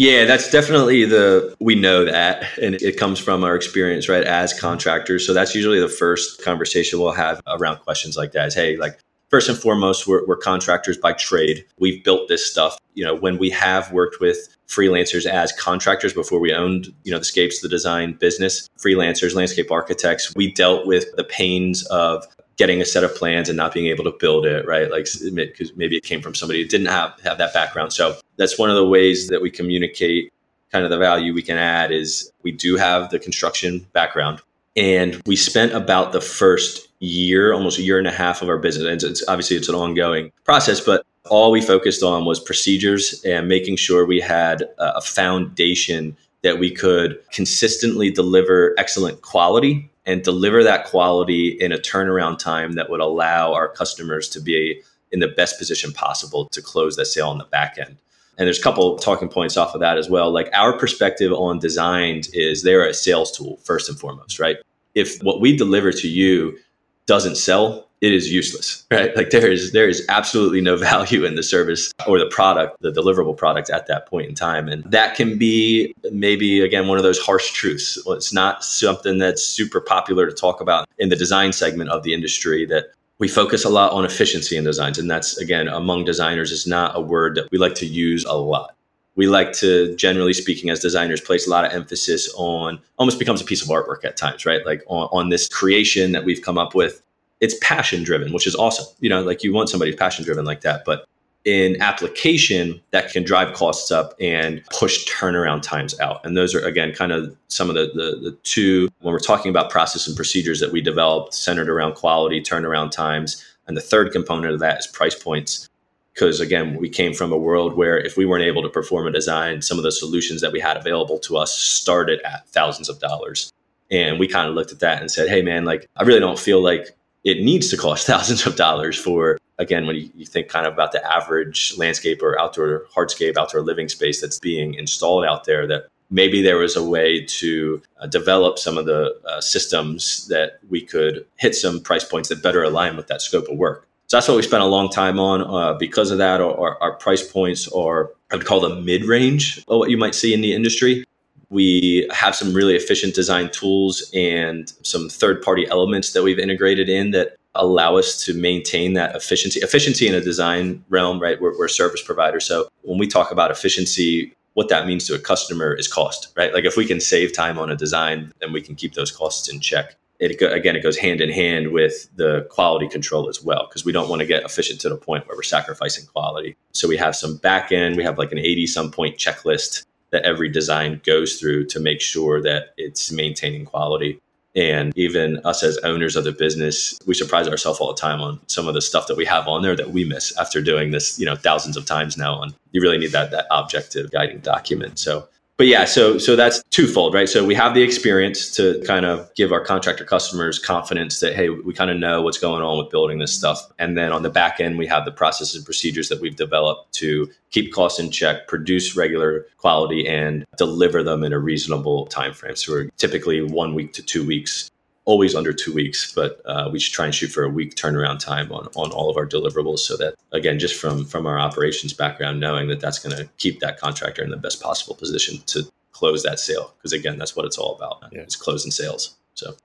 yeah 0.00 0.24
that's 0.24 0.50
definitely 0.50 1.04
the 1.04 1.54
we 1.60 1.74
know 1.74 2.06
that 2.06 2.46
and 2.58 2.76
it 2.76 2.96
comes 2.96 3.18
from 3.18 3.44
our 3.44 3.54
experience 3.54 4.08
right 4.08 4.24
as 4.24 4.58
contractors 4.58 5.26
so 5.26 5.34
that's 5.34 5.54
usually 5.54 5.78
the 5.78 5.88
first 5.88 6.42
conversation 6.42 6.98
we'll 6.98 7.12
have 7.12 7.40
around 7.46 7.76
questions 7.80 8.16
like 8.16 8.32
that 8.32 8.48
is 8.48 8.54
hey 8.54 8.78
like 8.78 8.98
first 9.30 9.48
and 9.48 9.56
foremost, 9.56 10.06
we're, 10.06 10.26
we're, 10.26 10.36
contractors 10.36 10.98
by 10.98 11.12
trade. 11.12 11.64
We've 11.78 12.02
built 12.02 12.28
this 12.28 12.50
stuff. 12.50 12.76
You 12.94 13.04
know, 13.04 13.14
when 13.14 13.38
we 13.38 13.48
have 13.50 13.92
worked 13.92 14.20
with 14.20 14.56
freelancers 14.68 15.24
as 15.24 15.52
contractors 15.52 16.12
before 16.12 16.40
we 16.40 16.52
owned, 16.52 16.88
you 17.04 17.12
know, 17.12 17.18
the 17.18 17.24
Scapes, 17.24 17.60
the 17.60 17.68
design 17.68 18.14
business, 18.14 18.68
freelancers, 18.78 19.34
landscape 19.34 19.70
architects, 19.70 20.34
we 20.34 20.52
dealt 20.52 20.86
with 20.86 21.06
the 21.16 21.24
pains 21.24 21.86
of 21.86 22.26
getting 22.60 22.82
a 22.82 22.84
set 22.84 23.02
of 23.02 23.16
plans 23.16 23.48
and 23.48 23.56
not 23.56 23.72
being 23.72 23.86
able 23.86 24.04
to 24.04 24.12
build 24.20 24.44
it, 24.44 24.66
right? 24.66 24.90
Like, 24.90 25.06
because 25.34 25.74
maybe 25.76 25.96
it 25.96 26.04
came 26.04 26.20
from 26.20 26.34
somebody 26.34 26.60
who 26.60 26.68
didn't 26.68 26.88
have, 26.88 27.18
have 27.24 27.38
that 27.38 27.54
background. 27.54 27.94
So 27.94 28.16
that's 28.36 28.58
one 28.58 28.68
of 28.68 28.76
the 28.76 28.86
ways 28.86 29.28
that 29.28 29.40
we 29.40 29.50
communicate 29.50 30.30
kind 30.70 30.84
of 30.84 30.90
the 30.90 30.98
value 30.98 31.32
we 31.32 31.40
can 31.40 31.56
add 31.56 31.90
is 31.90 32.30
we 32.42 32.52
do 32.52 32.76
have 32.76 33.08
the 33.08 33.18
construction 33.18 33.86
background 33.94 34.42
and 34.76 35.22
we 35.24 35.36
spent 35.36 35.72
about 35.72 36.12
the 36.12 36.20
first 36.20 36.88
year, 36.98 37.54
almost 37.54 37.78
a 37.78 37.82
year 37.82 37.98
and 37.98 38.06
a 38.06 38.12
half 38.12 38.42
of 38.42 38.50
our 38.50 38.58
business. 38.58 38.84
And 38.84 39.10
it's 39.10 39.26
obviously 39.26 39.56
it's 39.56 39.70
an 39.70 39.74
ongoing 39.74 40.30
process, 40.44 40.80
but 40.80 41.06
all 41.30 41.50
we 41.50 41.62
focused 41.62 42.02
on 42.02 42.26
was 42.26 42.38
procedures 42.38 43.24
and 43.24 43.48
making 43.48 43.76
sure 43.76 44.04
we 44.04 44.20
had 44.20 44.64
a 44.78 45.00
foundation 45.00 46.14
that 46.42 46.58
we 46.58 46.70
could 46.70 47.18
consistently 47.32 48.10
deliver 48.10 48.74
excellent 48.76 49.22
quality 49.22 49.89
and 50.06 50.22
deliver 50.22 50.62
that 50.64 50.86
quality 50.86 51.48
in 51.48 51.72
a 51.72 51.78
turnaround 51.78 52.38
time 52.38 52.72
that 52.72 52.90
would 52.90 53.00
allow 53.00 53.52
our 53.52 53.68
customers 53.68 54.28
to 54.30 54.40
be 54.40 54.82
in 55.12 55.20
the 55.20 55.28
best 55.28 55.58
position 55.58 55.92
possible 55.92 56.48
to 56.50 56.62
close 56.62 56.96
that 56.96 57.06
sale 57.06 57.28
on 57.28 57.38
the 57.38 57.44
back 57.44 57.76
end. 57.78 57.96
And 58.38 58.46
there's 58.46 58.58
a 58.58 58.62
couple 58.62 58.96
talking 58.98 59.28
points 59.28 59.56
off 59.58 59.74
of 59.74 59.80
that 59.80 59.98
as 59.98 60.08
well. 60.08 60.30
Like 60.30 60.48
our 60.54 60.76
perspective 60.78 61.32
on 61.32 61.58
designs 61.58 62.28
is 62.30 62.62
they're 62.62 62.88
a 62.88 62.94
sales 62.94 63.36
tool 63.36 63.58
first 63.64 63.88
and 63.88 63.98
foremost, 63.98 64.38
right? 64.38 64.56
If 64.94 65.22
what 65.22 65.40
we 65.40 65.54
deliver 65.54 65.92
to 65.92 66.08
you 66.08 66.58
doesn't 67.04 67.36
sell, 67.36 67.89
it 68.00 68.14
is 68.14 68.32
useless, 68.32 68.86
right? 68.90 69.14
Like 69.14 69.30
there 69.30 69.50
is 69.50 69.72
there 69.72 69.88
is 69.88 70.04
absolutely 70.08 70.60
no 70.60 70.76
value 70.90 71.24
in 71.24 71.34
the 71.34 71.42
service 71.42 71.92
or 72.06 72.18
the 72.18 72.26
product, 72.26 72.80
the 72.80 72.90
deliverable 72.90 73.36
product 73.36 73.70
at 73.70 73.86
that 73.88 74.06
point 74.06 74.28
in 74.28 74.34
time, 74.34 74.68
and 74.68 74.84
that 74.84 75.14
can 75.14 75.36
be 75.38 75.94
maybe 76.10 76.60
again 76.60 76.88
one 76.88 76.98
of 76.98 77.04
those 77.04 77.18
harsh 77.18 77.50
truths. 77.52 77.98
Well, 78.04 78.16
it's 78.16 78.32
not 78.32 78.64
something 78.64 79.18
that's 79.18 79.42
super 79.42 79.80
popular 79.80 80.26
to 80.26 80.32
talk 80.32 80.60
about 80.60 80.88
in 80.98 81.08
the 81.10 81.16
design 81.16 81.52
segment 81.52 81.90
of 81.90 82.02
the 82.02 82.14
industry. 82.14 82.64
That 82.64 82.86
we 83.18 83.28
focus 83.28 83.64
a 83.64 83.70
lot 83.70 83.92
on 83.92 84.04
efficiency 84.04 84.56
in 84.56 84.64
designs, 84.64 84.98
and 84.98 85.10
that's 85.10 85.36
again 85.36 85.68
among 85.68 86.04
designers 86.04 86.52
is 86.52 86.66
not 86.66 86.96
a 86.96 87.00
word 87.00 87.34
that 87.34 87.50
we 87.50 87.58
like 87.58 87.74
to 87.76 87.86
use 87.86 88.24
a 88.24 88.34
lot. 88.34 88.74
We 89.16 89.26
like 89.26 89.52
to, 89.54 89.94
generally 89.96 90.32
speaking, 90.32 90.70
as 90.70 90.80
designers, 90.80 91.20
place 91.20 91.46
a 91.46 91.50
lot 91.50 91.66
of 91.66 91.72
emphasis 91.72 92.32
on 92.36 92.80
almost 92.96 93.18
becomes 93.18 93.42
a 93.42 93.44
piece 93.44 93.60
of 93.60 93.68
artwork 93.68 94.04
at 94.04 94.16
times, 94.16 94.46
right? 94.46 94.64
Like 94.64 94.82
on, 94.86 95.08
on 95.12 95.28
this 95.28 95.48
creation 95.48 96.12
that 96.12 96.24
we've 96.24 96.40
come 96.40 96.56
up 96.56 96.74
with 96.74 97.02
it's 97.40 97.56
passion 97.62 98.04
driven, 98.04 98.32
which 98.32 98.46
is 98.46 98.54
awesome. 98.54 98.86
You 99.00 99.08
know, 99.08 99.22
like 99.22 99.42
you 99.42 99.52
want 99.52 99.68
somebody 99.68 99.94
passion 99.94 100.24
driven 100.24 100.44
like 100.44 100.60
that. 100.60 100.84
But 100.84 101.06
in 101.46 101.80
application, 101.80 102.80
that 102.90 103.10
can 103.10 103.24
drive 103.24 103.54
costs 103.54 103.90
up 103.90 104.12
and 104.20 104.62
push 104.66 105.08
turnaround 105.08 105.62
times 105.62 105.98
out. 105.98 106.24
And 106.24 106.36
those 106.36 106.54
are, 106.54 106.60
again, 106.60 106.92
kind 106.92 107.12
of 107.12 107.34
some 107.48 107.70
of 107.70 107.76
the, 107.76 107.90
the, 107.94 108.30
the 108.30 108.36
two, 108.42 108.90
when 109.00 109.12
we're 109.12 109.20
talking 109.20 109.48
about 109.48 109.70
process 109.70 110.06
and 110.06 110.14
procedures 110.14 110.60
that 110.60 110.70
we 110.70 110.82
developed 110.82 111.32
centered 111.32 111.70
around 111.70 111.94
quality, 111.94 112.42
turnaround 112.42 112.90
times. 112.90 113.42
And 113.66 113.74
the 113.76 113.80
third 113.80 114.12
component 114.12 114.52
of 114.52 114.60
that 114.60 114.80
is 114.80 114.86
price 114.86 115.14
points. 115.14 115.66
Because 116.12 116.40
again, 116.40 116.76
we 116.76 116.90
came 116.90 117.14
from 117.14 117.32
a 117.32 117.38
world 117.38 117.74
where 117.74 117.96
if 117.96 118.18
we 118.18 118.26
weren't 118.26 118.44
able 118.44 118.62
to 118.62 118.68
perform 118.68 119.06
a 119.06 119.12
design, 119.12 119.62
some 119.62 119.78
of 119.78 119.84
the 119.84 119.92
solutions 119.92 120.42
that 120.42 120.52
we 120.52 120.60
had 120.60 120.76
available 120.76 121.18
to 121.20 121.38
us 121.38 121.56
started 121.56 122.20
at 122.22 122.46
thousands 122.48 122.90
of 122.90 122.98
dollars. 122.98 123.50
And 123.90 124.18
we 124.18 124.28
kind 124.28 124.46
of 124.46 124.54
looked 124.54 124.72
at 124.72 124.80
that 124.80 125.00
and 125.00 125.10
said, 125.10 125.28
hey, 125.28 125.40
man, 125.40 125.64
like, 125.64 125.88
I 125.96 126.02
really 126.02 126.20
don't 126.20 126.38
feel 126.38 126.60
like 126.62 126.90
it 127.24 127.42
needs 127.42 127.68
to 127.68 127.76
cost 127.76 128.06
thousands 128.12 128.46
of 128.46 128.56
dollars 128.56 128.98
for 128.98 129.38
again 129.58 129.86
when 129.86 129.96
you, 130.14 130.26
think 130.26 130.48
kind 130.48 130.66
of 130.66 130.72
about 130.72 130.92
the 130.92 131.12
average 131.12 131.74
landscape 131.76 132.22
or 132.22 132.38
outdoor 132.40 132.86
hardscape 132.96 133.36
outdoor 133.36 133.60
living 133.62 133.88
space 133.88 134.20
that's 134.20 134.38
being 134.38 134.74
installed 134.74 135.24
out 135.24 135.44
there 135.44 135.66
that 135.66 135.88
maybe 136.10 136.42
there 136.42 136.56
was 136.56 136.76
a 136.76 136.84
way 136.84 137.24
to 137.24 137.80
uh, 138.00 138.06
develop 138.06 138.58
some 138.58 138.76
of 138.76 138.86
the 138.86 139.16
uh, 139.26 139.40
systems 139.40 140.26
that 140.28 140.58
we 140.68 140.80
could 140.80 141.24
hit 141.36 141.54
some 141.54 141.80
price 141.80 142.04
points 142.04 142.28
that 142.28 142.42
better 142.42 142.62
align 142.62 142.96
with 142.96 143.06
that 143.06 143.22
scope 143.22 143.48
of 143.48 143.56
work. 143.56 143.86
So 144.08 144.16
that's 144.16 144.26
what 144.26 144.36
we 144.36 144.42
spent 144.42 144.62
a 144.62 144.66
long 144.66 144.90
time 144.90 145.20
on 145.20 145.42
uh, 145.42 145.74
because 145.74 146.10
of 146.10 146.18
that 146.18 146.40
our, 146.40 146.82
our, 146.82 146.94
price 146.94 147.22
points 147.26 147.68
are 147.68 148.10
i 148.32 148.36
would 148.36 148.44
call 148.44 148.60
them 148.60 148.84
mid-range 148.84 149.58
of 149.68 149.78
what 149.78 149.90
you 149.90 149.96
might 149.96 150.16
see 150.16 150.34
in 150.34 150.40
the 150.40 150.52
industry 150.52 151.04
we 151.50 152.08
have 152.12 152.34
some 152.34 152.54
really 152.54 152.76
efficient 152.76 153.14
design 153.14 153.50
tools 153.50 154.08
and 154.14 154.72
some 154.82 155.08
third 155.08 155.42
party 155.42 155.66
elements 155.68 156.12
that 156.12 156.22
we've 156.22 156.38
integrated 156.38 156.88
in 156.88 157.10
that 157.10 157.36
allow 157.56 157.96
us 157.96 158.24
to 158.24 158.34
maintain 158.34 158.92
that 158.94 159.14
efficiency. 159.16 159.58
Efficiency 159.60 160.06
in 160.06 160.14
a 160.14 160.20
design 160.20 160.84
realm, 160.88 161.20
right? 161.20 161.40
We're, 161.40 161.58
we're 161.58 161.66
a 161.66 161.70
service 161.70 162.02
provider. 162.02 162.38
So 162.38 162.68
when 162.82 162.98
we 162.98 163.08
talk 163.08 163.32
about 163.32 163.50
efficiency, 163.50 164.32
what 164.54 164.68
that 164.68 164.86
means 164.86 165.06
to 165.08 165.14
a 165.14 165.18
customer 165.18 165.74
is 165.74 165.88
cost, 165.88 166.32
right? 166.36 166.54
Like 166.54 166.64
if 166.64 166.76
we 166.76 166.86
can 166.86 167.00
save 167.00 167.34
time 167.34 167.58
on 167.58 167.70
a 167.70 167.76
design, 167.76 168.32
then 168.40 168.52
we 168.52 168.62
can 168.62 168.76
keep 168.76 168.94
those 168.94 169.10
costs 169.10 169.48
in 169.48 169.58
check. 169.60 169.96
It, 170.20 170.40
again, 170.42 170.76
it 170.76 170.82
goes 170.82 170.98
hand 170.98 171.22
in 171.22 171.30
hand 171.30 171.72
with 171.72 172.08
the 172.14 172.46
quality 172.50 172.86
control 172.86 173.28
as 173.28 173.42
well, 173.42 173.66
because 173.66 173.86
we 173.86 173.92
don't 173.92 174.10
want 174.10 174.20
to 174.20 174.26
get 174.26 174.44
efficient 174.44 174.78
to 174.82 174.90
the 174.90 174.96
point 174.96 175.26
where 175.26 175.36
we're 175.36 175.42
sacrificing 175.42 176.04
quality. 176.06 176.56
So 176.72 176.86
we 176.86 176.98
have 176.98 177.16
some 177.16 177.38
back 177.38 177.72
end, 177.72 177.96
we 177.96 178.04
have 178.04 178.18
like 178.18 178.30
an 178.30 178.38
80 178.38 178.66
some 178.66 178.90
point 178.90 179.16
checklist 179.16 179.86
that 180.10 180.22
every 180.22 180.48
design 180.48 181.00
goes 181.04 181.38
through 181.38 181.66
to 181.66 181.80
make 181.80 182.00
sure 182.00 182.42
that 182.42 182.74
it's 182.76 183.12
maintaining 183.12 183.64
quality. 183.64 184.20
And 184.56 184.92
even 184.96 185.40
us 185.44 185.62
as 185.62 185.78
owners 185.78 186.16
of 186.16 186.24
the 186.24 186.32
business, 186.32 186.98
we 187.06 187.14
surprise 187.14 187.46
ourselves 187.46 187.78
all 187.78 187.94
the 187.94 188.00
time 188.00 188.20
on 188.20 188.40
some 188.48 188.66
of 188.66 188.74
the 188.74 188.82
stuff 188.82 189.06
that 189.06 189.16
we 189.16 189.24
have 189.24 189.46
on 189.46 189.62
there 189.62 189.76
that 189.76 189.90
we 189.90 190.04
miss 190.04 190.36
after 190.38 190.60
doing 190.60 190.90
this, 190.90 191.20
you 191.20 191.26
know, 191.26 191.36
thousands 191.36 191.76
of 191.76 191.86
times 191.86 192.16
now. 192.16 192.42
And 192.42 192.52
you 192.72 192.80
really 192.80 192.98
need 192.98 193.12
that 193.12 193.30
that 193.30 193.46
objective 193.52 194.10
guiding 194.10 194.40
document. 194.40 194.98
So 194.98 195.28
but 195.60 195.66
yeah, 195.66 195.84
so 195.84 196.16
so 196.16 196.36
that's 196.36 196.62
twofold, 196.70 197.12
right? 197.12 197.28
So 197.28 197.44
we 197.44 197.54
have 197.54 197.74
the 197.74 197.82
experience 197.82 198.50
to 198.56 198.82
kind 198.86 199.04
of 199.04 199.28
give 199.34 199.52
our 199.52 199.62
contractor 199.62 200.06
customers 200.06 200.58
confidence 200.58 201.20
that 201.20 201.36
hey, 201.36 201.50
we 201.50 201.74
kind 201.74 201.90
of 201.90 201.98
know 201.98 202.22
what's 202.22 202.38
going 202.38 202.62
on 202.62 202.78
with 202.78 202.90
building 202.90 203.18
this 203.18 203.36
stuff, 203.36 203.70
and 203.78 203.94
then 203.94 204.10
on 204.10 204.22
the 204.22 204.30
back 204.30 204.58
end, 204.58 204.78
we 204.78 204.86
have 204.86 205.04
the 205.04 205.12
processes 205.12 205.56
and 205.56 205.64
procedures 205.66 206.08
that 206.08 206.18
we've 206.18 206.34
developed 206.34 206.94
to 206.94 207.28
keep 207.50 207.74
costs 207.74 208.00
in 208.00 208.10
check, 208.10 208.48
produce 208.48 208.96
regular 208.96 209.44
quality, 209.58 210.08
and 210.08 210.46
deliver 210.56 211.02
them 211.02 211.22
in 211.24 211.34
a 211.34 211.38
reasonable 211.38 212.06
time 212.06 212.32
frame. 212.32 212.56
So 212.56 212.72
we're 212.72 212.88
typically 212.96 213.42
one 213.42 213.74
week 213.74 213.92
to 213.92 214.02
two 214.02 214.26
weeks 214.26 214.70
always 215.10 215.34
under 215.34 215.52
two 215.52 215.74
weeks, 215.74 216.12
but 216.12 216.40
uh, 216.44 216.70
we 216.72 216.78
should 216.78 216.94
try 216.94 217.04
and 217.04 217.12
shoot 217.12 217.32
for 217.32 217.42
a 217.42 217.48
week 217.48 217.74
turnaround 217.74 218.20
time 218.20 218.52
on, 218.52 218.68
on 218.76 218.92
all 218.92 219.10
of 219.10 219.16
our 219.16 219.26
deliverables 219.26 219.80
so 219.80 219.96
that, 219.96 220.14
again, 220.30 220.56
just 220.56 220.80
from, 220.80 221.04
from 221.04 221.26
our 221.26 221.36
operations 221.36 221.92
background, 221.92 222.38
knowing 222.38 222.68
that 222.68 222.78
that's 222.78 223.00
going 223.00 223.16
to 223.16 223.28
keep 223.36 223.58
that 223.58 223.80
contractor 223.80 224.22
in 224.22 224.30
the 224.30 224.36
best 224.36 224.62
possible 224.62 224.94
position 224.94 225.38
to 225.46 225.64
close 225.90 226.22
that 226.22 226.38
sale. 226.38 226.72
Because, 226.76 226.92
again, 226.92 227.18
that's 227.18 227.34
what 227.34 227.44
it's 227.44 227.58
all 227.58 227.74
about. 227.74 228.04
Yeah. 228.12 228.20
It's 228.20 228.36
closing 228.36 228.70
sales. 228.70 229.16
So, 229.34 229.56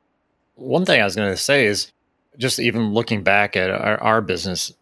one 0.55 0.83
thing 0.83 0.99
I 0.99 1.03
was 1.03 1.15
going 1.15 1.29
to 1.29 1.37
say 1.37 1.67
is 1.67 1.91
just 2.39 2.57
even 2.57 2.91
looking 2.91 3.21
back 3.21 3.55
at 3.55 3.69
our, 3.69 4.01
our 4.01 4.21
business, 4.21 4.73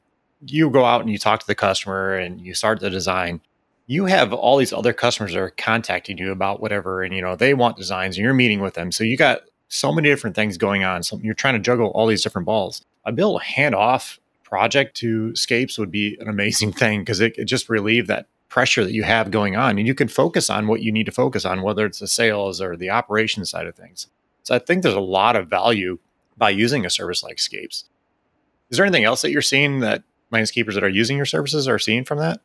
you 0.45 0.69
go 0.69 0.85
out 0.85 1.01
and 1.01 1.09
you 1.09 1.17
talk 1.17 1.41
to 1.41 1.47
the 1.47 1.55
customer 1.55 2.13
and 2.13 2.39
you 2.39 2.53
start 2.53 2.79
the 2.79 2.89
design 2.89 3.41
you 3.85 4.05
have 4.05 4.31
all 4.31 4.55
these 4.55 4.71
other 4.71 4.93
customers 4.93 5.33
that 5.33 5.39
are 5.39 5.49
contacting 5.49 6.17
you 6.17 6.31
about 6.31 6.61
whatever 6.61 7.03
and 7.03 7.13
you 7.13 7.21
know 7.21 7.35
they 7.35 7.53
want 7.53 7.75
designs 7.75 8.15
and 8.15 8.23
you're 8.23 8.33
meeting 8.33 8.61
with 8.61 8.75
them 8.75 8.93
so 8.93 9.03
you 9.03 9.17
got 9.17 9.41
so 9.73 9.91
many 9.91 10.07
different 10.07 10.35
things 10.35 10.57
going 10.57 10.83
on. 10.83 11.01
So 11.01 11.19
you're 11.23 11.33
trying 11.33 11.55
to 11.55 11.59
juggle 11.59 11.87
all 11.89 12.05
these 12.05 12.21
different 12.21 12.45
balls. 12.45 12.85
Able 13.07 13.39
to 13.39 13.43
hand 13.43 13.73
off 13.73 14.19
project 14.43 14.95
to 14.97 15.35
Scapes 15.35 15.79
would 15.79 15.89
be 15.89 16.15
an 16.19 16.29
amazing 16.29 16.73
thing 16.81 17.01
because 17.01 17.19
it, 17.19 17.37
it 17.37 17.45
just 17.45 17.69
relieve 17.69 18.07
that 18.07 18.27
pressure 18.49 18.83
that 18.83 18.93
you 18.93 19.01
have 19.01 19.31
going 19.31 19.55
on 19.55 19.79
and 19.79 19.87
you 19.87 19.95
can 19.95 20.07
focus 20.07 20.47
on 20.47 20.67
what 20.67 20.81
you 20.81 20.91
need 20.91 21.07
to 21.07 21.11
focus 21.11 21.43
on, 21.43 21.63
whether 21.63 21.87
it's 21.87 21.99
the 21.99 22.07
sales 22.07 22.61
or 22.61 22.77
the 22.77 22.91
operation 22.91 23.43
side 23.45 23.65
of 23.65 23.75
things. 23.75 24.07
So 24.43 24.53
I 24.53 24.59
think 24.59 24.83
there's 24.83 24.93
a 24.93 24.99
lot 24.99 25.35
of 25.35 25.49
value 25.49 25.97
by 26.37 26.51
using 26.51 26.85
a 26.85 26.89
service 26.89 27.23
like 27.23 27.39
Scapes. 27.39 27.85
Is 28.69 28.77
there 28.77 28.85
anything 28.85 29.05
else 29.05 29.23
that 29.23 29.31
you're 29.31 29.41
seeing 29.41 29.79
that 29.79 30.03
landscapers 30.31 30.75
that 30.75 30.83
are 30.83 30.89
using 30.89 31.17
your 31.17 31.25
services 31.25 31.67
are 31.67 31.79
seeing 31.79 32.05
from 32.05 32.19
that? 32.19 32.41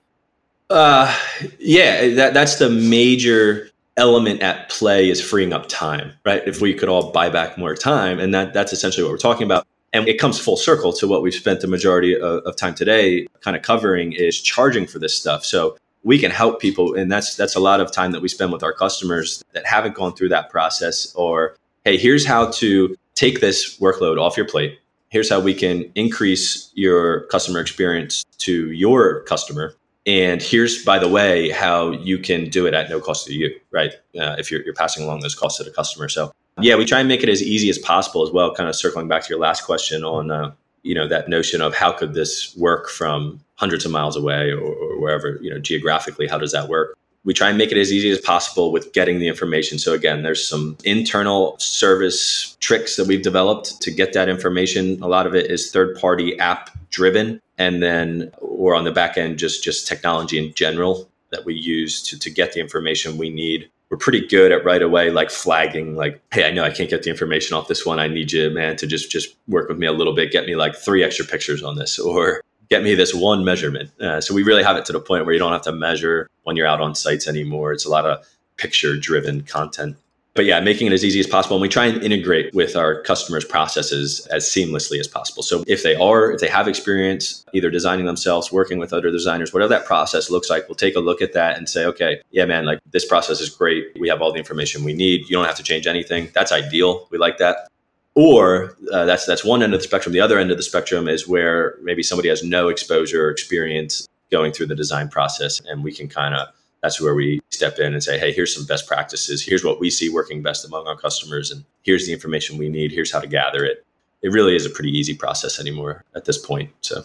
Uh, 0.70 1.14
yeah, 1.58 2.08
that, 2.14 2.32
that's 2.32 2.56
the 2.56 2.70
major 2.70 3.70
element 3.98 4.40
at 4.40 4.70
play 4.70 5.10
is 5.10 5.20
freeing 5.20 5.52
up 5.52 5.68
time, 5.68 6.12
right? 6.24 6.42
If 6.46 6.60
we 6.60 6.72
could 6.72 6.88
all 6.88 7.10
buy 7.10 7.28
back 7.28 7.58
more 7.58 7.74
time, 7.74 8.18
and 8.18 8.32
that 8.32 8.54
that's 8.54 8.72
essentially 8.72 9.04
what 9.04 9.12
we're 9.12 9.18
talking 9.18 9.44
about. 9.44 9.66
And 9.92 10.06
it 10.06 10.18
comes 10.18 10.38
full 10.38 10.56
circle 10.56 10.92
to 10.94 11.08
what 11.08 11.22
we've 11.22 11.34
spent 11.34 11.60
the 11.60 11.66
majority 11.66 12.14
of, 12.14 12.42
of 12.44 12.56
time 12.56 12.74
today 12.74 13.26
kind 13.40 13.56
of 13.56 13.62
covering 13.62 14.12
is 14.12 14.40
charging 14.40 14.86
for 14.86 14.98
this 14.98 15.18
stuff. 15.18 15.44
So 15.44 15.76
we 16.04 16.18
can 16.18 16.30
help 16.30 16.60
people, 16.60 16.94
and 16.94 17.10
that's 17.10 17.36
that's 17.36 17.56
a 17.56 17.60
lot 17.60 17.80
of 17.80 17.92
time 17.92 18.12
that 18.12 18.22
we 18.22 18.28
spend 18.28 18.52
with 18.52 18.62
our 18.62 18.72
customers 18.72 19.42
that 19.52 19.66
haven't 19.66 19.94
gone 19.94 20.14
through 20.14 20.30
that 20.30 20.50
process. 20.50 21.12
Or 21.14 21.56
hey, 21.84 21.96
here's 21.96 22.24
how 22.26 22.50
to 22.52 22.96
take 23.14 23.40
this 23.40 23.78
workload 23.78 24.20
off 24.20 24.36
your 24.36 24.46
plate. 24.46 24.78
Here's 25.10 25.30
how 25.30 25.40
we 25.40 25.54
can 25.54 25.90
increase 25.94 26.70
your 26.74 27.22
customer 27.26 27.60
experience 27.60 28.24
to 28.38 28.70
your 28.72 29.22
customer 29.22 29.74
and 30.06 30.40
here's, 30.40 30.84
by 30.84 30.98
the 30.98 31.08
way, 31.08 31.50
how 31.50 31.90
you 31.90 32.18
can 32.18 32.48
do 32.48 32.66
it 32.66 32.74
at 32.74 32.88
no 32.88 33.00
cost 33.00 33.26
to 33.26 33.34
you, 33.34 33.54
right? 33.70 33.92
Uh, 34.18 34.36
if 34.38 34.50
you're, 34.50 34.62
you're 34.62 34.74
passing 34.74 35.04
along 35.04 35.20
those 35.20 35.34
costs 35.34 35.58
to 35.58 35.64
the 35.64 35.70
customer. 35.70 36.08
So, 36.08 36.32
yeah, 36.60 36.76
we 36.76 36.84
try 36.84 36.98
and 36.98 37.08
make 37.08 37.22
it 37.22 37.28
as 37.28 37.42
easy 37.42 37.68
as 37.68 37.78
possible 37.78 38.26
as 38.26 38.32
well. 38.32 38.54
Kind 38.54 38.68
of 38.68 38.74
circling 38.74 39.08
back 39.08 39.22
to 39.24 39.28
your 39.28 39.38
last 39.38 39.62
question 39.62 40.04
on, 40.04 40.30
uh, 40.30 40.52
you 40.82 40.94
know, 40.94 41.06
that 41.06 41.28
notion 41.28 41.60
of 41.60 41.74
how 41.74 41.92
could 41.92 42.14
this 42.14 42.56
work 42.56 42.88
from 42.88 43.40
hundreds 43.56 43.84
of 43.84 43.90
miles 43.90 44.16
away 44.16 44.50
or, 44.50 44.60
or 44.60 45.00
wherever, 45.00 45.38
you 45.42 45.50
know, 45.50 45.58
geographically, 45.58 46.26
how 46.26 46.38
does 46.38 46.52
that 46.52 46.68
work? 46.68 46.96
we 47.24 47.34
try 47.34 47.50
and 47.50 47.58
make 47.58 47.70
it 47.70 47.76
as 47.76 47.92
easy 47.92 48.10
as 48.10 48.18
possible 48.20 48.72
with 48.72 48.92
getting 48.94 49.18
the 49.18 49.28
information. 49.28 49.78
So 49.78 49.92
again, 49.92 50.22
there's 50.22 50.48
some 50.48 50.78
internal 50.84 51.58
service 51.58 52.56
tricks 52.60 52.96
that 52.96 53.06
we've 53.06 53.22
developed 53.22 53.82
to 53.82 53.90
get 53.90 54.14
that 54.14 54.30
information. 54.30 54.98
A 55.02 55.08
lot 55.08 55.26
of 55.26 55.34
it 55.34 55.50
is 55.50 55.70
third 55.70 55.98
party 56.00 56.38
app 56.38 56.70
driven 56.90 57.40
and 57.56 57.82
then 57.82 58.30
or 58.40 58.74
on 58.74 58.84
the 58.84 58.92
back 58.92 59.16
end 59.16 59.38
just 59.38 59.62
just 59.62 59.86
technology 59.86 60.38
in 60.38 60.52
general 60.54 61.08
that 61.30 61.44
we 61.44 61.54
use 61.54 62.02
to, 62.02 62.18
to 62.18 62.30
get 62.30 62.52
the 62.52 62.60
information 62.60 63.18
we 63.18 63.30
need 63.30 63.70
we're 63.90 63.96
pretty 63.96 64.26
good 64.26 64.52
at 64.52 64.64
right 64.64 64.82
away 64.82 65.10
like 65.10 65.30
flagging 65.30 65.96
like 65.96 66.20
hey 66.32 66.46
i 66.46 66.50
know 66.50 66.64
i 66.64 66.70
can't 66.70 66.90
get 66.90 67.02
the 67.02 67.10
information 67.10 67.56
off 67.56 67.68
this 67.68 67.84
one 67.84 67.98
i 67.98 68.06
need 68.06 68.32
you 68.32 68.50
man 68.50 68.76
to 68.76 68.86
just 68.86 69.10
just 69.10 69.36
work 69.48 69.68
with 69.68 69.78
me 69.78 69.86
a 69.86 69.92
little 69.92 70.14
bit 70.14 70.32
get 70.32 70.46
me 70.46 70.56
like 70.56 70.74
three 70.74 71.02
extra 71.02 71.24
pictures 71.24 71.62
on 71.62 71.76
this 71.76 71.98
or 71.98 72.42
get 72.68 72.82
me 72.82 72.94
this 72.94 73.14
one 73.14 73.44
measurement. 73.44 73.90
Uh, 74.00 74.20
so 74.20 74.34
we 74.34 74.42
really 74.42 74.62
have 74.62 74.76
it 74.76 74.84
to 74.86 74.92
the 74.92 75.00
point 75.00 75.24
where 75.24 75.32
you 75.32 75.38
don't 75.38 75.52
have 75.52 75.62
to 75.62 75.72
measure 75.72 76.28
when 76.44 76.56
you're 76.56 76.66
out 76.66 76.80
on 76.80 76.94
sites 76.94 77.26
anymore. 77.26 77.72
It's 77.72 77.84
a 77.84 77.90
lot 77.90 78.06
of 78.06 78.26
picture 78.56 78.96
driven 78.96 79.42
content. 79.42 79.96
But 80.38 80.44
yeah, 80.44 80.60
making 80.60 80.86
it 80.86 80.92
as 80.92 81.04
easy 81.04 81.18
as 81.18 81.26
possible. 81.26 81.56
And 81.56 81.62
we 81.62 81.68
try 81.68 81.86
and 81.86 82.00
integrate 82.00 82.54
with 82.54 82.76
our 82.76 83.02
customers' 83.02 83.44
processes 83.44 84.24
as 84.30 84.44
seamlessly 84.44 85.00
as 85.00 85.08
possible. 85.08 85.42
So 85.42 85.64
if 85.66 85.82
they 85.82 85.96
are, 85.96 86.30
if 86.30 86.40
they 86.40 86.46
have 86.46 86.68
experience 86.68 87.44
either 87.52 87.70
designing 87.70 88.06
themselves, 88.06 88.52
working 88.52 88.78
with 88.78 88.92
other 88.92 89.10
designers, 89.10 89.52
whatever 89.52 89.70
that 89.70 89.84
process 89.84 90.30
looks 90.30 90.48
like, 90.48 90.68
we'll 90.68 90.76
take 90.76 90.94
a 90.94 91.00
look 91.00 91.20
at 91.20 91.32
that 91.32 91.58
and 91.58 91.68
say, 91.68 91.84
okay, 91.86 92.20
yeah, 92.30 92.44
man, 92.44 92.66
like 92.66 92.78
this 92.92 93.04
process 93.04 93.40
is 93.40 93.50
great. 93.50 93.88
We 93.98 94.08
have 94.10 94.22
all 94.22 94.30
the 94.30 94.38
information 94.38 94.84
we 94.84 94.94
need. 94.94 95.22
You 95.22 95.34
don't 95.34 95.44
have 95.44 95.56
to 95.56 95.64
change 95.64 95.88
anything. 95.88 96.28
That's 96.34 96.52
ideal. 96.52 97.08
We 97.10 97.18
like 97.18 97.38
that. 97.38 97.66
Or 98.14 98.76
uh, 98.92 99.06
that's 99.06 99.26
that's 99.26 99.44
one 99.44 99.60
end 99.64 99.74
of 99.74 99.80
the 99.80 99.84
spectrum. 99.88 100.12
The 100.12 100.20
other 100.20 100.38
end 100.38 100.52
of 100.52 100.56
the 100.56 100.62
spectrum 100.62 101.08
is 101.08 101.26
where 101.26 101.74
maybe 101.82 102.04
somebody 102.04 102.28
has 102.28 102.44
no 102.44 102.68
exposure 102.68 103.26
or 103.26 103.30
experience 103.30 104.06
going 104.30 104.52
through 104.52 104.66
the 104.66 104.76
design 104.76 105.08
process, 105.08 105.60
and 105.66 105.82
we 105.82 105.92
can 105.92 106.06
kind 106.06 106.36
of 106.36 106.46
that's 106.82 107.00
where 107.00 107.14
we 107.14 107.40
step 107.50 107.78
in 107.78 107.92
and 107.92 108.02
say, 108.02 108.18
hey, 108.18 108.32
here's 108.32 108.54
some 108.54 108.66
best 108.66 108.86
practices. 108.86 109.44
Here's 109.44 109.64
what 109.64 109.80
we 109.80 109.90
see 109.90 110.08
working 110.08 110.42
best 110.42 110.64
among 110.64 110.86
our 110.86 110.96
customers, 110.96 111.50
and 111.50 111.64
here's 111.82 112.06
the 112.06 112.12
information 112.12 112.58
we 112.58 112.68
need. 112.68 112.92
Here's 112.92 113.12
how 113.12 113.20
to 113.20 113.26
gather 113.26 113.64
it. 113.64 113.84
It 114.22 114.32
really 114.32 114.56
is 114.56 114.66
a 114.66 114.70
pretty 114.70 114.90
easy 114.90 115.14
process 115.14 115.60
anymore 115.60 116.04
at 116.14 116.24
this 116.24 116.38
point. 116.38 116.70
So. 116.80 117.02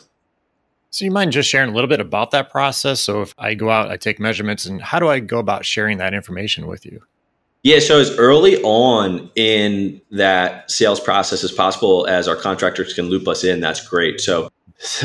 So 0.89 1.05
you 1.05 1.11
mind 1.11 1.31
just 1.31 1.49
sharing 1.49 1.71
a 1.71 1.73
little 1.73 1.87
bit 1.87 1.99
about 1.99 2.31
that 2.31 2.51
process? 2.51 3.01
So 3.01 3.21
if 3.21 3.33
I 3.39 3.55
go 3.55 3.71
out, 3.71 3.89
I 3.89 3.97
take 3.97 4.19
measurements, 4.19 4.65
and 4.65 4.81
how 4.81 4.99
do 4.99 5.09
I 5.09 5.19
go 5.19 5.39
about 5.39 5.65
sharing 5.65 5.97
that 5.97 6.13
information 6.13 6.67
with 6.67 6.85
you? 6.85 7.01
Yeah, 7.63 7.79
so 7.79 7.97
as 7.97 8.15
early 8.17 8.61
on 8.61 9.31
in 9.35 10.01
that 10.11 10.69
sales 10.69 10.99
process 10.99 11.45
as 11.45 11.51
possible 11.51 12.05
as 12.07 12.27
our 12.27 12.35
contractors 12.35 12.93
can 12.93 13.05
loop 13.05 13.25
us 13.27 13.43
in, 13.45 13.61
that's 13.61 13.87
great. 13.87 14.19
So 14.19 14.49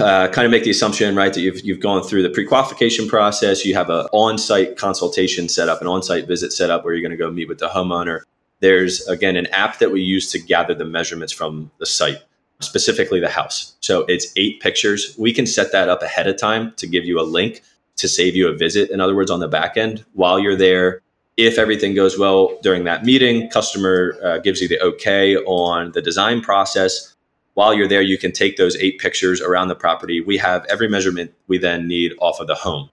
uh, 0.01 0.29
kind 0.29 0.45
of 0.45 0.51
make 0.51 0.65
the 0.65 0.71
assumption, 0.71 1.15
right, 1.15 1.33
that 1.33 1.41
you've, 1.41 1.65
you've 1.65 1.81
gone 1.81 2.03
through 2.03 2.23
the 2.23 2.31
pre-qualification 2.31 3.09
process. 3.09 3.65
You 3.65 3.75
have 3.75 3.91
an 3.91 4.07
on-site 4.13 4.77
consultation 4.77 5.49
set 5.49 5.69
up, 5.69 5.81
an 5.81 5.87
on-site 5.87 6.27
visit 6.27 6.53
set 6.53 6.71
up 6.71 6.85
where 6.85 6.95
you're 6.95 7.03
going 7.03 7.11
to 7.11 7.17
go 7.17 7.31
meet 7.31 7.49
with 7.49 7.59
the 7.59 7.69
homeowner. 7.69 8.23
There's, 8.61 9.07
again, 9.07 9.37
an 9.37 9.47
app 9.47 9.79
that 9.79 9.93
we 9.93 10.03
use 10.03 10.31
to 10.33 10.39
gather 10.41 10.75
the 10.75 10.85
measurements 10.85 11.33
from 11.33 11.71
the 11.79 11.87
site, 11.87 12.19
specifically 12.61 13.21
the 13.21 13.29
house. 13.29 13.77
So 13.81 14.05
it's 14.09 14.33
eight 14.37 14.61
pictures. 14.61 15.15
We 15.17 15.33
can 15.33 15.47
set 15.47 15.71
that 15.73 15.89
up 15.89 16.03
ahead 16.03 16.27
of 16.27 16.39
time 16.39 16.73
to 16.77 16.87
give 16.89 17.05
you 17.05 17.21
a 17.21 17.23
link 17.23 17.63
to 17.97 18.09
save 18.09 18.35
you 18.35 18.49
a 18.49 18.57
visit. 18.57 18.91
In 18.91 19.01
other 19.01 19.15
words, 19.15 19.31
on 19.31 19.41
the 19.41 19.49
back 19.49 19.77
end, 19.77 20.05
while 20.15 20.39
you're 20.41 20.57
there, 20.57 21.03
if 21.37 21.57
everything 21.57 21.95
goes 21.95 22.19
well 22.19 22.59
during 22.63 22.83
that 22.85 23.05
meeting, 23.05 23.49
customer 23.51 24.17
uh, 24.25 24.39
gives 24.39 24.61
you 24.61 24.67
the 24.67 24.81
okay 24.83 25.37
on 25.37 25.93
the 25.93 26.03
design 26.03 26.41
process. 26.41 27.15
While 27.59 27.75
you're 27.75 27.89
there, 27.89 28.03
you 28.03 28.19
can 28.19 28.31
take 28.31 28.57
those 28.57 28.77
eight 28.77 29.01
pictures 29.01 29.41
around 29.41 29.67
the 29.67 29.75
property. 29.75 30.21
We 30.21 30.37
have 30.37 30.65
every 30.67 30.89
measurement 30.89 31.35
we 31.49 31.59
then 31.59 31.89
need 31.89 32.15
off 32.21 32.39
of 32.39 32.47
the 32.47 32.55
home. 32.55 32.89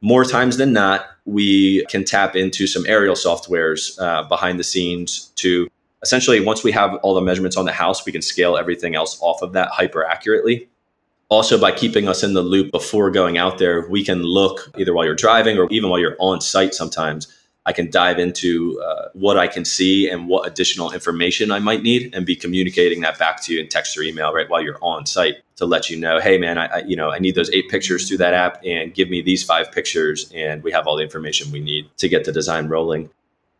More 0.00 0.24
times 0.24 0.56
than 0.56 0.72
not, 0.72 1.04
we 1.26 1.84
can 1.90 2.04
tap 2.04 2.34
into 2.34 2.66
some 2.66 2.86
aerial 2.86 3.16
softwares 3.16 4.00
uh, 4.00 4.22
behind 4.22 4.58
the 4.58 4.64
scenes 4.64 5.30
to 5.36 5.68
essentially, 6.02 6.40
once 6.40 6.64
we 6.64 6.72
have 6.72 6.94
all 7.02 7.12
the 7.12 7.20
measurements 7.20 7.58
on 7.58 7.66
the 7.66 7.72
house, 7.72 8.06
we 8.06 8.12
can 8.12 8.22
scale 8.22 8.56
everything 8.56 8.94
else 8.94 9.18
off 9.20 9.42
of 9.42 9.52
that 9.52 9.68
hyper 9.68 10.02
accurately. 10.06 10.70
Also, 11.28 11.60
by 11.60 11.70
keeping 11.70 12.08
us 12.08 12.22
in 12.22 12.32
the 12.32 12.40
loop 12.40 12.72
before 12.72 13.10
going 13.10 13.36
out 13.36 13.58
there, 13.58 13.86
we 13.90 14.02
can 14.02 14.22
look 14.22 14.72
either 14.78 14.94
while 14.94 15.04
you're 15.04 15.14
driving 15.14 15.58
or 15.58 15.68
even 15.70 15.90
while 15.90 15.98
you're 15.98 16.16
on 16.18 16.40
site 16.40 16.72
sometimes 16.72 17.28
I 17.68 17.72
can 17.72 17.90
dive 17.90 18.18
into 18.18 18.80
uh, 18.80 19.10
what 19.12 19.36
I 19.36 19.46
can 19.46 19.66
see 19.66 20.08
and 20.08 20.26
what 20.26 20.48
additional 20.48 20.90
information 20.90 21.50
I 21.50 21.58
might 21.58 21.82
need, 21.82 22.14
and 22.14 22.24
be 22.24 22.34
communicating 22.34 23.02
that 23.02 23.18
back 23.18 23.42
to 23.42 23.52
you 23.52 23.60
in 23.60 23.68
text 23.68 23.94
or 23.98 24.02
email 24.02 24.32
right 24.32 24.48
while 24.48 24.62
you're 24.62 24.78
on 24.80 25.04
site 25.04 25.36
to 25.56 25.66
let 25.66 25.90
you 25.90 26.00
know, 26.00 26.18
hey 26.18 26.38
man, 26.38 26.56
I, 26.56 26.66
I 26.66 26.78
you 26.78 26.96
know 26.96 27.10
I 27.10 27.18
need 27.18 27.34
those 27.34 27.50
eight 27.50 27.68
pictures 27.68 28.08
through 28.08 28.16
that 28.18 28.32
app, 28.32 28.58
and 28.64 28.94
give 28.94 29.10
me 29.10 29.20
these 29.20 29.44
five 29.44 29.70
pictures, 29.70 30.32
and 30.34 30.62
we 30.62 30.72
have 30.72 30.86
all 30.86 30.96
the 30.96 31.02
information 31.02 31.52
we 31.52 31.60
need 31.60 31.90
to 31.98 32.08
get 32.08 32.24
the 32.24 32.32
design 32.32 32.68
rolling. 32.68 33.10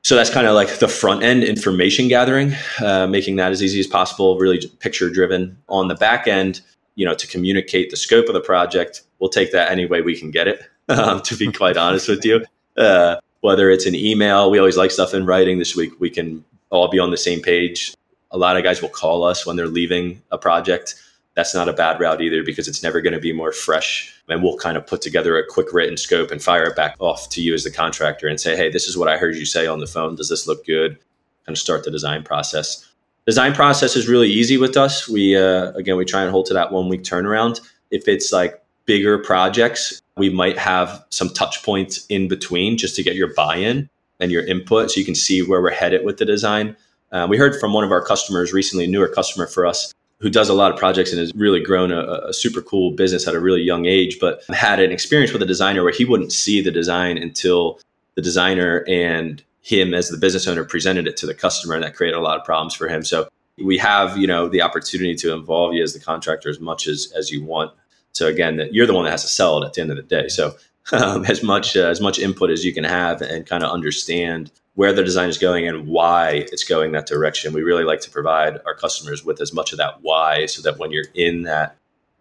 So 0.04 0.16
that's 0.16 0.30
kind 0.30 0.46
of 0.46 0.54
like 0.54 0.78
the 0.78 0.88
front 0.88 1.22
end 1.22 1.44
information 1.44 2.09
gathering, 2.09 2.54
uh, 2.82 3.06
making 3.06 3.36
that 3.36 3.52
as 3.52 3.62
easy 3.62 3.78
as 3.78 3.86
possible, 3.86 4.38
really 4.38 4.66
picture 4.78 5.11
driven. 5.11 5.59
On 5.68 5.88
the 5.88 5.96
back 5.96 6.26
end, 6.26 6.62
you 6.94 7.04
know, 7.04 7.14
to 7.14 7.26
communicate 7.26 7.90
the 7.90 7.96
scope 7.98 8.26
of 8.28 8.32
the 8.32 8.40
project, 8.40 9.02
we'll 9.18 9.28
take 9.28 9.52
that 9.52 9.70
any 9.70 9.84
way 9.84 10.00
we 10.00 10.18
can 10.18 10.30
get 10.30 10.48
it. 10.48 10.62
Um, 10.90 11.20
to 11.20 11.36
be 11.36 11.52
quite 11.52 11.76
honest 11.76 12.09
with 12.09 12.24
you, 12.24 12.42
uh, 12.78 13.16
whether 13.41 13.70
it's 13.70 13.86
an 13.86 13.95
email, 13.95 14.51
we 14.51 14.59
always 14.59 14.76
like 14.76 14.91
stuff 14.91 15.14
in 15.14 15.26
writing. 15.26 15.59
This 15.59 15.76
week 15.76 15.93
we 16.01 16.11
can 16.11 16.45
all 16.70 16.89
be 16.89 16.99
on 16.99 17.11
the 17.11 17.16
same 17.16 17.41
page. 17.41 17.95
A 18.30 18.39
lot 18.39 18.57
of 18.57 18.62
guys 18.62 18.82
will 18.82 18.89
call 18.89 19.24
us 19.24 19.47
when 19.47 19.57
they're 19.57 19.68
leaving 19.68 20.20
a 20.30 20.39
project. 20.39 20.95
That's 21.34 21.55
not 21.55 21.68
a 21.68 21.72
bad 21.72 22.01
route 22.01 22.20
either 22.20 22.43
because 22.43 22.66
it's 22.66 22.82
never 22.82 23.01
going 23.01 23.12
to 23.12 23.20
be 23.20 23.32
more 23.32 23.53
fresh. 23.53 24.12
And 24.28 24.43
we'll 24.43 24.59
kind 24.59 24.76
of 24.76 24.86
put 24.86 25.01
together 25.01 25.39
a 25.39 25.47
quick 25.47 25.72
written 25.72 25.97
scope 25.97 26.30
and 26.30 26.43
fire 26.43 26.64
it 26.64 26.76
back 26.76 26.97
off 26.99 27.30
to 27.30 27.41
you 27.41 27.55
as 27.55 27.64
the 27.64 27.70
contractor 27.70 28.26
and 28.26 28.41
say, 28.41 28.57
hey, 28.57 28.70
this 28.70 28.89
is 28.89 28.99
what 28.99 29.09
I 29.09 29.16
heard 29.16 29.36
you 29.36 29.47
say 29.47 29.66
on 29.66 29.78
the 29.78 29.86
phone. 29.86 30.16
Does 30.16 30.28
this 30.28 30.47
look 30.47 30.66
good? 30.66 30.99
Kind 31.47 31.57
of 31.57 31.59
start 31.59 31.84
the 31.84 31.91
design 31.91 32.24
process. 32.24 32.84
Design 33.24 33.55
process 33.55 33.95
is 33.95 34.09
really 34.09 34.28
easy 34.28 34.57
with 34.57 34.76
us. 34.76 35.09
We, 35.09 35.36
uh, 35.36 35.70
again, 35.72 35.97
we 35.97 36.05
try 36.05 36.22
and 36.22 36.30
hold 36.30 36.47
to 36.47 36.55
that 36.55 36.72
one 36.72 36.89
week 36.89 37.03
turnaround. 37.03 37.61
If 37.91 38.09
it's 38.09 38.32
like 38.32 38.62
bigger 38.84 39.18
projects, 39.18 40.03
we 40.19 40.31
might 40.31 40.59
have 40.59 41.05
some 41.11 41.29
touch 41.31 41.62
points 41.62 42.05
in 42.07 42.29
between 42.29 42.77
just 42.77 42.97
to 42.97 43.03
get 43.03 43.14
your 43.14 43.33
buy-in 43.35 43.89
and 44.21 44.33
your 44.33 44.45
input 44.45 44.91
so 44.91 44.99
you 44.99 45.07
can 45.07 45.14
see 45.14 45.43
where 45.43 45.62
we're 45.62 45.71
headed 45.71 46.05
with 46.05 46.19
the 46.19 46.25
design. 46.25 46.77
Uh, 47.12 47.27
we 47.29 47.37
heard 47.37 47.59
from 47.59 47.73
one 47.73 47.85
of 47.85 47.93
our 47.93 48.05
customers 48.05 48.53
recently, 48.53 48.85
a 48.85 48.89
newer 48.89 49.09
customer 49.09 49.47
for 49.47 49.64
us, 49.64 49.95
who 50.21 50.29
does 50.29 50.49
a 50.49 50.55
lot 50.55 50.73
of 50.73 50.79
projects 50.79 51.12
and 51.12 51.21
has 51.21 51.33
really 51.35 51.61
grown 51.61 51.93
a, 51.93 52.01
a, 52.27 52.35
super 52.35 52.61
cool 52.61 52.91
business 52.91 53.29
at 53.29 53.37
a 53.37 53.41
really 53.41 53.62
young 53.62 53.87
age, 53.87 54.19
but 54.21 54.43
had 54.49 54.81
an 54.81 54.91
experience 54.91 55.33
with 55.33 55.41
a 55.41 55.47
designer 55.47 55.85
where 55.85 55.93
he 55.93 56.05
wouldn't 56.05 56.33
see 56.33 56.61
the 56.61 56.73
design 56.73 57.16
until 57.16 57.79
the 58.16 58.23
designer 58.23 58.85
and 58.89 59.45
him 59.62 59.95
as 59.95 60.09
the 60.09 60.16
business 60.16 60.49
owner 60.49 60.64
presented 60.64 61.07
it 61.07 61.16
to 61.19 61.27
the 61.27 61.35
customer, 61.35 61.75
and 61.75 61.85
that 61.85 61.95
created 61.95 62.16
a 62.16 62.21
lot 62.21 62.37
of 62.37 62.45
problems 62.45 62.75
for 62.75 62.89
him. 62.89 63.05
So 63.05 63.29
we 63.62 63.79
have, 63.79 64.19
you 64.19 64.27
know, 64.27 64.49
the 64.49 64.62
opportunity 64.62 65.14
to 65.16 65.33
involve 65.33 65.75
you 65.75 65.83
as 65.83 65.93
the 65.93 66.01
contractor 66.01 66.49
as 66.49 66.59
much 66.59 66.87
as 66.89 67.12
as 67.16 67.31
you 67.31 67.45
want 67.45 67.73
so 68.19 68.27
again, 68.27 68.69
you're 68.73 68.87
the 68.87 68.95
one 68.95 69.05
that 69.05 69.12
has 69.12 69.23
to 69.23 69.29
sell 69.29 69.62
it 69.62 69.66
at 69.66 69.75
the 69.75 69.81
end 69.81 69.91
of 69.93 69.97
the 69.97 70.03
day. 70.03 70.27
So 70.27 70.57
um, 70.93 71.25
as 71.27 71.43
much 71.43 71.77
uh, 71.77 71.87
as 71.87 72.01
much 72.01 72.19
input 72.19 72.51
as 72.51 72.64
you 72.64 72.75
can 72.75 72.85
have 72.85 73.23
and 73.23 73.47
kind 73.47 73.62
of 73.62 73.71
understand 73.71 74.51
where 74.75 74.93
the 74.93 75.05
design 75.05 75.29
is 75.29 75.39
going 75.39 75.66
and 75.66 75.87
why 75.87 76.47
it's 76.53 76.64
going 76.64 76.93
that 76.93 77.07
direction. 77.07 77.53
We 77.53 77.62
really 77.62 77.85
like 77.85 78.01
to 78.03 78.11
provide 78.11 78.59
our 78.64 78.75
customers 78.75 79.25
with 79.25 79.41
as 79.41 79.53
much 79.53 79.73
of 79.73 79.79
that 79.79 80.03
why, 80.03 80.47
so 80.47 80.62
that 80.62 80.79
when 80.79 80.91
you're 80.93 81.07
in 81.14 81.43
that 81.43 81.77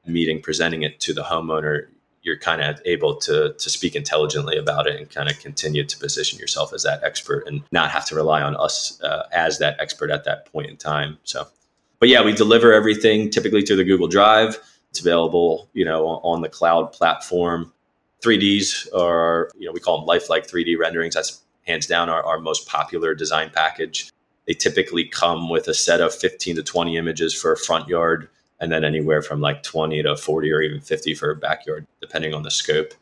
meeting, 0.06 0.41
presenting 0.41 0.84
it 0.84 1.00
to 1.02 1.14
the 1.14 1.24
homeowner, 1.24 1.88
you're 2.24 2.38
kind 2.38 2.62
of 2.62 2.80
able 2.86 3.16
to 3.16 3.54
to 3.54 3.70
speak 3.70 3.95
intelligently 3.95 4.58
about 4.58 4.86
it 4.86 5.00
and 5.00 5.10
kind 5.10 5.32
of 5.32 5.39
continue 5.39 5.84
to 5.84 5.98
position 5.98 6.38
yourself 6.38 6.74
as 6.74 6.84
that 6.84 7.04
expert 7.04 7.48
and 7.48 7.64
not 7.72 7.89
have 7.89 8.06
to 8.06 8.16
rely 8.16 8.41
on 8.43 8.56
us 8.58 9.02
uh, 9.02 9.28
as 9.32 9.58
that 9.60 9.80
expert 9.80 10.12
at 10.12 10.26
that 10.26 10.52
point 10.52 10.70
in 10.70 10.78
time. 10.78 11.18
So, 11.24 11.48
but 12.00 12.10
yeah, 12.10 12.24
we 12.24 12.34
deliver 12.34 12.74
everything 12.74 13.30
typically 13.32 13.62
through 13.62 13.78
the 13.78 13.84
Google 13.84 14.08
Drive. 14.08 14.60
It's 14.98 15.06
available, 15.06 15.70
you 15.74 15.86
know, 15.86 16.08
on 16.08 16.41
the 16.41 16.50
cloud 16.50 16.91
platform. 16.91 17.72
3Ds 18.26 18.88
are, 18.95 19.52
you 19.56 19.68
know, 19.68 19.72
we 19.72 19.80
call 19.80 20.00
them 20.00 20.08
lifelike 20.08 20.48
3D 20.48 20.76
renderings. 20.76 21.14
That's 21.14 21.43
hands 21.68 21.86
down 21.86 22.10
our, 22.10 22.24
our 22.24 22.39
most 22.39 22.68
popular 22.68 23.14
design 23.14 23.52
package. 23.54 24.12
They 24.48 24.54
typically 24.54 25.06
come 25.06 25.50
with 25.50 25.68
a 25.68 25.76
set 25.76 26.02
of 26.02 26.16
15 26.16 26.56
to 26.56 26.64
20 26.64 26.98
images 26.98 27.39
for 27.39 27.52
a 27.52 27.58
front 27.58 27.88
yard 27.88 28.28
and 28.60 28.72
then 28.72 28.84
anywhere 28.84 29.22
from 29.22 29.39
like 29.39 29.62
20 29.62 30.02
to 30.02 30.18
40 30.18 30.52
or 30.52 30.62
even 30.64 30.82
50 30.82 31.14
for 31.14 31.30
a 31.30 31.36
backyard, 31.36 31.86
depending 32.02 32.34
on 32.34 32.41
the 32.41 32.50
scope. 32.50 32.95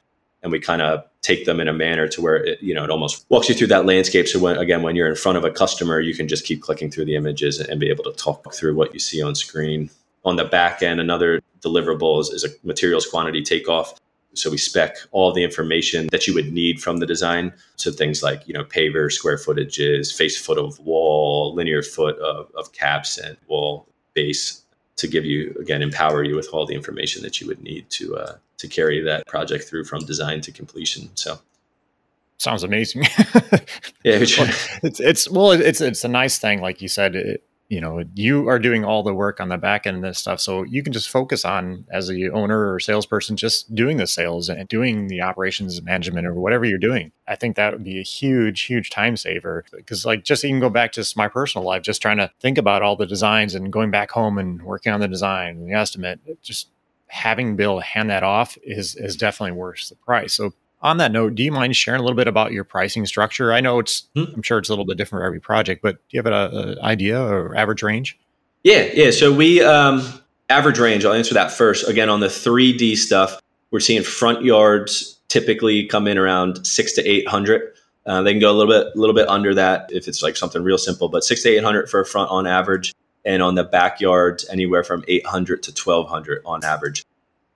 And 0.44 0.52
we 0.52 0.60
kind 0.60 0.82
of 0.82 1.06
take 1.22 1.46
them 1.46 1.62
in 1.62 1.70
a 1.70 1.74
manner 1.74 2.10
to 2.10 2.22
where 2.22 2.44
it, 2.44 2.62
you 2.62 2.74
know, 2.74 2.84
it 2.84 2.90
almost 2.90 3.26
walks 3.30 3.48
you 3.48 3.56
through 3.56 3.68
that 3.68 3.86
landscape. 3.86 4.28
So 4.28 4.38
when, 4.38 4.58
again, 4.58 4.82
when 4.82 4.98
you're 4.98 5.08
in 5.08 5.16
front 5.16 5.38
of 5.38 5.46
a 5.46 5.50
customer, 5.50 6.02
you 6.02 6.14
can 6.14 6.28
just 6.28 6.44
keep 6.44 6.62
clicking 6.62 6.92
through 6.92 7.06
the 7.06 7.16
images 7.16 7.62
and 7.62 7.80
be 7.80 7.90
able 7.90 8.04
to 8.04 8.12
talk 8.12 8.54
through 8.54 8.76
what 8.76 8.94
you 8.94 9.00
see 9.00 9.22
on 9.22 9.34
screen. 9.34 9.90
On 10.26 10.38
the 10.38 10.44
back 10.44 10.82
end, 10.82 11.00
another 11.00 11.40
deliverable 11.62 12.20
is, 12.22 12.30
is 12.30 12.44
a 12.44 12.50
materials 12.64 13.06
quantity 13.06 13.42
takeoff. 13.42 14.00
So 14.34 14.52
we 14.52 14.58
spec 14.58 14.98
all 15.12 15.32
the 15.32 15.44
information 15.44 16.08
that 16.12 16.28
you 16.28 16.34
would 16.34 16.52
need 16.52 16.82
from 16.82 16.98
the 16.98 17.06
design. 17.06 17.54
So 17.78 17.90
things 17.90 18.22
like, 18.22 18.46
you 18.48 18.54
know, 18.54 18.66
paver, 18.66 19.10
square 19.10 19.38
footages, 19.38 20.14
face 20.14 20.38
foot 20.38 20.58
of 20.58 20.78
wall, 20.80 21.54
linear 21.54 21.82
foot 21.82 22.18
of, 22.20 22.52
of 22.56 22.74
caps 22.74 23.18
and 23.18 23.38
wall 23.48 23.88
base 24.14 24.66
to 24.98 25.08
give 25.08 25.26
you 25.26 25.56
again 25.60 25.82
empower 25.82 26.24
you 26.24 26.36
with 26.36 26.50
all 26.54 26.66
the 26.66 26.76
information 26.76 27.22
that 27.24 27.42
you 27.42 27.48
would 27.48 27.62
need 27.62 27.90
to 27.90 28.16
uh, 28.16 28.36
to 28.58 28.68
carry 28.68 29.02
that 29.02 29.28
project 29.28 29.66
through 29.66 29.84
from 29.86 30.06
design 30.06 30.42
to 30.42 30.52
completion. 30.52 31.10
So 31.16 31.40
sounds 32.38 32.64
amazing. 32.64 33.04
yeah, 34.04 34.20
it's 34.84 35.00
it's 35.00 35.30
well, 35.30 35.52
it's 35.52 35.82
it's 35.82 36.04
a 36.04 36.10
nice 36.10 36.38
thing, 36.38 36.62
like 36.62 36.82
you 36.82 36.88
said. 36.88 37.16
It, 37.16 37.44
you 37.68 37.82
know 37.82 38.04
you 38.14 38.48
are 38.48 38.60
doing 38.60 38.86
all 38.86 39.02
the 39.02 39.14
work 39.14 39.40
on 39.40 39.50
the 39.50 39.58
back 39.58 39.88
end 39.88 39.98
of 39.98 40.04
this 40.04 40.20
stuff 40.20 40.40
so 40.40 40.64
you 40.64 40.84
can 40.84 40.94
just 40.94 41.10
focus 41.10 41.44
on 41.44 41.86
as 41.92 42.10
a 42.10 42.30
owner 42.30 42.72
or 42.72 42.80
salesperson 42.80 43.36
just 43.36 43.74
doing 43.74 43.98
the 43.98 44.06
sales 44.06 44.50
and 44.50 44.68
doing 44.68 45.08
the 45.08 45.22
operations 45.22 45.82
management 45.82 46.28
or 46.28 46.34
whatever 46.34 46.66
you're 46.66 46.78
doing. 46.78 47.12
I 47.28 47.36
think 47.36 47.56
that 47.56 47.74
would 47.74 47.84
be 47.84 48.00
a 48.00 48.04
huge 48.04 48.64
huge 48.64 48.90
time 48.92 49.18
saver 49.18 49.66
because 49.72 50.06
like 50.06 50.24
just 50.24 50.46
even 50.46 50.60
go 50.60 50.70
back 50.70 50.92
to 50.94 51.14
my 51.16 51.28
personal 51.28 51.66
life 51.66 51.82
just 51.82 52.02
trying 52.02 52.18
to 52.18 52.32
think 52.40 52.58
about 52.58 52.84
all 52.84 52.96
the 52.96 53.08
designs 53.08 53.56
and 53.56 53.74
going 53.74 53.90
back 53.90 54.12
home 54.12 54.38
and 54.38 54.62
working 54.62 54.92
on 54.92 55.00
the 55.00 55.08
design 55.08 55.58
and 55.58 55.68
the 55.68 55.74
estimate 55.74 56.20
just 56.44 56.70
having 57.08 57.56
bill 57.56 57.80
hand 57.80 58.10
that 58.10 58.24
off 58.24 58.58
is 58.64 58.96
is 58.96 59.16
definitely 59.16 59.58
worth 59.58 59.90
the 59.90 59.96
price. 59.96 60.34
So 60.34 60.54
on 60.86 60.98
that 60.98 61.12
note, 61.12 61.34
do 61.34 61.44
you 61.44 61.52
mind 61.52 61.76
sharing 61.76 62.00
a 62.00 62.04
little 62.04 62.16
bit 62.16 62.28
about 62.28 62.52
your 62.52 62.64
pricing 62.64 63.06
structure? 63.08 63.52
I 63.52 63.60
know 63.60 63.80
it's, 63.80 64.08
hmm. 64.16 64.26
I'm 64.36 64.44
sure 64.44 64.60
it's 64.60 64.70
a 64.70 64.72
little 64.72 64.86
bit 64.86 64.98
different 64.98 65.22
for 65.22 65.26
every 65.26 65.40
project, 65.40 65.82
but 65.82 65.96
do 65.96 66.18
you 66.18 66.24
have 66.24 66.28
an 66.32 66.80
idea 66.80 67.20
or 67.20 67.56
average 67.58 67.82
range? 67.82 68.20
Yeah, 68.64 68.90
yeah. 68.94 69.10
So 69.10 69.34
we 69.34 69.64
um, 69.64 70.08
average 70.50 70.78
range. 70.78 71.04
I'll 71.04 71.14
answer 71.14 71.34
that 71.34 71.52
first. 71.52 71.90
Again, 71.90 72.08
on 72.08 72.20
the 72.20 72.28
3D 72.28 72.98
stuff, 72.98 73.42
we're 73.72 73.80
seeing 73.80 74.04
front 74.04 74.44
yards 74.44 75.20
typically 75.28 75.88
come 75.88 76.08
in 76.08 76.20
around 76.20 76.66
six 76.66 76.94
to 76.94 77.04
eight 77.04 77.28
hundred. 77.28 77.74
Uh, 78.06 78.22
they 78.22 78.32
can 78.32 78.40
go 78.40 78.52
a 78.52 78.54
little 78.54 78.72
bit, 78.72 78.96
a 78.96 79.00
little 79.00 79.16
bit 79.16 79.28
under 79.28 79.56
that 79.56 79.90
if 79.92 80.08
it's 80.08 80.22
like 80.22 80.38
something 80.38 80.64
real 80.64 80.78
simple, 80.78 81.10
but 81.10 81.24
six 81.24 81.42
to 81.44 81.50
eight 81.50 81.64
hundred 81.64 81.90
for 81.90 82.00
a 82.00 82.06
front 82.06 82.30
on 82.30 82.46
average, 82.46 82.94
and 83.26 83.42
on 83.42 83.56
the 83.56 83.64
backyards 83.64 84.48
anywhere 84.50 84.84
from 84.84 85.04
eight 85.08 85.26
hundred 85.26 85.64
to 85.64 85.74
twelve 85.74 86.08
hundred 86.08 86.44
on 86.46 86.64
average 86.64 87.04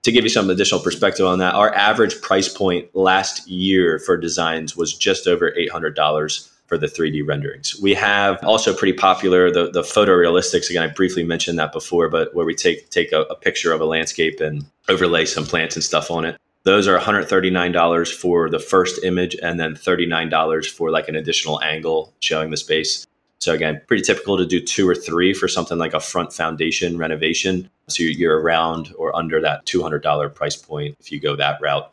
to 0.02 0.12
give 0.12 0.24
you 0.24 0.30
some 0.30 0.50
additional 0.50 0.80
perspective 0.80 1.26
on 1.26 1.38
that, 1.40 1.54
our 1.54 1.74
average 1.74 2.20
price 2.22 2.48
point 2.48 2.94
last 2.94 3.46
year 3.48 3.98
for 3.98 4.16
designs 4.16 4.76
was 4.76 4.96
just 4.96 5.26
over 5.26 5.52
$800 5.52 6.50
for 6.66 6.78
the 6.78 6.86
3D 6.86 7.26
renderings. 7.26 7.78
We 7.82 7.94
have 7.94 8.42
also 8.44 8.72
pretty 8.72 8.96
popular 8.96 9.50
the 9.50 9.70
the 9.72 9.82
photorealistics. 9.82 10.70
Again, 10.70 10.84
I 10.84 10.86
briefly 10.86 11.24
mentioned 11.24 11.58
that 11.58 11.72
before, 11.72 12.08
but 12.08 12.32
where 12.32 12.46
we 12.46 12.54
take 12.54 12.90
take 12.90 13.10
a, 13.10 13.22
a 13.22 13.34
picture 13.34 13.72
of 13.72 13.80
a 13.80 13.84
landscape 13.84 14.40
and 14.40 14.64
overlay 14.88 15.24
some 15.24 15.44
plants 15.44 15.74
and 15.74 15.84
stuff 15.84 16.10
on 16.12 16.24
it. 16.24 16.36
Those 16.62 16.86
are 16.86 16.98
$139 16.98 18.14
for 18.14 18.50
the 18.50 18.58
first 18.58 19.02
image 19.02 19.34
and 19.42 19.58
then 19.58 19.74
$39 19.74 20.66
for 20.70 20.90
like 20.90 21.08
an 21.08 21.16
additional 21.16 21.60
angle 21.62 22.12
showing 22.20 22.50
the 22.50 22.56
space. 22.56 23.06
So 23.40 23.54
again, 23.54 23.80
pretty 23.86 24.02
typical 24.02 24.36
to 24.36 24.44
do 24.44 24.60
two 24.60 24.86
or 24.86 24.94
three 24.94 25.32
for 25.32 25.48
something 25.48 25.78
like 25.78 25.94
a 25.94 26.00
front 26.00 26.32
foundation 26.32 26.98
renovation. 26.98 27.70
So 27.88 28.02
you're 28.02 28.38
around 28.38 28.94
or 28.98 29.16
under 29.16 29.40
that 29.40 29.64
$200 29.64 30.34
price 30.34 30.56
point 30.56 30.96
if 31.00 31.10
you 31.10 31.20
go 31.20 31.36
that 31.36 31.60
route. 31.60 31.90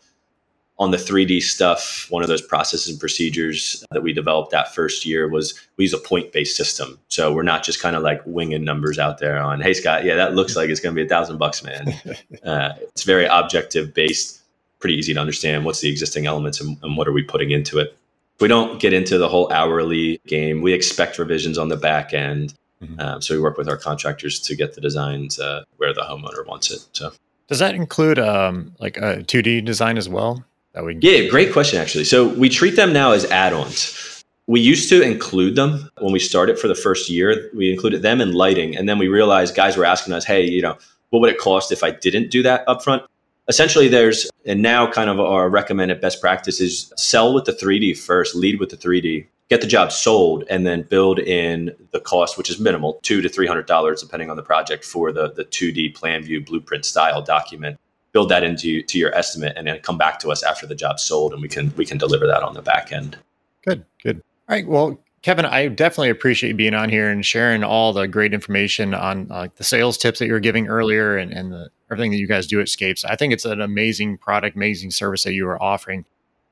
On 0.80 0.92
the 0.92 0.98
3D 0.98 1.42
stuff, 1.42 2.06
one 2.10 2.22
of 2.22 2.28
those 2.28 2.42
processes 2.42 2.90
and 2.90 3.00
procedures 3.00 3.84
that 3.90 4.04
we 4.04 4.14
developed 4.14 4.52
that 4.52 4.76
first 4.76 5.08
year 5.08 5.28
was 5.28 5.60
we 5.78 5.86
use 5.86 5.94
a 5.94 5.98
point 5.98 6.32
based 6.34 6.56
system. 6.56 7.00
So 7.08 7.34
we're 7.34 7.42
not 7.42 7.64
just 7.64 7.82
kind 7.82 7.96
of 7.96 8.04
like 8.04 8.22
winging 8.26 8.64
numbers 8.64 9.00
out 9.00 9.18
there 9.18 9.40
on, 9.40 9.60
hey, 9.60 9.74
Scott, 9.74 10.04
yeah, 10.04 10.16
that 10.16 10.36
looks 10.36 10.56
like 10.56 10.70
it's 10.70 10.80
going 10.80 10.94
to 10.94 11.02
be 11.02 11.06
a 11.06 11.10
thousand 11.10 11.38
bucks, 11.38 11.64
man. 11.64 11.96
Uh, 12.44 12.74
it's 12.80 13.04
very 13.04 13.26
objective 13.26 13.94
based, 13.94 14.42
pretty 14.80 14.96
easy 14.96 15.14
to 15.14 15.20
understand 15.20 15.66
what's 15.66 15.82
the 15.82 15.90
existing 15.90 16.28
elements 16.28 16.62
and, 16.62 16.78
and 16.84 16.96
what 16.96 17.08
are 17.08 17.12
we 17.12 17.24
putting 17.24 17.52
into 17.52 17.80
it 17.80 17.98
we 18.40 18.48
don't 18.48 18.80
get 18.80 18.94
into 18.94 19.18
the 19.18 19.28
whole 19.28 19.52
hourly 19.52 20.22
game. 20.28 20.62
We 20.62 20.74
expect 20.74 21.18
revisions 21.18 21.58
on 21.58 21.70
the 21.70 21.78
back 21.78 22.14
end. 22.14 22.54
Mm-hmm. 22.82 23.00
Um, 23.00 23.22
so 23.22 23.34
we 23.34 23.42
work 23.42 23.58
with 23.58 23.68
our 23.68 23.78
contractors 23.78 24.40
to 24.42 24.56
get 24.56 24.76
the 24.76 24.82
designs 24.82 25.40
uh, 25.40 25.64
where 25.78 25.94
the 25.94 26.02
homeowner 26.02 26.46
wants 26.46 26.70
it. 26.70 26.86
So 26.94 27.12
does 27.48 27.60
that 27.60 27.76
include 27.76 28.20
um, 28.20 28.76
like 28.80 28.98
a 28.98 29.24
2D 29.24 29.66
design 29.66 29.98
as 29.98 30.08
well? 30.08 30.44
That 30.74 30.84
we 30.84 30.98
yeah, 31.02 31.28
great 31.30 31.52
question 31.54 31.80
actually. 31.80 32.04
So 32.04 32.28
we 32.28 32.50
treat 32.50 32.76
them 32.76 32.94
now 32.94 33.12
as 33.12 33.26
add-ons. 33.32 34.24
We 34.46 34.62
used 34.62 34.90
to 34.90 35.02
include 35.02 35.56
them 35.56 35.90
when 36.00 36.14
we 36.14 36.20
started 36.20 36.60
for 36.60 36.68
the 36.68 36.76
first 36.76 37.10
year. 37.10 37.50
We 37.54 37.72
included 37.72 38.02
them 38.02 38.22
in 38.22 38.34
lighting, 38.34 38.78
and 38.78 38.88
then 38.88 38.98
we 38.98 39.08
realized 39.08 39.56
guys 39.56 39.76
were 39.76 39.86
asking 39.86 40.14
us, 40.14 40.24
"Hey, 40.24 40.46
you 40.46 40.62
know, 40.62 40.78
what 41.10 41.20
would 41.20 41.30
it 41.30 41.38
cost 41.38 41.72
if 41.72 41.84
I 41.84 41.92
didn't 41.92 42.32
do 42.32 42.44
that 42.44 42.66
upfront?" 42.68 43.06
Essentially 43.48 43.88
there's 43.88 44.30
and 44.46 44.62
now 44.62 44.90
kind 44.90 45.10
of 45.10 45.20
our 45.20 45.50
recommended 45.50 46.02
best 46.02 46.22
practice 46.22 46.60
is 46.60 46.92
sell 46.98 47.34
with 47.34 47.46
the 47.46 47.54
3d 47.54 47.98
first 47.98 48.36
lead 48.36 48.60
with 48.60 48.70
the 48.70 48.78
3d 48.78 49.26
get 49.50 49.62
the 49.62 49.68
job 49.68 49.92
sold 49.92 50.44
and 50.50 50.66
then 50.66 50.82
build 50.84 51.20
in 51.20 51.74
the 51.92 52.00
cost 52.00 52.38
which 52.38 52.50
is 52.50 52.60
minimal 52.60 53.00
two 53.04 53.22
to 53.22 53.30
three 53.30 53.48
hundred 53.48 53.66
dollars 53.66 54.02
depending 54.02 54.30
on 54.30 54.38
the 54.38 54.44
project 54.44 54.84
for 54.84 55.12
the 55.12 55.32
the 55.34 55.46
2d 55.46 55.96
plan 55.96 56.24
view 56.24 56.44
blueprint 56.44 56.86
style 56.86 57.22
document. 57.22 57.80
Build 58.14 58.30
that 58.30 58.44
into 58.44 58.82
to 58.84 58.98
your 58.98 59.14
estimate 59.14 59.54
and 59.58 59.68
then 59.68 59.80
come 59.80 59.98
back 59.98 60.18
to 60.20 60.32
us 60.32 60.42
after 60.42 60.66
the 60.66 60.76
job's 60.76 61.04
sold 61.04 61.34
and 61.34 61.42
we 61.42 61.48
can 61.48 61.74
we 61.76 61.86
can 61.86 61.98
deliver 61.98 62.26
that 62.28 62.44
on 62.44 62.54
the 62.54 62.62
back 62.62 62.92
end. 62.92 63.18
Good 63.66 63.86
good. 64.04 64.22
All 64.50 64.56
right 64.56 64.68
well 64.68 65.00
Kevin, 65.24 65.46
I 65.46 65.68
definitely 65.68 66.10
appreciate 66.10 66.52
you 66.52 66.56
being 66.56 66.74
on 66.74 66.90
here 66.90 67.10
and 67.10 67.26
sharing 67.26 67.64
all 67.64 67.92
the 67.92 68.08
great 68.08 68.34
information 68.34 68.94
on 68.94 69.30
uh, 69.30 69.48
the 69.58 69.64
sales 69.64 69.98
tips 69.98 70.20
that 70.20 70.28
you 70.28 70.32
were 70.32 70.40
giving 70.40 70.68
earlier 70.68 71.18
and, 71.18 71.34
and 71.34 71.52
the, 71.52 71.70
everything 71.92 72.12
that 72.12 72.18
you 72.18 72.28
guys 72.28 72.48
do 72.48 72.60
at 72.60 72.70
Scapes. 72.70 73.06
I 73.06 73.16
think 73.16 73.34
it's 73.34 73.46
an 73.46 73.62
amazing 73.62 74.18
product, 74.18 74.56
amazing 74.56 74.92
service 74.92 75.24
that 75.24 75.34
you 75.34 75.48
are 75.48 75.62
offering. 75.62 76.06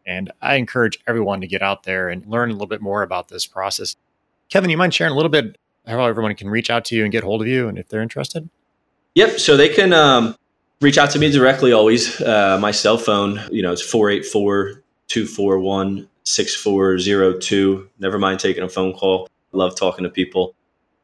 And 0.05 0.31
I 0.41 0.55
encourage 0.55 0.99
everyone 1.07 1.41
to 1.41 1.47
get 1.47 1.61
out 1.61 1.83
there 1.83 2.09
and 2.09 2.25
learn 2.25 2.49
a 2.49 2.53
little 2.53 2.67
bit 2.67 2.81
more 2.81 3.01
about 3.01 3.27
this 3.27 3.45
process. 3.45 3.95
Kevin, 4.49 4.69
you 4.69 4.77
mind 4.77 4.93
sharing 4.93 5.13
a 5.13 5.15
little 5.15 5.29
bit 5.29 5.57
how 5.87 6.05
everyone 6.05 6.35
can 6.35 6.49
reach 6.49 6.69
out 6.69 6.85
to 6.85 6.95
you 6.95 7.03
and 7.03 7.11
get 7.11 7.23
hold 7.23 7.41
of 7.41 7.47
you 7.47 7.67
and 7.67 7.77
if 7.77 7.89
they're 7.89 8.01
interested? 8.01 8.49
Yep. 9.15 9.39
So 9.39 9.57
they 9.57 9.69
can 9.69 9.93
um, 9.93 10.35
reach 10.81 10.97
out 10.97 11.11
to 11.11 11.19
me 11.19 11.31
directly 11.31 11.71
always. 11.71 12.21
Uh, 12.21 12.57
my 12.59 12.71
cell 12.71 12.97
phone, 12.97 13.39
you 13.51 13.61
know, 13.61 13.71
it's 13.71 13.81
484 13.81 14.83
241 15.07 16.07
6402. 16.23 17.89
Never 17.99 18.19
mind 18.19 18.39
taking 18.39 18.63
a 18.63 18.69
phone 18.69 18.93
call. 18.93 19.29
Love 19.51 19.75
talking 19.75 20.03
to 20.03 20.09
people. 20.09 20.53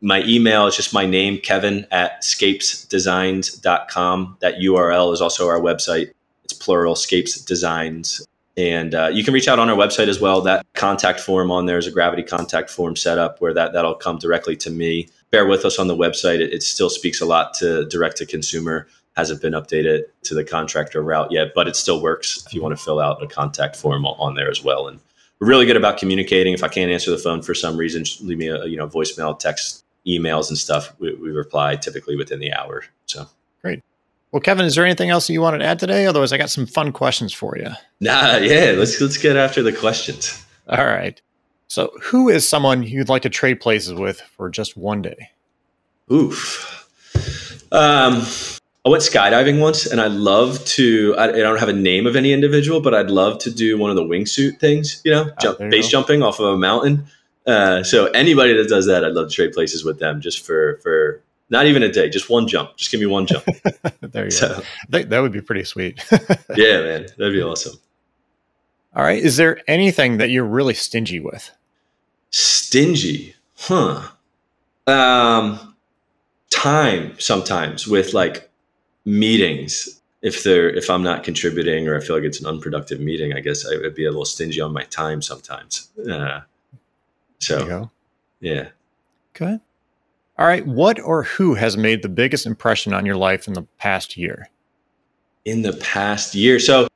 My 0.01 0.23
email 0.23 0.67
is 0.67 0.75
just 0.75 0.93
my 0.93 1.05
name, 1.05 1.37
Kevin 1.37 1.87
at 1.91 2.23
scapesdesigns.com. 2.23 4.37
That 4.41 4.55
URL 4.55 5.13
is 5.13 5.21
also 5.21 5.47
our 5.47 5.59
website. 5.59 6.11
It's 6.43 6.53
plural, 6.53 6.95
Scapes 6.95 7.39
Designs. 7.39 8.25
And 8.57 8.95
uh, 8.95 9.09
you 9.13 9.23
can 9.23 9.33
reach 9.33 9.47
out 9.47 9.59
on 9.59 9.69
our 9.69 9.77
website 9.77 10.07
as 10.07 10.19
well. 10.19 10.41
That 10.41 10.65
contact 10.73 11.19
form 11.19 11.51
on 11.51 11.67
there 11.67 11.77
is 11.77 11.87
a 11.87 11.91
gravity 11.91 12.23
contact 12.23 12.69
form 12.69 12.95
set 12.95 13.17
up 13.17 13.39
where 13.39 13.53
that, 13.53 13.73
that'll 13.73 13.95
come 13.95 14.17
directly 14.17 14.55
to 14.57 14.71
me. 14.71 15.07
Bear 15.29 15.45
with 15.45 15.65
us 15.65 15.79
on 15.79 15.87
the 15.87 15.95
website. 15.95 16.39
It, 16.39 16.51
it 16.51 16.63
still 16.63 16.89
speaks 16.89 17.21
a 17.21 17.25
lot 17.25 17.53
to 17.55 17.85
direct 17.85 18.17
to 18.17 18.25
consumer 18.25 18.87
hasn't 19.15 19.41
been 19.41 19.53
updated 19.53 20.03
to 20.23 20.33
the 20.33 20.43
contractor 20.43 21.01
route 21.01 21.31
yet, 21.31 21.53
but 21.53 21.67
it 21.67 21.75
still 21.75 22.01
works 22.01 22.43
if 22.45 22.53
you 22.53 22.61
want 22.61 22.77
to 22.77 22.83
fill 22.83 22.99
out 22.99 23.21
a 23.21 23.27
contact 23.27 23.75
form 23.75 24.05
on 24.05 24.35
there 24.35 24.49
as 24.49 24.63
well. 24.63 24.87
And 24.87 24.99
we're 25.39 25.47
really 25.47 25.65
good 25.65 25.77
about 25.77 25.97
communicating. 25.97 26.53
If 26.53 26.63
I 26.63 26.67
can't 26.67 26.91
answer 26.91 27.11
the 27.11 27.17
phone 27.17 27.41
for 27.41 27.53
some 27.53 27.77
reason, 27.77 28.03
leave 28.21 28.37
me 28.37 28.47
a 28.47 28.65
you 28.65 28.77
know 28.77 28.87
voicemail, 28.87 29.37
text, 29.37 29.80
emails, 30.07 30.49
and 30.49 30.57
stuff. 30.57 30.93
We, 30.99 31.13
we 31.15 31.31
reply 31.31 31.75
typically 31.75 32.15
within 32.15 32.39
the 32.39 32.53
hour. 32.53 32.83
So 33.05 33.27
great. 33.61 33.83
Well, 34.31 34.41
Kevin, 34.41 34.65
is 34.65 34.75
there 34.75 34.85
anything 34.85 35.09
else 35.09 35.27
that 35.27 35.33
you 35.33 35.41
wanted 35.41 35.59
to 35.59 35.65
add 35.65 35.79
today? 35.79 36.05
Otherwise, 36.05 36.31
I 36.31 36.37
got 36.37 36.49
some 36.49 36.65
fun 36.65 36.91
questions 36.91 37.33
for 37.33 37.57
you. 37.57 37.69
Nah, 37.99 38.37
yeah. 38.37 38.73
Let's 38.77 38.99
let's 39.01 39.17
get 39.17 39.35
after 39.35 39.61
the 39.61 39.73
questions. 39.73 40.45
All 40.69 40.85
right. 40.85 41.21
So, 41.67 41.91
who 42.01 42.29
is 42.29 42.47
someone 42.47 42.83
you'd 42.83 43.09
like 43.09 43.21
to 43.21 43.29
trade 43.29 43.61
places 43.61 43.93
with 43.93 44.19
for 44.19 44.49
just 44.49 44.75
one 44.75 45.01
day? 45.01 45.31
Oof. 46.11 46.89
Um, 47.71 48.23
I 48.85 48.89
went 48.89 49.03
skydiving 49.03 49.61
once, 49.61 49.85
and 49.85 50.01
I'd 50.01 50.11
love 50.11 50.63
to. 50.65 51.15
I, 51.17 51.29
I, 51.29 51.31
don't 51.31 51.59
have 51.59 51.69
a 51.69 51.73
name 51.73 52.07
of 52.07 52.15
any 52.15 52.33
individual, 52.33 52.81
but 52.81 52.93
I'd 52.93 53.09
love 53.09 53.37
to 53.39 53.51
do 53.51 53.77
one 53.77 53.89
of 53.89 53.95
the 53.95 54.03
wingsuit 54.03 54.59
things. 54.59 55.01
You 55.05 55.11
know, 55.11 55.29
ah, 55.29 55.35
jump, 55.39 55.59
base 55.59 55.85
go. 55.85 55.91
jumping 55.91 56.23
off 56.23 56.39
of 56.39 56.47
a 56.47 56.57
mountain. 56.57 57.05
Uh, 57.45 57.83
so 57.83 58.05
anybody 58.07 58.53
that 58.53 58.69
does 58.69 58.85
that, 58.85 59.03
I'd 59.03 59.13
love 59.13 59.29
to 59.29 59.33
trade 59.33 59.53
places 59.53 59.83
with 59.83 59.99
them 59.99 60.21
just 60.21 60.45
for 60.45 60.77
for 60.83 61.21
not 61.51 61.65
even 61.65 61.83
a 61.83 61.91
day, 61.91 62.09
just 62.09 62.29
one 62.29 62.47
jump. 62.47 62.77
Just 62.77 62.91
give 62.91 62.99
me 62.99 63.05
one 63.05 63.27
jump. 63.27 63.43
there 64.01 64.25
you 64.25 64.31
so, 64.31 64.63
go. 64.89 65.03
That 65.03 65.19
would 65.19 65.33
be 65.33 65.41
pretty 65.41 65.65
sweet. 65.65 66.03
yeah, 66.11 66.17
man, 66.81 67.07
that'd 67.17 67.33
be 67.33 67.43
awesome. 67.43 67.75
All 68.95 69.03
right. 69.03 69.21
Is 69.21 69.37
there 69.37 69.61
anything 69.67 70.17
that 70.17 70.29
you're 70.29 70.45
really 70.45 70.73
stingy 70.73 71.19
with? 71.19 71.51
Stingy, 72.29 73.35
huh? 73.55 74.07
Um, 74.87 75.75
time 76.49 77.19
sometimes 77.19 77.87
with 77.87 78.13
like 78.13 78.49
meetings. 79.05 80.01
If 80.21 80.43
they're 80.43 80.69
if 80.69 80.89
I'm 80.89 81.03
not 81.03 81.23
contributing 81.23 81.87
or 81.87 81.97
I 81.97 81.99
feel 81.99 82.15
like 82.15 82.25
it's 82.25 82.39
an 82.39 82.45
unproductive 82.45 82.99
meeting, 82.99 83.33
I 83.33 83.39
guess 83.39 83.65
I 83.65 83.75
would 83.77 83.95
be 83.95 84.05
a 84.05 84.09
little 84.09 84.25
stingy 84.25 84.61
on 84.61 84.71
my 84.71 84.83
time 84.83 85.21
sometimes. 85.21 85.89
Uh, 86.09 86.41
so, 87.41 87.89
yeah. 88.39 88.69
Okay. 89.35 89.59
All 90.37 90.47
right. 90.47 90.65
What 90.65 90.99
or 90.99 91.23
who 91.23 91.55
has 91.55 91.77
made 91.77 92.01
the 92.01 92.09
biggest 92.09 92.45
impression 92.45 92.93
on 92.93 93.05
your 93.05 93.15
life 93.15 93.47
in 93.47 93.53
the 93.53 93.63
past 93.77 94.17
year? 94.17 94.49
In 95.45 95.61
the 95.61 95.73
past 95.73 96.35
year. 96.35 96.59
So, 96.59 96.87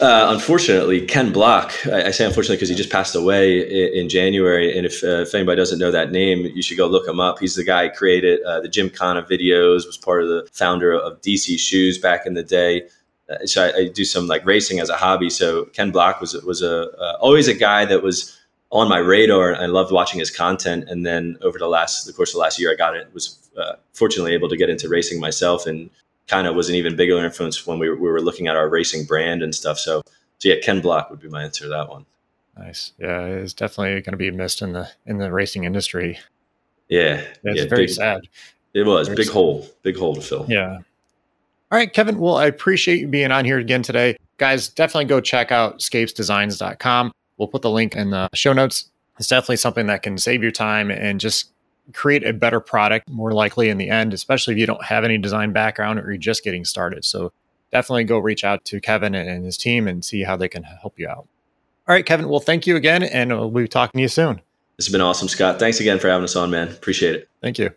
uh, 0.00 0.28
unfortunately, 0.30 1.04
Ken 1.04 1.32
Block, 1.32 1.72
I, 1.86 2.04
I 2.04 2.10
say 2.12 2.24
unfortunately 2.24 2.56
because 2.56 2.68
he 2.68 2.76
just 2.76 2.90
passed 2.90 3.16
away 3.16 3.58
in, 3.58 4.02
in 4.02 4.08
January. 4.08 4.76
And 4.76 4.86
if, 4.86 5.02
uh, 5.02 5.22
if 5.22 5.34
anybody 5.34 5.56
doesn't 5.56 5.80
know 5.80 5.90
that 5.90 6.12
name, 6.12 6.46
you 6.54 6.62
should 6.62 6.76
go 6.76 6.86
look 6.86 7.06
him 7.06 7.18
up. 7.18 7.40
He's 7.40 7.56
the 7.56 7.64
guy 7.64 7.88
who 7.88 7.94
created 7.94 8.40
uh, 8.42 8.60
the 8.60 8.68
Gymkhana 8.68 9.22
videos, 9.24 9.86
was 9.86 9.96
part 9.96 10.22
of 10.22 10.28
the 10.28 10.48
founder 10.52 10.92
of 10.92 11.20
DC 11.20 11.58
Shoes 11.58 11.98
back 11.98 12.26
in 12.26 12.34
the 12.34 12.44
day. 12.44 12.88
Uh, 13.28 13.44
so 13.44 13.66
I, 13.66 13.76
I, 13.76 13.88
do 13.88 14.04
some 14.04 14.26
like 14.26 14.46
racing 14.46 14.80
as 14.80 14.88
a 14.88 14.96
hobby. 14.96 15.30
So 15.30 15.64
Ken 15.66 15.90
Block 15.90 16.20
was 16.20 16.32
was 16.44 16.62
a 16.62 16.90
uh, 16.98 17.18
always 17.20 17.46
a 17.48 17.54
guy 17.54 17.84
that 17.84 18.02
was 18.02 18.37
on 18.70 18.88
my 18.88 18.98
radar. 18.98 19.54
I 19.54 19.66
loved 19.66 19.92
watching 19.92 20.18
his 20.18 20.30
content. 20.30 20.84
And 20.88 21.04
then 21.06 21.38
over 21.42 21.58
the 21.58 21.68
last 21.68 22.04
the 22.04 22.12
course 22.12 22.30
of 22.30 22.34
the 22.34 22.40
last 22.40 22.58
year, 22.58 22.72
I 22.72 22.74
got 22.74 22.96
it 22.96 23.12
was 23.12 23.38
uh, 23.56 23.74
fortunately 23.92 24.34
able 24.34 24.48
to 24.48 24.56
get 24.56 24.70
into 24.70 24.88
racing 24.88 25.20
myself 25.20 25.66
and 25.66 25.90
kind 26.26 26.46
of 26.46 26.54
was 26.54 26.68
an 26.68 26.74
even 26.74 26.94
bigger 26.96 27.22
influence 27.24 27.66
when 27.66 27.78
we 27.78 27.88
were, 27.88 27.96
we 27.96 28.08
were 28.08 28.20
looking 28.20 28.46
at 28.46 28.56
our 28.56 28.68
racing 28.68 29.04
brand 29.04 29.42
and 29.42 29.54
stuff. 29.54 29.78
So, 29.78 30.02
so 30.38 30.48
yeah, 30.48 30.56
Ken 30.62 30.80
Block 30.80 31.10
would 31.10 31.20
be 31.20 31.28
my 31.28 31.42
answer 31.42 31.64
to 31.64 31.70
that 31.70 31.88
one. 31.88 32.04
Nice. 32.56 32.92
Yeah, 32.98 33.20
it's 33.22 33.54
definitely 33.54 34.00
going 34.02 34.12
to 34.12 34.16
be 34.16 34.30
missed 34.30 34.62
in 34.62 34.72
the 34.72 34.88
in 35.06 35.18
the 35.18 35.32
racing 35.32 35.64
industry. 35.64 36.18
Yeah, 36.88 37.22
it's 37.44 37.62
yeah, 37.62 37.68
very 37.68 37.86
big, 37.86 37.90
sad. 37.90 38.28
It 38.74 38.84
was 38.84 39.08
very 39.08 39.16
big 39.16 39.26
sad. 39.26 39.32
hole, 39.32 39.66
big 39.82 39.96
hole 39.96 40.14
to 40.14 40.20
fill. 40.20 40.46
Yeah. 40.48 40.78
All 41.70 41.78
right, 41.78 41.92
Kevin. 41.92 42.18
Well, 42.18 42.36
I 42.36 42.46
appreciate 42.46 43.00
you 43.00 43.08
being 43.08 43.30
on 43.30 43.44
here 43.44 43.58
again 43.58 43.82
today, 43.82 44.16
guys. 44.38 44.68
Definitely 44.68 45.04
go 45.04 45.20
check 45.20 45.52
out 45.52 45.78
scapesdesigns.com. 45.78 47.12
We'll 47.38 47.48
put 47.48 47.62
the 47.62 47.70
link 47.70 47.96
in 47.96 48.10
the 48.10 48.28
show 48.34 48.52
notes. 48.52 48.90
It's 49.18 49.28
definitely 49.28 49.56
something 49.56 49.86
that 49.86 50.02
can 50.02 50.18
save 50.18 50.42
your 50.42 50.52
time 50.52 50.90
and 50.90 51.18
just 51.18 51.50
create 51.94 52.26
a 52.26 52.32
better 52.32 52.60
product 52.60 53.08
more 53.08 53.32
likely 53.32 53.68
in 53.68 53.78
the 53.78 53.88
end, 53.88 54.12
especially 54.12 54.52
if 54.52 54.58
you 54.58 54.66
don't 54.66 54.84
have 54.84 55.04
any 55.04 55.16
design 55.16 55.52
background 55.52 55.98
or 55.98 56.10
you're 56.10 56.18
just 56.18 56.44
getting 56.44 56.64
started. 56.64 57.04
So 57.04 57.32
definitely 57.72 58.04
go 58.04 58.18
reach 58.18 58.44
out 58.44 58.64
to 58.66 58.80
Kevin 58.80 59.14
and 59.14 59.44
his 59.44 59.56
team 59.56 59.88
and 59.88 60.04
see 60.04 60.22
how 60.22 60.36
they 60.36 60.48
can 60.48 60.64
help 60.64 60.98
you 60.98 61.08
out. 61.08 61.26
All 61.88 61.94
right, 61.94 62.04
Kevin. 62.04 62.28
Well, 62.28 62.40
thank 62.40 62.66
you 62.66 62.76
again, 62.76 63.02
and 63.02 63.30
we'll 63.30 63.50
be 63.50 63.66
talking 63.66 63.98
to 63.98 64.02
you 64.02 64.08
soon. 64.08 64.42
This 64.76 64.86
has 64.86 64.92
been 64.92 65.00
awesome, 65.00 65.26
Scott. 65.26 65.58
Thanks 65.58 65.80
again 65.80 65.98
for 65.98 66.08
having 66.08 66.24
us 66.24 66.36
on, 66.36 66.50
man. 66.50 66.68
Appreciate 66.68 67.14
it. 67.14 67.28
Thank 67.40 67.58
you. 67.58 67.70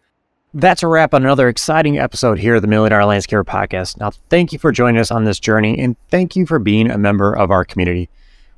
That's 0.54 0.84
a 0.84 0.88
wrap 0.88 1.14
on 1.14 1.24
another 1.24 1.48
exciting 1.48 1.98
episode 1.98 2.38
here 2.38 2.56
of 2.56 2.62
the 2.62 2.68
Million 2.68 2.92
Dollar 2.92 3.14
Landscaper 3.14 3.46
Podcast. 3.46 3.98
Now, 3.98 4.12
thank 4.30 4.52
you 4.52 4.60
for 4.60 4.74
joining 4.74 5.00
us 5.00 5.10
on 5.10 5.24
this 5.24 5.40
journey, 5.40 5.80
and 5.80 5.96
thank 6.10 6.36
you 6.36 6.46
for 6.46 6.60
being 6.60 6.92
a 6.92 6.98
member 6.98 7.34
of 7.34 7.52
our 7.52 7.64
community. 7.64 8.10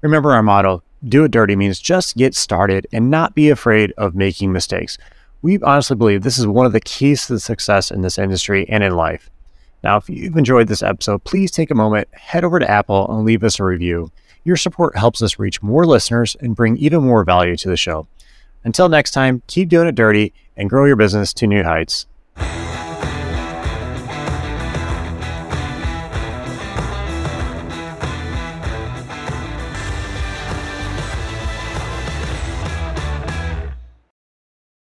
Remember 0.01 0.31
our 0.31 0.41
motto 0.41 0.81
do 1.07 1.23
it 1.23 1.31
dirty 1.31 1.55
means 1.55 1.79
just 1.79 2.15
get 2.15 2.35
started 2.35 2.87
and 2.91 3.09
not 3.09 3.35
be 3.35 3.49
afraid 3.49 3.93
of 3.97 4.15
making 4.15 4.51
mistakes. 4.51 4.97
We 5.41 5.59
honestly 5.59 5.95
believe 5.95 6.23
this 6.23 6.37
is 6.37 6.47
one 6.47 6.65
of 6.65 6.71
the 6.71 6.79
keys 6.79 7.27
to 7.27 7.33
the 7.33 7.39
success 7.39 7.91
in 7.91 8.01
this 8.01 8.17
industry 8.17 8.67
and 8.69 8.83
in 8.83 8.95
life. 8.95 9.29
Now, 9.83 9.97
if 9.97 10.09
you've 10.09 10.37
enjoyed 10.37 10.69
this 10.69 10.81
episode, 10.81 11.25
please 11.25 11.51
take 11.51 11.69
a 11.69 11.75
moment, 11.75 12.07
head 12.13 12.45
over 12.45 12.57
to 12.57 12.71
Apple, 12.71 13.05
and 13.09 13.25
leave 13.25 13.43
us 13.43 13.59
a 13.59 13.65
review. 13.65 14.11
Your 14.45 14.55
support 14.55 14.97
helps 14.97 15.21
us 15.21 15.39
reach 15.39 15.61
more 15.61 15.85
listeners 15.85 16.37
and 16.39 16.55
bring 16.55 16.77
even 16.77 17.03
more 17.03 17.25
value 17.25 17.57
to 17.57 17.69
the 17.69 17.77
show. 17.77 18.07
Until 18.63 18.87
next 18.87 19.11
time, 19.11 19.41
keep 19.47 19.67
doing 19.67 19.87
it 19.87 19.95
dirty 19.95 20.33
and 20.55 20.69
grow 20.69 20.85
your 20.85 20.95
business 20.95 21.33
to 21.33 21.47
new 21.47 21.63
heights. 21.63 22.05